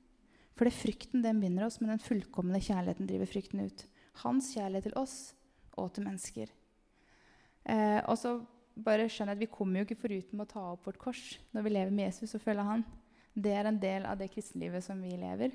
For 0.57 0.69
det 0.69 0.77
frykten 0.77 1.23
den 1.25 1.41
binder 1.41 1.67
oss, 1.67 1.81
men 1.81 1.95
den 1.95 2.03
fullkomne 2.03 2.61
kjærligheten 2.61 3.09
driver 3.09 3.31
frykten 3.31 3.65
ut. 3.65 3.87
Hans 4.23 4.53
kjærlighet 4.55 4.91
til 4.91 4.99
oss 5.01 5.17
og 5.81 5.93
til 5.95 6.05
mennesker. 6.05 6.51
Eh, 7.65 8.01
og 8.05 8.19
så 8.21 8.37
bare 8.73 9.09
skjønner 9.09 9.37
jeg 9.37 9.39
at 9.39 9.45
Vi 9.45 9.55
kommer 9.55 9.81
jo 9.81 9.87
ikke 9.87 10.03
foruten 10.03 10.43
å 10.43 10.49
ta 10.49 10.65
opp 10.73 10.89
vårt 10.89 10.99
kors 11.01 11.23
når 11.55 11.65
vi 11.65 11.73
lever 11.73 11.95
med 11.95 12.09
Jesus 12.11 12.35
og 12.37 12.43
følger 12.45 12.69
han. 12.69 12.85
Det 13.33 13.53
er 13.57 13.69
en 13.69 13.81
del 13.81 14.07
av 14.09 14.19
det 14.21 14.29
kristenlivet 14.33 14.85
som 14.85 15.01
vi 15.01 15.15
lever. 15.17 15.55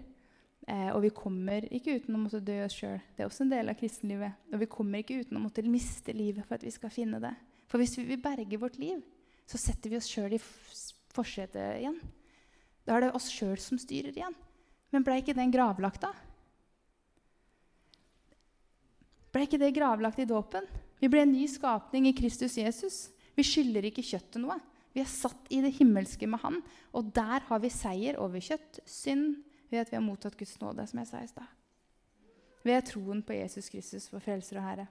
Eh, 0.68 0.90
og 0.92 1.04
vi 1.06 1.14
kommer 1.16 1.68
ikke 1.72 2.00
uten 2.00 2.18
å 2.18 2.22
måtte 2.24 2.42
dø 2.44 2.58
oss 2.66 2.76
sjøl. 2.76 2.98
Det 3.16 3.24
er 3.24 3.30
også 3.30 3.46
en 3.46 3.54
del 3.54 3.70
av 3.72 3.78
kristenlivet. 3.80 4.48
Og 4.52 4.64
vi 4.64 4.70
kommer 4.72 5.04
ikke 5.04 5.22
uten 5.22 5.38
å 5.38 5.44
måtte 5.44 5.66
miste 5.68 6.16
livet 6.16 6.48
for 6.48 6.58
at 6.58 6.66
vi 6.66 6.74
skal 6.74 6.94
finne 6.94 7.22
det. 7.24 7.36
For 7.70 7.80
hvis 7.82 7.98
vi 8.00 8.08
vil 8.10 8.24
berge 8.24 8.60
vårt 8.60 8.80
liv, 8.82 9.04
så 9.48 9.60
setter 9.62 9.92
vi 9.94 10.00
oss 10.00 10.10
sjøl 10.12 10.36
i 10.36 10.42
forsetet 10.42 11.80
igjen. 11.80 12.02
Da 12.88 12.98
er 12.98 13.06
det 13.06 13.16
oss 13.16 13.30
sjøl 13.32 13.60
som 13.62 13.80
styrer 13.80 14.16
igjen. 14.16 14.36
Men 14.94 15.04
ble 15.04 15.20
ikke 15.22 15.36
den 15.36 15.52
gravlagt, 15.52 16.04
da? 16.06 16.14
Ble 19.34 19.46
ikke 19.46 19.60
det 19.62 19.74
gravlagt 19.76 20.22
i 20.24 20.28
dåpen? 20.30 20.66
Vi 21.02 21.10
ble 21.12 21.26
en 21.26 21.34
ny 21.36 21.46
skapning 21.52 22.08
i 22.10 22.16
Kristus 22.18 22.56
Jesus. 22.58 23.08
Vi 23.38 23.46
skylder 23.46 23.86
ikke 23.90 24.06
kjøttet 24.06 24.40
noe. 24.42 24.58
Vi 24.96 25.04
er 25.04 25.10
satt 25.12 25.52
i 25.54 25.60
det 25.62 25.76
himmelske 25.78 26.26
med 26.30 26.42
Han, 26.42 26.62
og 26.96 27.12
der 27.14 27.44
har 27.46 27.60
vi 27.62 27.70
seier 27.70 28.18
over 28.18 28.42
kjøtt, 28.42 28.80
synd, 28.90 29.44
ved 29.70 29.84
at 29.84 29.92
vi 29.92 29.98
har 30.00 30.06
mottatt 30.06 30.38
Guds 30.40 30.56
nåde, 30.62 30.88
som 30.90 31.02
jeg 31.04 31.10
sa 31.10 31.22
i 31.22 31.30
stad. 31.30 31.52
Ved 32.66 32.88
troen 32.88 33.22
på 33.24 33.36
Jesus 33.38 33.70
Kristus, 33.70 34.08
vår 34.10 34.24
frelser 34.24 34.58
og 34.58 34.66
Herre. 34.66 34.88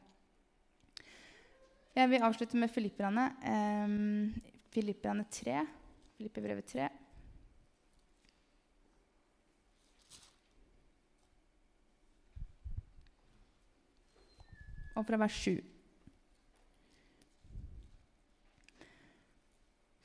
Jeg 1.97 2.13
vil 2.13 2.23
avslutte 2.29 2.61
med 2.61 2.71
Filipperne, 2.71 3.25
eh, 3.41 3.97
Filipperne 4.71 5.27
3. 5.33 5.59
Filipperbrevet 6.21 6.71
3. 6.71 6.89
Og 14.97 15.05
fra 15.07 15.19
vers 15.21 15.41
7. 15.45 15.57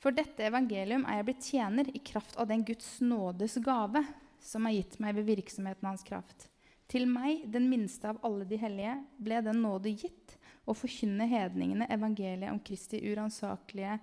For 0.02 0.14
dette 0.14 0.42
evangelium 0.42 1.04
er 1.06 1.20
jeg 1.20 1.28
blitt 1.28 1.46
tjener 1.46 1.90
i 1.94 2.00
kraft 2.02 2.34
av 2.40 2.48
den 2.50 2.64
Guds 2.66 2.96
nådes 3.04 3.54
gave 3.62 4.02
som 4.42 4.66
er 4.66 4.74
gitt 4.80 4.98
meg 5.02 5.14
ved 5.14 5.28
virksomheten 5.28 5.86
hans 5.86 6.02
kraft. 6.02 6.48
Til 6.90 7.06
meg, 7.08 7.44
den 7.48 7.68
minste 7.70 8.10
av 8.10 8.18
alle 8.26 8.44
de 8.48 8.58
hellige, 8.60 8.96
ble 9.22 9.38
den 9.46 9.62
nåde 9.62 9.94
gitt 9.94 10.34
å 10.66 10.74
forkynne 10.76 11.28
hedningene 11.30 11.86
evangeliet 11.94 12.50
om 12.50 12.58
Kristi 12.60 12.98
uransakelige 13.06 13.94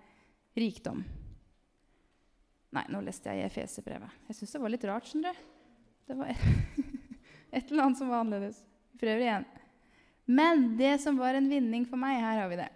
rikdom. 0.57 1.03
Nei, 2.75 2.85
nå 2.93 3.01
leste 3.03 3.33
jeg 3.33 3.49
Efeserbrevet. 3.49 4.25
Jeg 4.29 4.39
syns 4.39 4.55
det 4.55 4.63
var 4.63 4.73
litt 4.73 4.87
rart. 4.87 5.07
skjønner 5.09 5.35
du. 5.35 5.45
Det 6.09 6.17
var 6.17 6.31
et 7.59 7.71
eller 7.71 7.83
annet 7.83 7.99
som 7.99 8.11
var 8.11 8.23
annerledes. 8.23 8.63
Vi 8.93 9.03
prøver 9.03 9.25
igjen. 9.25 9.47
Men 10.29 10.75
det 10.77 10.99
som 11.01 11.17
var 11.17 11.33
en 11.33 11.49
vinning 11.49 11.87
for 11.89 11.97
meg 11.97 12.19
Her 12.21 12.43
har 12.43 12.51
vi 12.51 12.59
det. 12.59 12.69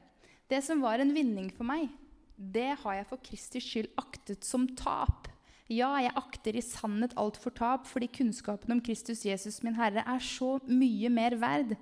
Det 0.50 0.62
som 0.66 0.82
var 0.82 1.02
en 1.02 1.14
vinning 1.14 1.52
for 1.54 1.66
meg, 1.68 1.88
det 2.36 2.74
har 2.82 2.98
jeg 2.98 3.08
for 3.10 3.22
Kristi 3.24 3.62
skyld 3.62 3.94
aktet 4.00 4.46
som 4.46 4.66
tap. 4.78 5.30
Ja, 5.72 5.94
jeg 6.02 6.12
akter 6.20 6.58
i 6.58 6.66
sannhet 6.66 7.14
alt 7.18 7.38
for 7.40 7.56
tap, 7.56 7.88
fordi 7.90 8.10
kunnskapen 8.12 8.74
om 8.76 8.82
Kristus 8.84 9.24
Jesus, 9.26 9.62
min 9.64 9.78
Herre, 9.78 10.04
er 10.04 10.22
så 10.22 10.58
mye 10.68 11.10
mer 11.14 11.38
verd. 11.40 11.76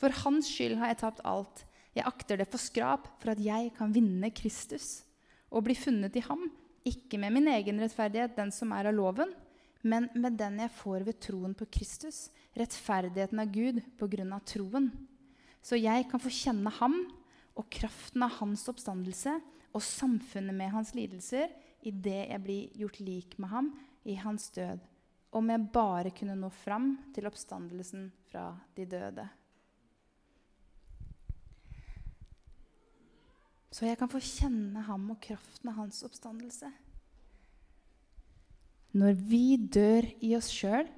For 0.00 0.14
hans 0.22 0.48
skyld 0.48 0.78
har 0.80 0.92
jeg 0.92 1.00
tapt 1.02 1.24
alt. 1.28 1.64
Jeg 1.96 2.06
akter 2.06 2.38
det 2.38 2.48
for 2.52 2.62
skrap, 2.62 3.08
for 3.20 3.32
at 3.32 3.42
jeg 3.42 3.72
kan 3.76 3.92
vinne 3.92 4.30
Kristus 4.30 5.02
og 5.50 5.64
bli 5.66 5.74
funnet 5.74 6.14
i 6.14 6.22
ham, 6.22 6.44
ikke 6.86 7.18
med 7.18 7.34
min 7.34 7.48
egen 7.50 7.80
rettferdighet, 7.82 8.36
den 8.36 8.52
som 8.54 8.70
er 8.72 8.86
av 8.88 8.94
loven, 8.94 9.32
men 9.82 10.06
med 10.14 10.36
den 10.38 10.60
jeg 10.62 10.72
får 10.78 11.02
ved 11.08 11.18
troen 11.24 11.56
på 11.58 11.66
Kristus, 11.74 12.28
rettferdigheten 12.58 13.40
av 13.42 13.52
Gud 13.52 13.80
på 13.98 14.08
grunn 14.10 14.34
av 14.34 14.44
troen. 14.48 14.90
Så 15.62 15.78
jeg 15.78 16.08
kan 16.10 16.22
få 16.22 16.32
kjenne 16.32 16.72
ham 16.80 16.96
og 17.58 17.68
kraften 17.72 18.24
av 18.24 18.38
hans 18.40 18.66
oppstandelse 18.70 19.36
og 19.70 19.84
samfunnet 19.84 20.56
med 20.56 20.72
hans 20.74 20.94
lidelser 20.96 21.52
idet 21.86 22.28
jeg 22.30 22.44
blir 22.44 22.78
gjort 22.82 23.00
lik 23.00 23.36
med 23.40 23.52
ham 23.52 23.72
i 24.08 24.16
hans 24.18 24.48
død, 24.54 24.80
om 25.36 25.50
jeg 25.52 25.68
bare 25.72 26.12
kunne 26.16 26.36
nå 26.38 26.50
fram 26.52 26.94
til 27.14 27.28
oppstandelsen 27.30 28.08
fra 28.30 28.50
de 28.76 28.86
døde. 28.88 29.26
Så 33.70 33.86
jeg 33.86 33.98
kan 34.00 34.10
få 34.10 34.18
kjenne 34.18 34.82
ham 34.88 35.12
og 35.12 35.20
kraften 35.22 35.70
av 35.70 35.78
hans 35.78 36.02
oppstandelse. 36.04 36.72
Når 38.98 39.20
vi 39.30 39.44
dør 39.70 40.08
i 40.26 40.32
oss 40.34 40.48
sjøl, 40.50 40.88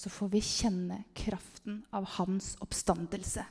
så 0.00 0.08
får 0.08 0.28
vi 0.32 0.40
kjenne 0.40 1.02
kraften 1.12 1.82
av 1.92 2.06
hans 2.16 2.54
oppstandelse. 2.64 3.42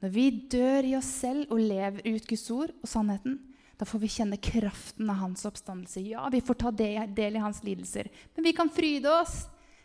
Når 0.00 0.12
vi 0.14 0.24
dør 0.50 0.86
i 0.88 0.94
oss 0.96 1.10
selv 1.20 1.52
og 1.52 1.60
lever 1.60 2.06
ut 2.14 2.28
Guds 2.30 2.46
ord 2.54 2.72
og 2.78 2.88
sannheten, 2.88 3.36
da 3.76 3.84
får 3.88 4.00
vi 4.00 4.10
kjenne 4.14 4.38
kraften 4.40 5.10
av 5.12 5.20
hans 5.20 5.44
oppstandelse. 5.48 6.00
Ja, 6.06 6.24
vi 6.32 6.40
får 6.40 6.56
ta 6.62 6.72
del 6.72 7.36
i 7.36 7.42
hans 7.42 7.60
lidelser, 7.66 8.08
men 8.32 8.46
vi 8.48 8.54
kan 8.56 8.72
fryde 8.72 9.12
oss. 9.12 9.42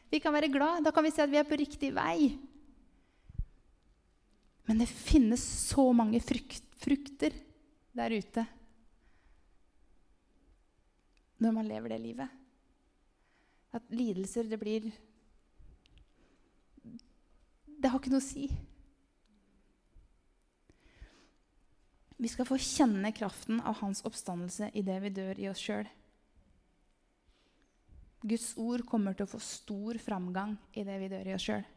Vi 0.08 0.22
kan 0.24 0.32
være 0.32 0.48
glad. 0.54 0.86
Da 0.88 0.94
kan 0.96 1.04
vi 1.04 1.12
se 1.12 1.26
at 1.26 1.34
vi 1.34 1.42
er 1.42 1.50
på 1.50 1.60
riktig 1.60 1.92
vei. 1.98 2.38
Men 4.68 4.80
det 4.80 4.88
finnes 4.88 5.44
så 5.68 5.90
mange 5.96 6.22
frukt, 6.24 6.64
frukter 6.80 7.36
der 7.98 8.16
ute 8.16 8.46
når 11.38 11.54
man 11.54 11.68
lever 11.70 11.94
det 11.94 12.00
livet. 12.02 12.32
At 13.76 13.84
lidelser, 13.94 14.48
det 14.50 14.58
blir 14.62 14.88
Det 17.78 17.92
har 17.92 18.02
ikke 18.02 18.14
noe 18.14 18.24
å 18.24 18.26
si. 18.26 18.48
Vi 22.18 22.30
skal 22.34 22.48
få 22.50 22.58
kjenne 22.58 23.12
kraften 23.14 23.60
av 23.62 23.78
hans 23.84 24.02
oppstandelse 24.08 24.72
i 24.74 24.82
det 24.86 24.98
vi 25.04 25.14
dør 25.14 25.38
i 25.38 25.50
oss 25.52 25.62
sjøl. 25.62 25.86
Guds 28.26 28.56
ord 28.58 28.82
kommer 28.90 29.14
til 29.14 29.28
å 29.28 29.30
få 29.30 29.40
stor 29.44 30.00
framgang 30.02 30.56
i 30.74 30.86
det 30.88 30.96
vi 31.04 31.10
dør 31.12 31.30
i 31.30 31.36
oss 31.36 31.46
sjøl. 31.46 31.68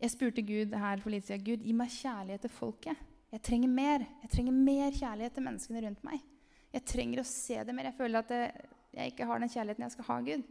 Jeg 0.00 0.12
spurte 0.12 0.44
Gud 0.44 0.72
her 0.76 1.02
for 1.02 1.12
litt 1.12 1.28
siden. 1.28 1.44
Gud, 1.44 1.64
gi 1.64 1.74
meg 1.76 1.92
kjærlighet 1.92 2.46
til 2.46 2.52
folket. 2.52 3.04
Jeg 3.32 3.44
trenger 3.44 3.72
mer. 3.72 4.06
Jeg 4.24 4.32
trenger 4.32 4.56
mer 4.56 4.96
kjærlighet 4.96 5.36
til 5.36 5.44
menneskene 5.44 5.84
rundt 5.84 6.02
meg. 6.08 6.24
Jeg 6.72 6.84
trenger 6.88 7.20
å 7.20 7.28
se 7.28 7.60
det 7.60 7.76
mer. 7.76 7.90
Jeg 7.90 7.98
føler 8.00 8.24
at 8.24 8.34
jeg 8.96 9.12
ikke 9.12 9.28
har 9.28 9.44
den 9.44 9.52
kjærligheten 9.52 9.84
jeg 9.84 9.94
skal 9.98 10.08
ha, 10.08 10.18
Gud. 10.24 10.48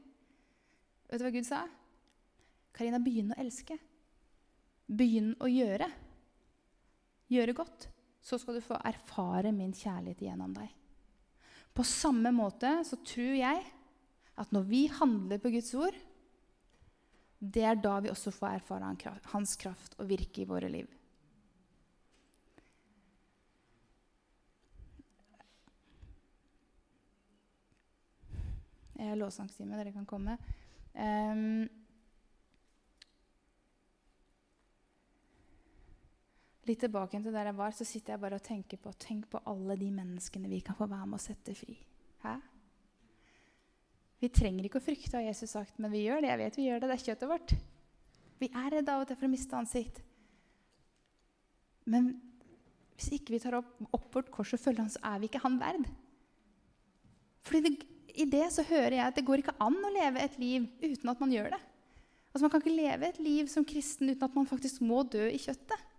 Vet 1.09 1.21
du 1.21 1.25
hva 1.25 1.33
Gud 1.33 1.49
sa? 1.49 1.65
Karina, 2.75 3.01
begynn 3.01 3.33
å 3.33 3.41
elske. 3.41 3.77
Begynn 4.85 5.33
å 5.41 5.49
gjøre. 5.49 5.89
Gjøre 7.31 7.57
godt 7.57 7.87
så 8.25 8.39
skal 8.41 8.57
du 8.57 8.65
få 8.65 8.77
erfare 8.81 9.51
min 9.53 9.73
kjærlighet 9.75 10.23
gjennom 10.25 10.53
deg. 10.55 10.69
På 11.75 11.83
samme 11.85 12.31
måte 12.33 12.71
så 12.87 12.97
tror 13.05 13.35
jeg 13.37 13.63
at 14.41 14.53
når 14.55 14.65
vi 14.69 14.85
handler 14.91 15.41
på 15.43 15.51
Guds 15.53 15.73
ord, 15.77 15.95
det 17.39 17.65
er 17.67 17.77
da 17.77 17.99
vi 18.01 18.09
også 18.09 18.33
får 18.33 18.57
erfare 18.57 18.93
hans 19.33 19.55
kraft 19.61 19.97
og 19.99 20.09
virke 20.09 20.41
i 20.41 20.49
våre 20.49 20.71
liv. 20.71 20.89
Jeg 28.95 29.11
har 29.11 29.19
lovsangstime, 29.19 29.75
dere 29.75 29.91
kan 29.93 30.07
komme. 30.07 30.37
Um, 30.95 31.67
litt 36.65 36.81
tilbake 36.81 37.19
til 37.21 37.33
der 37.33 37.51
jeg 37.51 37.57
var, 37.57 37.73
så 37.75 37.85
sitter 37.87 38.15
jeg 38.15 38.21
bare 38.23 38.39
og 38.39 38.45
tenker 38.45 38.81
på 38.81 38.93
tenk 39.01 39.29
på 39.31 39.41
alle 39.49 39.77
de 39.79 39.91
menneskene 39.93 40.49
vi 40.51 40.63
kan 40.65 40.77
få 40.77 40.87
være 40.89 41.07
med 41.11 41.19
å 41.19 41.25
sette 41.25 41.55
fri. 41.57 41.77
Hæ? 42.25 42.35
Vi 44.23 44.31
trenger 44.33 44.65
ikke 44.65 44.79
å 44.81 44.85
frykte, 44.85 45.17
har 45.17 45.27
Jesus 45.27 45.53
sagt, 45.53 45.77
men 45.81 45.91
vi 45.93 46.05
gjør 46.05 46.23
det. 46.23 46.31
Jeg 46.31 46.41
vet 46.41 46.57
vi 46.57 46.67
gjør 46.69 46.81
det. 46.81 46.89
Det 46.89 46.95
er 46.95 47.05
kjøttet 47.09 47.29
vårt. 47.29 47.55
Vi 48.41 48.49
er 48.49 48.71
redde 48.73 48.93
av 48.93 49.03
og 49.03 49.09
til 49.09 49.19
for 49.19 49.27
å 49.27 49.31
miste 49.31 49.57
ansikt. 49.59 49.99
Men 51.85 52.15
hvis 52.95 53.11
ikke 53.19 53.35
vi 53.35 53.41
tar 53.43 53.59
opp, 53.59 53.75
opp 53.93 54.07
vårt 54.15 54.31
kors 54.33 54.55
og 54.55 54.61
følger 54.61 54.85
han, 54.85 54.91
så 54.91 55.03
er 55.05 55.21
vi 55.21 55.29
ikke 55.29 55.43
han 55.43 55.59
verd. 55.61 55.85
Fordi 57.45 57.61
det, 57.67 57.73
I 58.15 58.25
det 58.31 58.47
så 58.55 58.65
hører 58.65 58.97
jeg 58.97 59.05
at 59.05 59.17
det 59.19 59.25
går 59.27 59.43
ikke 59.43 59.57
an 59.61 59.77
å 59.77 59.93
leve 59.93 60.23
et 60.23 60.37
liv 60.41 60.65
uten 60.81 61.11
at 61.11 61.21
man 61.21 61.33
gjør 61.35 61.51
det. 61.53 61.61
Altså 62.31 62.43
Man 62.43 62.51
kan 62.51 62.63
ikke 62.63 62.75
leve 62.75 63.09
et 63.11 63.19
liv 63.23 63.51
som 63.51 63.67
kristen 63.67 64.09
uten 64.09 64.25
at 64.25 64.33
man 64.35 64.47
faktisk 64.49 64.81
må 64.83 65.03
dø 65.07 65.27
i 65.29 65.39
kjøttet. 65.39 65.91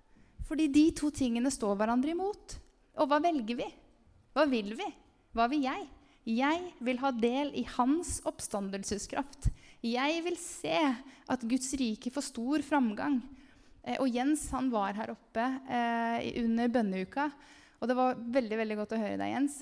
Fordi 0.47 0.69
de 0.71 0.87
to 0.95 1.11
tingene 1.15 1.51
står 1.53 1.75
hverandre 1.79 2.15
imot. 2.15 2.57
Og 3.03 3.11
hva 3.11 3.19
velger 3.23 3.59
vi? 3.59 3.67
Hva 4.37 4.47
vil 4.49 4.75
vi? 4.79 4.89
Hva 5.37 5.49
vil 5.53 5.67
jeg? 5.67 5.87
Jeg 6.27 6.73
vil 6.83 6.99
ha 7.03 7.13
del 7.15 7.53
i 7.55 7.63
hans 7.77 8.19
oppstandelseskraft. 8.27 9.51
Jeg 9.87 10.23
vil 10.25 10.39
se 10.41 10.79
at 11.31 11.45
Guds 11.47 11.69
rike 11.79 12.11
får 12.11 12.29
stor 12.33 12.65
framgang. 12.67 13.21
Eh, 13.83 13.99
og 14.01 14.11
Jens 14.11 14.49
han 14.55 14.71
var 14.73 14.97
her 14.99 15.13
oppe 15.15 15.45
eh, 15.71 16.33
under 16.43 16.73
bønneuka. 16.73 17.29
Og 17.79 17.91
det 17.91 17.99
var 17.99 18.19
veldig 18.19 18.59
veldig 18.63 18.79
godt 18.81 18.97
å 18.97 19.03
høre 19.03 19.21
deg, 19.21 19.35
Jens. 19.35 19.61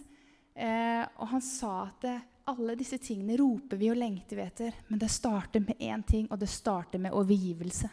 Eh, 0.55 1.03
og 1.19 1.29
han 1.35 1.45
sa 1.45 1.75
at 1.89 2.07
det, 2.07 2.15
alle 2.49 2.77
disse 2.77 2.99
tingene 3.01 3.39
roper 3.41 3.81
vi 3.81 3.91
og 3.93 3.99
lengter 4.01 4.39
vi 4.39 4.45
etter. 4.45 4.81
Men 4.89 5.01
det 5.01 5.13
starter 5.13 5.65
med 5.65 5.81
én 5.81 6.05
ting, 6.07 6.29
og 6.31 6.41
det 6.41 6.49
starter 6.53 7.01
med 7.01 7.17
overgivelse. 7.17 7.91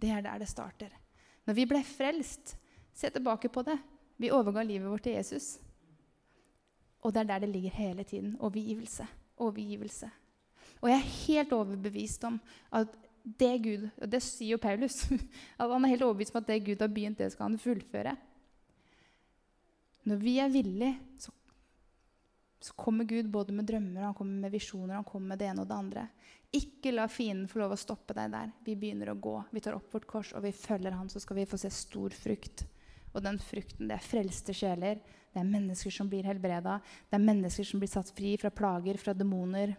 Det 0.00 0.10
er 0.10 0.20
der 0.24 0.38
det 0.38 0.48
starter. 0.48 0.92
Når 1.46 1.54
vi 1.54 1.64
ble 1.66 1.82
frelst, 1.84 2.56
se 2.94 3.10
tilbake 3.10 3.48
på 3.48 3.62
det. 3.66 3.78
Vi 4.18 4.30
overga 4.34 4.62
livet 4.62 4.90
vårt 4.90 5.02
til 5.06 5.18
Jesus. 5.18 5.58
Og 7.00 7.14
det 7.14 7.20
er 7.20 7.30
der 7.32 7.44
det 7.46 7.48
ligger 7.48 7.70
hele 7.70 8.04
tiden. 8.04 8.36
Overgivelse. 8.40 9.06
Overgivelse. 9.36 10.10
Og 10.80 10.90
jeg 10.90 10.96
er 10.96 11.14
helt 11.26 11.52
overbevist 11.52 12.24
om 12.24 12.40
at 12.72 12.88
det 13.38 13.62
Gud 13.62 13.88
Og 14.00 14.10
det 14.12 14.22
sier 14.22 14.54
jo 14.54 14.60
Paulus. 14.62 15.02
At 15.60 15.70
han 15.70 15.84
er 15.84 15.92
helt 15.92 16.04
overbevist 16.06 16.34
om 16.34 16.40
at 16.40 16.48
det 16.48 16.64
Gud 16.64 16.80
har 16.80 16.88
begynt, 16.88 17.18
det 17.18 17.32
skal 17.32 17.50
han 17.50 17.58
fullføre. 17.58 18.14
Når 20.08 20.16
vi 20.22 20.38
er 20.38 20.48
villige, 20.48 20.94
så, 21.18 21.32
så 22.60 22.72
kommer 22.72 23.04
Gud 23.04 23.28
både 23.32 23.52
med 23.52 23.66
drømmer 23.68 24.06
han 24.06 24.14
kommer 24.14 24.46
med 24.46 24.54
visjoner 24.54 24.94
han 24.94 25.04
kommer 25.04 25.34
med 25.34 25.38
det 25.38 25.50
ene 25.50 25.60
og 25.60 25.68
det 25.68 25.76
andre. 25.76 26.06
Ikke 26.56 26.94
la 26.94 27.04
fienden 27.12 27.48
få 27.50 27.60
lov 27.60 27.74
å 27.74 27.80
stoppe 27.80 28.14
deg 28.16 28.32
der. 28.32 28.52
Vi 28.64 28.76
begynner 28.78 29.12
å 29.12 29.18
gå. 29.20 29.34
Vi 29.52 29.60
tar 29.64 29.76
opp 29.76 29.92
vårt 29.92 30.06
kors, 30.08 30.32
og 30.32 30.46
vi 30.46 30.52
følger 30.56 30.96
han, 30.96 31.10
så 31.12 31.20
skal 31.20 31.36
vi 31.42 31.48
få 31.48 31.58
se 31.60 31.70
stor 31.74 32.14
frukt. 32.16 32.64
Og 33.12 33.20
den 33.24 33.36
frukten, 33.42 33.88
det 33.88 33.98
er 33.98 34.04
frelste 34.04 34.54
sjeler. 34.56 35.02
Det 35.32 35.42
er 35.42 35.48
mennesker 35.48 35.92
som 35.92 36.08
blir 36.08 36.24
helbreda. 36.28 36.78
Det 37.08 37.18
er 37.18 37.26
mennesker 37.26 37.68
som 37.68 37.82
blir 37.82 37.92
satt 37.92 38.12
fri 38.16 38.32
fra 38.40 38.52
plager, 38.54 38.96
fra 39.00 39.12
demoner. 39.16 39.74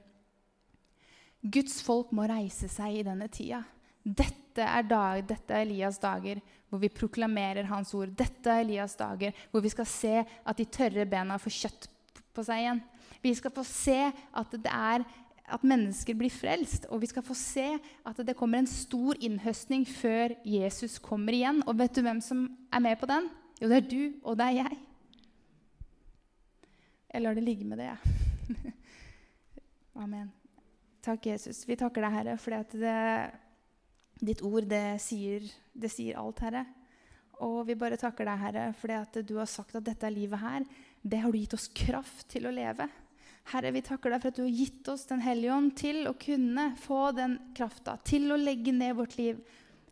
Guds 1.41 1.80
folk 1.86 2.11
må 2.13 2.28
reise 2.30 2.70
seg 2.70 2.99
i 2.99 3.05
denne 3.07 3.30
tida. 3.32 3.63
Dette 4.03 4.63
er, 4.63 4.86
dag, 4.88 5.24
dette 5.28 5.55
er 5.55 5.65
Elias' 5.65 5.99
dager 6.01 6.39
hvor 6.70 6.82
vi 6.82 6.91
proklamerer 6.93 7.67
hans 7.70 7.93
ord. 7.97 8.13
Dette 8.17 8.51
er 8.51 8.63
Elias' 8.63 8.97
dager 8.99 9.36
hvor 9.51 9.63
vi 9.63 9.72
skal 9.74 9.88
se 9.89 10.13
at 10.22 10.59
de 10.59 10.67
tørre 10.70 11.07
bena 11.09 11.39
får 11.41 11.55
kjøtt 11.63 11.89
på 12.36 12.45
seg 12.45 12.63
igjen. 12.63 12.82
Vi 13.24 13.34
skal 13.36 13.53
få 13.55 13.65
se 13.67 13.97
at 14.09 14.53
det 14.55 14.72
er 14.72 15.03
at 15.54 15.66
mennesker 15.66 16.18
blir 16.18 16.34
frelst. 16.34 16.88
Og 16.89 17.02
vi 17.04 17.10
skal 17.12 17.26
få 17.26 17.36
se 17.38 17.68
at 18.08 18.22
det 18.26 18.38
kommer 18.38 18.62
en 18.62 18.70
stor 18.70 19.18
innhøstning 19.20 19.86
før 19.88 20.36
Jesus 20.45 21.00
kommer 21.04 21.36
igjen. 21.36 21.64
Og 21.68 21.78
vet 21.80 21.95
du 21.95 22.04
hvem 22.06 22.22
som 22.24 22.45
er 22.74 22.84
med 22.86 23.00
på 23.02 23.10
den? 23.10 23.30
Jo, 23.60 23.68
det 23.68 23.82
er 23.82 23.89
du, 23.91 24.04
og 24.24 24.39
det 24.39 24.47
er 24.47 24.58
jeg. 24.62 24.80
Jeg 27.10 27.24
lar 27.26 27.36
det 27.36 27.43
ligge 27.43 27.66
med 27.66 27.82
det, 27.82 27.89
jeg. 27.89 28.74
Amen. 30.04 30.30
Takk, 31.04 31.26
Jesus. 31.32 31.64
Vi 31.68 31.78
takker 31.80 32.06
deg, 32.06 32.18
Herre, 32.20 32.36
fordi 32.39 32.60
at 32.60 32.76
det 32.80 32.97
Ditt 34.20 34.41
ord, 34.43 34.66
det 34.68 35.00
sier, 35.00 35.45
det 35.72 35.88
sier, 35.93 36.18
alt, 36.20 36.41
Herre. 36.43 36.66
Og 37.47 37.62
vi 37.70 37.78
bare 37.80 37.95
takker 38.00 38.28
deg, 38.28 38.41
Herre, 38.41 38.64
fordi 38.76 38.97
at 38.97 39.20
du 39.24 39.38
har 39.38 39.47
sagt 39.47 39.78
at 39.80 39.86
dette 39.86 40.10
livet 40.12 40.41
her, 40.41 40.66
det 41.00 41.22
har 41.24 41.32
du 41.32 41.39
gitt 41.39 41.56
oss 41.56 41.70
kraft 41.72 42.28
til 42.34 42.50
å 42.50 42.52
leve. 42.52 42.89
Herre, 43.50 43.72
vi 43.74 43.82
takker 43.82 44.14
deg 44.14 44.22
for 44.22 44.30
at 44.30 44.38
du 44.38 44.43
har 44.45 44.54
gitt 44.54 44.89
oss 44.91 45.08
Den 45.10 45.24
hellige 45.26 45.56
ånd 45.56 45.72
til 45.80 46.04
å 46.10 46.14
kunne 46.20 46.70
få 46.78 47.10
den 47.18 47.39
krafta, 47.58 47.97
til 48.06 48.30
å 48.32 48.38
legge 48.38 48.74
ned 48.76 48.97
vårt 49.00 49.18
liv 49.18 49.39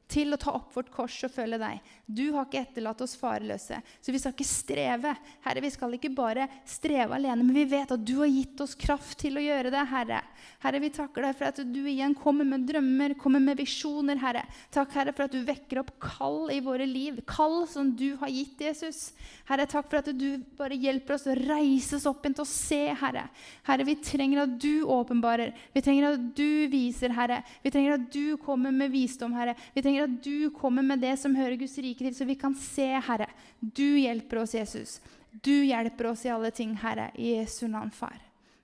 til 0.08 0.34
å 0.34 0.40
ta 0.40 0.54
opp 0.56 0.76
vårt 0.76 0.90
kors 0.94 1.16
og 1.28 1.34
følge 1.34 1.60
deg. 1.62 1.94
Du 2.06 2.30
har 2.32 2.48
ikke 2.48 2.62
etterlatt 2.64 3.02
oss 3.04 3.18
fareløse, 3.20 3.80
så 3.84 4.14
vi 4.14 4.20
skal 4.22 4.34
ikke 4.36 4.48
streve. 4.48 5.14
Herre, 5.44 5.64
vi 5.64 5.72
skal 5.74 5.96
ikke 5.98 6.14
bare 6.16 6.48
streve 6.68 7.18
alene, 7.18 7.44
men 7.44 7.56
vi 7.58 7.66
vet 7.74 7.92
at 7.92 8.06
du 8.08 8.16
har 8.22 8.32
gitt 8.32 8.62
oss 8.64 8.76
kraft 8.80 9.18
til 9.24 9.40
å 9.40 9.44
gjøre 9.44 9.74
det, 9.74 9.84
Herre. 9.92 10.22
Herre, 10.64 10.82
vi 10.82 10.92
takker 10.96 11.28
deg 11.28 11.36
for 11.38 11.50
at 11.50 11.60
du 11.68 11.82
igjen 11.84 12.16
kommer 12.18 12.48
med 12.48 12.64
drømmer, 12.70 13.18
kommer 13.20 13.44
med 13.44 13.60
visjoner, 13.60 14.20
Herre. 14.22 14.46
Takk, 14.74 14.96
Herre, 14.96 15.14
for 15.16 15.28
at 15.28 15.36
du 15.36 15.44
vekker 15.48 15.82
opp 15.84 15.92
kall 16.04 16.54
i 16.56 16.62
våre 16.64 16.88
liv. 16.88 17.20
Kall 17.28 17.66
som 17.70 17.92
du 17.98 18.16
har 18.22 18.32
gitt 18.32 18.64
Jesus. 18.64 19.12
Herre, 19.50 19.68
takk 19.70 19.90
for 19.92 20.00
at 20.00 20.12
du 20.16 20.40
bare 20.58 20.78
hjelper 20.80 21.18
oss 21.18 21.28
å 21.28 21.36
reise 21.38 22.00
oss 22.00 22.08
opp 22.10 22.24
til 22.24 22.44
å 22.44 22.48
se, 22.48 22.82
Herre. 23.02 23.28
Herre, 23.68 23.86
vi 23.88 23.98
trenger 24.00 24.46
at 24.46 24.56
du 24.62 24.88
åpenbarer. 24.88 25.54
Vi 25.76 25.84
trenger 25.84 26.14
at 26.14 26.26
du 26.38 26.68
viser, 26.72 27.14
Herre. 27.16 27.42
Vi 27.64 27.72
trenger 27.74 27.98
at 27.98 28.08
du 28.14 28.38
kommer 28.42 28.72
med 28.72 28.92
visdom, 28.94 29.36
Herre. 29.38 29.56
Vi 29.76 29.84
trenger 29.84 29.97
trenger 29.98 30.04
at 30.04 30.24
du 30.24 30.50
kommer 30.50 30.82
med 30.82 31.00
det 31.00 31.18
som 31.18 31.36
hører 31.36 31.56
Guds 31.56 31.78
rike 31.78 32.04
til, 32.06 32.16
så 32.16 32.26
vi 32.26 32.36
kan 32.36 32.56
se, 32.56 33.00
Herre. 33.00 33.30
Du 33.60 33.98
hjelper 33.98 34.38
oss, 34.38 34.54
Jesus. 34.54 35.02
Du 35.32 35.64
hjelper 35.64 36.12
oss 36.12 36.26
i 36.26 36.30
alle 36.30 36.52
ting, 36.52 36.76
Herre. 36.76 37.12
I 37.16 37.38
Jesu 37.38 37.68
navn, 37.68 37.92
Far. 37.92 38.20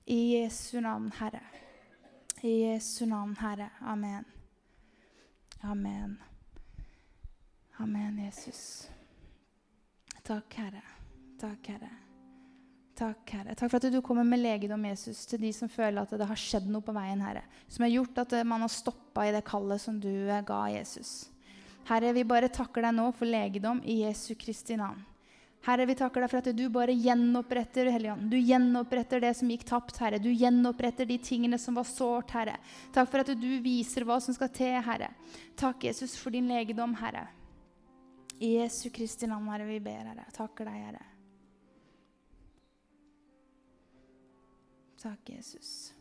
I 0.06 0.36
Jesu 0.36 0.82
navn, 0.82 1.12
Herre. 1.20 1.42
I 2.42 2.74
Jesu 2.74 3.06
navn, 3.06 3.36
Herre. 3.40 3.70
Amen. 3.82 4.26
Amen. 5.62 6.18
Amen, 7.80 8.20
Jesus. 8.26 8.90
Takk, 10.24 10.54
Herre. 10.54 10.82
Takk, 11.40 11.68
Herre. 11.68 12.03
Takk, 12.94 13.32
Herre. 13.34 13.56
Takk 13.58 13.72
for 13.72 13.82
at 13.82 13.94
du 13.94 14.02
kommer 14.06 14.26
med 14.28 14.44
legedom 14.44 14.84
Jesus, 14.86 15.24
til 15.26 15.42
de 15.42 15.50
som 15.56 15.70
føler 15.72 16.04
at 16.04 16.12
det 16.14 16.28
har 16.30 16.38
skjedd 16.38 16.68
noe 16.70 16.86
på 16.86 16.94
veien. 16.94 17.22
Herre. 17.26 17.42
Som 17.68 17.88
har 17.88 17.96
gjort 17.96 18.20
at 18.22 18.36
man 18.46 18.62
har 18.62 18.70
stoppa 18.70 19.26
i 19.26 19.32
det 19.34 19.42
kallet 19.48 19.82
som 19.82 19.98
du 20.00 20.12
ga 20.46 20.60
Jesus. 20.76 21.32
Herre, 21.90 22.14
vi 22.14 22.24
bare 22.24 22.52
takker 22.54 22.86
deg 22.86 22.94
nå 22.96 23.10
for 23.18 23.28
legedom 23.28 23.82
i 23.84 24.04
Jesu 24.04 24.36
Kristi 24.40 24.78
navn. 24.80 25.02
Herre, 25.64 25.86
vi 25.88 25.96
takker 25.96 26.22
deg 26.22 26.32
for 26.32 26.44
at 26.44 26.56
du 26.56 26.64
bare 26.72 26.92
gjenoppretter 26.92 27.88
Helligånd. 27.92 28.28
Du 28.32 28.36
gjenoppretter 28.36 29.24
det 29.24 29.32
som 29.40 29.52
gikk 29.52 29.64
tapt, 29.68 29.96
Herre. 30.04 30.20
Du 30.20 30.28
gjenoppretter 30.30 31.08
de 31.08 31.18
tingene 31.24 31.60
som 31.60 31.80
var 31.80 31.88
sårt, 31.88 32.34
Herre. 32.36 32.58
Takk 32.94 33.10
for 33.10 33.24
at 33.24 33.32
du 33.40 33.48
viser 33.64 34.04
hva 34.08 34.20
som 34.24 34.36
skal 34.36 34.52
til, 34.54 34.76
Herre. 34.84 35.10
Takk, 35.60 35.88
Jesus, 35.88 36.18
for 36.20 36.36
din 36.36 36.52
legedom, 36.52 36.94
Herre. 37.00 37.30
I 38.44 38.58
Jesu 38.58 38.90
Kristi 38.92 39.30
navn, 39.32 39.48
Herre, 39.56 39.70
vi 39.72 39.80
ber, 39.84 40.04
Herre. 40.12 40.28
Takker 40.36 40.68
deg, 40.68 40.84
Herre. 40.90 41.13
Takk, 45.04 45.20
Jesus. 45.28 45.92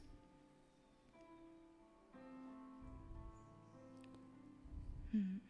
Mm. 5.13 5.42